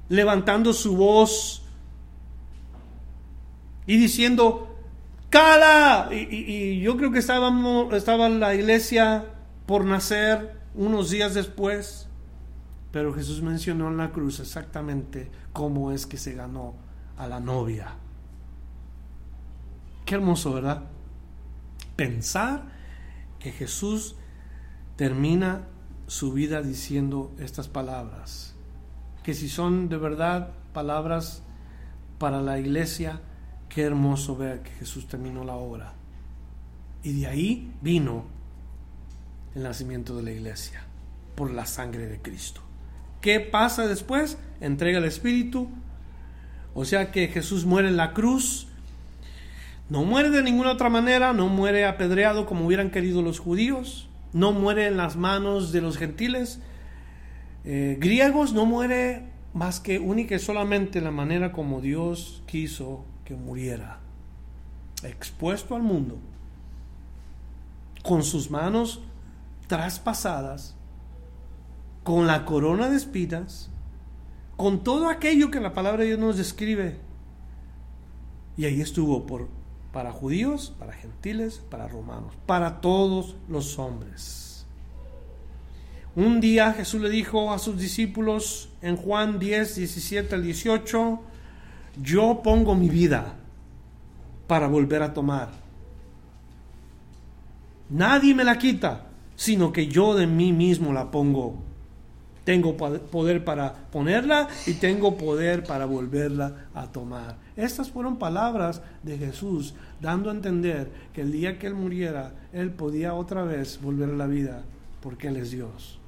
Levantando 0.08 0.72
su 0.72 0.96
voz 0.96 1.62
y 3.86 3.96
diciendo, 3.96 4.74
Cala. 5.34 6.10
Y, 6.12 6.80
yo 6.80 6.96
creo 6.96 7.10
que 7.10 7.18
estábamos, 7.18 7.92
estaba 7.92 8.28
la 8.28 8.54
iglesia 8.54 9.26
por 9.66 9.84
nacer 9.84 10.60
unos 10.76 11.10
días 11.10 11.34
después. 11.34 12.08
Pero 12.94 13.12
Jesús 13.12 13.42
mencionó 13.42 13.88
en 13.88 13.96
la 13.96 14.12
cruz 14.12 14.38
exactamente 14.38 15.28
cómo 15.52 15.90
es 15.90 16.06
que 16.06 16.16
se 16.16 16.34
ganó 16.34 16.76
a 17.16 17.26
la 17.26 17.40
novia. 17.40 17.96
Qué 20.04 20.14
hermoso, 20.14 20.52
¿verdad? 20.52 20.84
Pensar 21.96 22.66
que 23.40 23.50
Jesús 23.50 24.14
termina 24.94 25.66
su 26.06 26.32
vida 26.32 26.62
diciendo 26.62 27.34
estas 27.40 27.66
palabras, 27.66 28.54
que 29.24 29.34
si 29.34 29.48
son 29.48 29.88
de 29.88 29.96
verdad 29.96 30.50
palabras 30.72 31.42
para 32.20 32.42
la 32.42 32.60
iglesia, 32.60 33.22
qué 33.68 33.82
hermoso 33.82 34.36
ver 34.36 34.62
que 34.62 34.70
Jesús 34.70 35.08
terminó 35.08 35.42
la 35.42 35.56
obra. 35.56 35.94
Y 37.02 37.22
de 37.22 37.26
ahí 37.26 37.74
vino 37.82 38.26
el 39.56 39.64
nacimiento 39.64 40.16
de 40.16 40.22
la 40.22 40.30
iglesia, 40.30 40.84
por 41.34 41.50
la 41.50 41.66
sangre 41.66 42.06
de 42.06 42.22
Cristo. 42.22 42.63
¿Qué 43.24 43.40
pasa 43.40 43.86
después? 43.86 44.36
Entrega 44.60 44.98
el 44.98 45.06
Espíritu. 45.06 45.70
O 46.74 46.84
sea 46.84 47.10
que 47.10 47.28
Jesús 47.28 47.64
muere 47.64 47.88
en 47.88 47.96
la 47.96 48.12
cruz. 48.12 48.68
No 49.88 50.04
muere 50.04 50.28
de 50.28 50.42
ninguna 50.42 50.72
otra 50.72 50.90
manera, 50.90 51.32
no 51.32 51.48
muere 51.48 51.86
apedreado 51.86 52.44
como 52.44 52.66
hubieran 52.66 52.90
querido 52.90 53.22
los 53.22 53.38
judíos, 53.38 54.10
no 54.34 54.52
muere 54.52 54.88
en 54.88 54.98
las 54.98 55.16
manos 55.16 55.72
de 55.72 55.80
los 55.80 55.96
gentiles 55.96 56.60
eh, 57.64 57.96
griegos, 57.98 58.52
no 58.52 58.66
muere 58.66 59.22
más 59.54 59.80
que 59.80 59.98
única 59.98 60.34
y 60.34 60.38
solamente 60.38 61.00
la 61.00 61.10
manera 61.10 61.50
como 61.50 61.80
Dios 61.80 62.42
quiso 62.46 63.06
que 63.24 63.36
muriera, 63.36 64.00
expuesto 65.02 65.76
al 65.76 65.82
mundo, 65.82 66.18
con 68.02 68.22
sus 68.22 68.50
manos 68.50 69.00
traspasadas, 69.66 70.73
con 72.04 72.28
la 72.28 72.44
corona 72.44 72.88
de 72.88 72.96
espinas, 72.96 73.70
con 74.56 74.84
todo 74.84 75.08
aquello 75.08 75.50
que 75.50 75.58
la 75.58 75.74
palabra 75.74 76.02
de 76.02 76.08
Dios 76.08 76.20
nos 76.20 76.36
describe. 76.36 76.98
Y 78.56 78.66
ahí 78.66 78.80
estuvo 78.80 79.26
por, 79.26 79.48
para 79.92 80.12
judíos, 80.12 80.72
para 80.78 80.92
gentiles, 80.92 81.60
para 81.70 81.88
romanos, 81.88 82.34
para 82.46 82.80
todos 82.80 83.34
los 83.48 83.78
hombres. 83.78 84.66
Un 86.14 86.40
día 86.40 86.72
Jesús 86.74 87.00
le 87.00 87.10
dijo 87.10 87.52
a 87.52 87.58
sus 87.58 87.76
discípulos 87.76 88.68
en 88.82 88.96
Juan 88.96 89.40
10, 89.40 89.74
17 89.74 90.34
al 90.34 90.44
18, 90.44 91.20
yo 92.00 92.40
pongo 92.44 92.76
mi 92.76 92.88
vida 92.88 93.34
para 94.46 94.68
volver 94.68 95.02
a 95.02 95.12
tomar. 95.12 95.48
Nadie 97.88 98.34
me 98.34 98.44
la 98.44 98.58
quita, 98.58 99.06
sino 99.34 99.72
que 99.72 99.88
yo 99.88 100.14
de 100.14 100.26
mí 100.26 100.52
mismo 100.52 100.92
la 100.92 101.10
pongo. 101.10 101.73
Tengo 102.44 102.76
poder 102.76 103.42
para 103.44 103.72
ponerla 103.72 104.48
y 104.66 104.74
tengo 104.74 105.16
poder 105.16 105.64
para 105.64 105.86
volverla 105.86 106.66
a 106.74 106.86
tomar. 106.86 107.36
Estas 107.56 107.90
fueron 107.90 108.18
palabras 108.18 108.82
de 109.02 109.16
Jesús 109.16 109.74
dando 110.00 110.28
a 110.28 110.34
entender 110.34 110.90
que 111.14 111.22
el 111.22 111.32
día 111.32 111.58
que 111.58 111.66
Él 111.66 111.74
muriera, 111.74 112.34
Él 112.52 112.70
podía 112.70 113.14
otra 113.14 113.44
vez 113.44 113.80
volver 113.80 114.10
a 114.10 114.16
la 114.16 114.26
vida 114.26 114.62
porque 115.00 115.28
Él 115.28 115.36
es 115.36 115.50
Dios. 115.50 115.98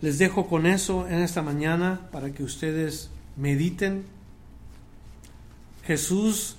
Les 0.00 0.18
dejo 0.18 0.48
con 0.48 0.66
eso 0.66 1.08
en 1.08 1.20
esta 1.20 1.40
mañana 1.40 2.08
para 2.12 2.32
que 2.32 2.42
ustedes 2.42 3.10
mediten. 3.36 4.04
Jesús 5.84 6.56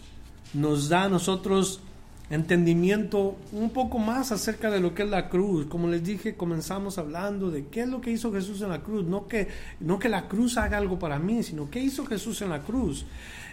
nos 0.53 0.89
da 0.89 1.03
a 1.03 1.10
nosotros 1.10 1.82
entendimiento 2.30 3.38
un 3.52 3.70
poco 3.70 4.00
más 4.00 4.32
acerca 4.32 4.72
de 4.72 4.80
lo 4.80 4.96
que 4.96 5.04
es 5.04 5.10
la 5.10 5.30
cruz. 5.30 5.68
Como 5.68 5.88
les 5.88 6.04
dije, 6.04 6.36
comenzamos 6.36 6.98
hablando 6.98 7.52
de 7.52 7.68
qué 7.68 7.82
es 7.82 7.88
lo 7.88 8.02
que 8.02 8.12
hizo 8.12 8.32
Jesús 8.32 8.62
en 8.62 8.70
la 8.70 8.82
cruz. 8.82 9.06
No 9.06 9.28
que, 9.28 9.48
no 9.80 10.00
que 10.00 10.10
la 10.10 10.28
cruz 10.28 10.58
haga 10.58 10.78
algo 10.78 10.98
para 10.98 11.20
mí, 11.20 11.44
sino 11.44 11.70
qué 11.70 11.80
hizo 11.80 12.06
Jesús 12.06 12.42
en 12.42 12.50
la 12.50 12.62
cruz. 12.62 13.06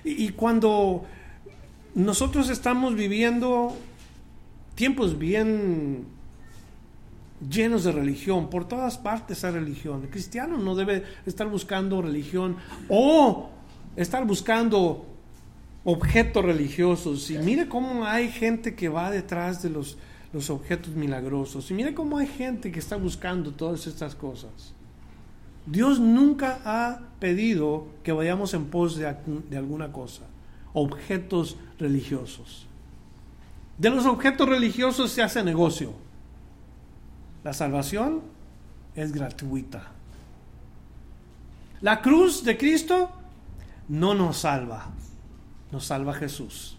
Y, 0.04 0.24
y 0.24 0.28
cuando 0.30 1.04
nosotros 1.94 2.48
estamos 2.48 2.94
viviendo 2.94 3.76
tiempos 4.74 5.18
bien 5.18 6.06
llenos 7.48 7.84
de 7.84 7.92
religión, 7.92 8.48
por 8.48 8.66
todas 8.66 8.98
partes 8.98 9.44
hay 9.44 9.52
religión. 9.52 10.02
El 10.04 10.10
cristiano 10.10 10.56
no 10.58 10.74
debe 10.74 11.04
estar 11.26 11.48
buscando 11.48 12.00
religión 12.00 12.56
o 12.88 13.50
estar 13.96 14.24
buscando 14.26 15.11
objetos 15.84 16.44
religiosos. 16.44 17.30
Y 17.30 17.38
mire 17.38 17.68
cómo 17.68 18.04
hay 18.04 18.30
gente 18.30 18.74
que 18.74 18.88
va 18.88 19.10
detrás 19.10 19.62
de 19.62 19.70
los, 19.70 19.98
los 20.32 20.50
objetos 20.50 20.94
milagrosos. 20.94 21.70
Y 21.70 21.74
mire 21.74 21.94
cómo 21.94 22.18
hay 22.18 22.26
gente 22.26 22.72
que 22.72 22.78
está 22.78 22.96
buscando 22.96 23.52
todas 23.52 23.86
estas 23.86 24.14
cosas. 24.14 24.74
Dios 25.66 26.00
nunca 26.00 26.60
ha 26.64 27.00
pedido 27.20 27.86
que 28.02 28.12
vayamos 28.12 28.52
en 28.54 28.66
pos 28.66 28.96
de, 28.96 29.14
de 29.48 29.56
alguna 29.56 29.92
cosa, 29.92 30.22
objetos 30.72 31.56
religiosos. 31.78 32.66
De 33.78 33.90
los 33.90 34.06
objetos 34.06 34.48
religiosos 34.48 35.10
se 35.12 35.22
hace 35.22 35.42
negocio. 35.44 35.92
La 37.44 37.52
salvación 37.52 38.22
es 38.94 39.12
gratuita. 39.12 39.92
La 41.80 42.00
cruz 42.00 42.44
de 42.44 42.56
Cristo 42.56 43.10
no 43.88 44.14
nos 44.14 44.38
salva, 44.38 44.90
nos 45.72 45.86
salva 45.86 46.12
Jesús. 46.14 46.76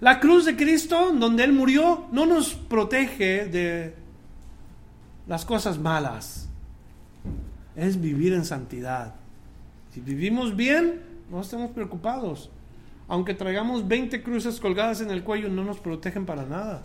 La 0.00 0.20
cruz 0.20 0.44
de 0.44 0.56
Cristo, 0.56 1.12
donde 1.12 1.44
Él 1.44 1.52
murió, 1.52 2.06
no 2.12 2.26
nos 2.26 2.54
protege 2.54 3.46
de 3.46 3.94
las 5.26 5.44
cosas 5.44 5.78
malas. 5.78 6.48
Es 7.74 8.00
vivir 8.00 8.32
en 8.32 8.44
santidad. 8.44 9.16
Si 9.92 10.00
vivimos 10.00 10.54
bien, 10.54 11.02
no 11.30 11.40
estemos 11.40 11.70
preocupados. 11.72 12.50
Aunque 13.08 13.34
traigamos 13.34 13.86
20 13.86 14.22
cruces 14.22 14.60
colgadas 14.60 15.00
en 15.00 15.10
el 15.10 15.24
cuello, 15.24 15.48
no 15.48 15.64
nos 15.64 15.78
protegen 15.78 16.26
para 16.26 16.44
nada. 16.44 16.82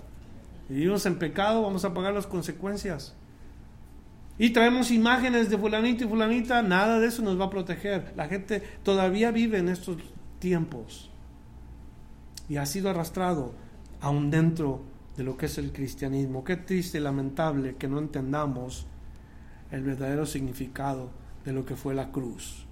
Vivimos 0.70 1.06
en 1.06 1.18
pecado, 1.18 1.64
vamos 1.64 1.84
a 1.84 1.94
pagar 1.94 2.14
las 2.14 2.28
consecuencias. 2.28 3.14
Y 4.38 4.52
traemos 4.52 4.90
imágenes 4.90 5.50
de 5.50 5.58
fulanito 5.58 6.06
y 6.06 6.08
fulanita, 6.08 6.62
nada 6.62 7.00
de 7.00 7.08
eso 7.08 7.22
nos 7.22 7.40
va 7.40 7.46
a 7.46 7.50
proteger. 7.50 8.14
La 8.16 8.28
gente 8.28 8.64
todavía 8.84 9.32
vive 9.32 9.58
en 9.58 9.68
estos 9.68 9.98
tiempos 10.42 11.10
y 12.50 12.58
ha 12.58 12.66
sido 12.66 12.90
arrastrado 12.90 13.54
aún 14.02 14.30
dentro 14.30 14.82
de 15.16 15.24
lo 15.24 15.38
que 15.38 15.46
es 15.46 15.58
el 15.58 15.72
cristianismo. 15.72 16.44
Qué 16.44 16.58
triste 16.58 16.98
y 16.98 17.02
lamentable 17.02 17.78
que 17.78 17.88
no 17.88 18.00
entendamos 18.00 18.86
el 19.72 19.84
verdadero 19.84 20.26
significado 20.26 21.10
de 21.46 21.54
lo 21.54 21.66
que 21.66 21.78
fue 21.78 21.96
la 21.96 22.12
cruz. 22.12 22.66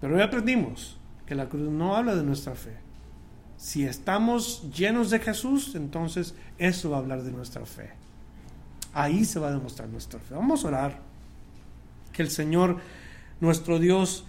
Pero 0.00 0.14
hoy 0.14 0.22
aprendimos 0.22 0.96
que 1.26 1.34
la 1.34 1.48
cruz 1.48 1.68
no 1.68 1.96
habla 1.96 2.14
de 2.14 2.22
nuestra 2.22 2.54
fe. 2.54 2.76
Si 3.56 3.84
estamos 3.84 4.70
llenos 4.72 5.10
de 5.10 5.18
Jesús, 5.18 5.74
entonces 5.74 6.34
eso 6.58 6.90
va 6.90 6.98
a 6.98 7.00
hablar 7.00 7.22
de 7.22 7.32
nuestra 7.32 7.64
fe. 7.66 7.90
Ahí 8.92 9.24
se 9.24 9.38
va 9.38 9.48
a 9.48 9.52
demostrar 9.52 9.88
nuestra 9.88 10.20
fe. 10.20 10.34
Vamos 10.34 10.64
a 10.64 10.68
orar. 10.68 11.00
Que 12.12 12.22
el 12.22 12.30
Señor, 12.30 12.78
nuestro 13.40 13.78
Dios, 13.78 14.24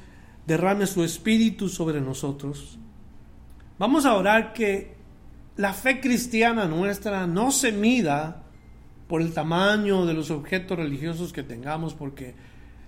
derrame 0.47 0.87
su 0.87 1.03
espíritu 1.03 1.69
sobre 1.69 2.01
nosotros. 2.01 2.77
Vamos 3.79 4.05
a 4.05 4.15
orar 4.15 4.53
que 4.53 4.95
la 5.57 5.73
fe 5.73 5.99
cristiana 5.99 6.65
nuestra 6.65 7.27
no 7.27 7.51
se 7.51 7.71
mida 7.71 8.43
por 9.07 9.21
el 9.21 9.33
tamaño 9.33 10.05
de 10.05 10.13
los 10.13 10.31
objetos 10.31 10.77
religiosos 10.77 11.33
que 11.33 11.43
tengamos, 11.43 11.93
porque 11.93 12.35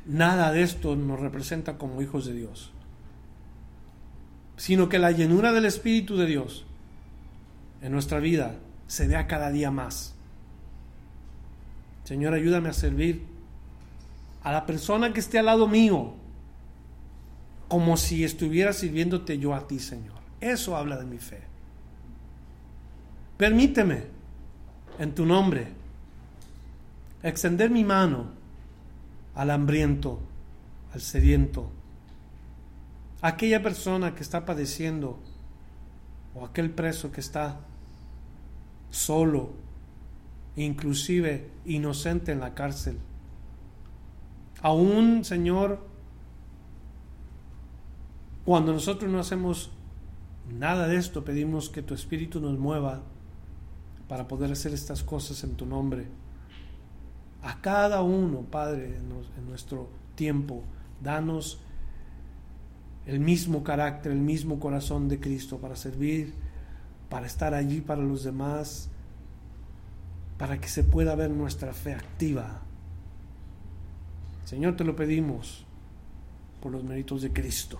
nada 0.05 0.51
de 0.51 0.63
esto 0.63 0.95
nos 0.95 1.19
representa 1.19 1.77
como 1.77 2.01
hijos 2.01 2.25
de 2.25 2.33
Dios 2.33 2.71
sino 4.57 4.89
que 4.89 4.99
la 4.99 5.11
llenura 5.11 5.51
del 5.51 5.65
Espíritu 5.65 6.17
de 6.17 6.25
Dios 6.25 6.65
en 7.81 7.91
nuestra 7.91 8.19
vida 8.19 8.55
se 8.87 9.07
vea 9.07 9.27
cada 9.27 9.51
día 9.51 9.71
más. 9.71 10.15
Señor, 12.03 12.33
ayúdame 12.33 12.69
a 12.69 12.73
servir 12.73 13.25
a 14.43 14.51
la 14.51 14.65
persona 14.65 15.11
que 15.11 15.19
esté 15.19 15.39
al 15.39 15.47
lado 15.47 15.67
mío 15.67 16.13
como 17.75 17.97
si 17.97 18.23
estuviera 18.23 18.71
sirviéndote 18.71 19.37
yo 19.37 19.53
a 19.53 19.67
ti, 19.67 19.79
Señor. 19.79 20.15
Eso 20.39 20.77
habla 20.77 20.95
de 20.95 21.03
mi 21.03 21.17
fe. 21.17 21.41
Permíteme, 23.35 24.05
en 24.97 25.13
tu 25.13 25.25
nombre, 25.25 25.67
extender 27.21 27.69
mi 27.69 27.83
mano 27.83 28.31
al 29.33 29.51
hambriento, 29.51 30.21
al 30.93 31.01
sediento, 31.01 31.69
aquella 33.19 33.61
persona 33.61 34.15
que 34.15 34.23
está 34.23 34.45
padeciendo 34.45 35.19
o 36.33 36.45
aquel 36.45 36.69
preso 36.69 37.11
que 37.11 37.19
está 37.19 37.59
solo, 38.89 39.51
inclusive 40.55 41.49
inocente 41.65 42.31
en 42.31 42.39
la 42.39 42.53
cárcel. 42.53 42.97
Aún, 44.61 45.25
Señor, 45.25 45.93
cuando 48.45 48.71
nosotros 48.71 49.11
no 49.11 49.19
hacemos 49.19 49.71
nada 50.57 50.87
de 50.87 50.97
esto, 50.97 51.25
pedimos 51.25 51.69
que 51.69 51.81
tu 51.81 51.93
Espíritu 51.93 52.39
nos 52.39 52.57
mueva 52.57 53.01
para 54.07 54.27
poder 54.27 54.51
hacer 54.51 54.73
estas 54.73 55.03
cosas 55.03 55.43
en 55.43 55.55
tu 55.55 55.65
nombre. 55.65 56.07
a 57.41 57.61
cada 57.61 58.01
uno, 58.01 58.41
Padre, 58.41 58.97
en 58.97 59.47
nuestro 59.47 59.89
tiempo. 60.15 60.63
Danos 61.03 61.59
el 63.05 63.19
mismo 63.19 63.63
carácter, 63.63 64.11
el 64.11 64.19
mismo 64.19 64.59
corazón 64.59 65.07
de 65.09 65.19
Cristo 65.19 65.59
para 65.59 65.75
servir, 65.75 66.33
para 67.09 67.27
estar 67.27 67.53
allí 67.53 67.81
para 67.81 68.01
los 68.01 68.23
demás, 68.23 68.89
para 70.37 70.59
que 70.59 70.67
se 70.67 70.83
pueda 70.83 71.15
ver 71.15 71.29
nuestra 71.29 71.73
fe 71.73 71.93
activa. 71.93 72.61
Señor, 74.45 74.75
te 74.75 74.83
lo 74.83 74.95
pedimos 74.95 75.65
por 76.61 76.71
los 76.71 76.83
méritos 76.83 77.21
de 77.21 77.31
Cristo, 77.31 77.79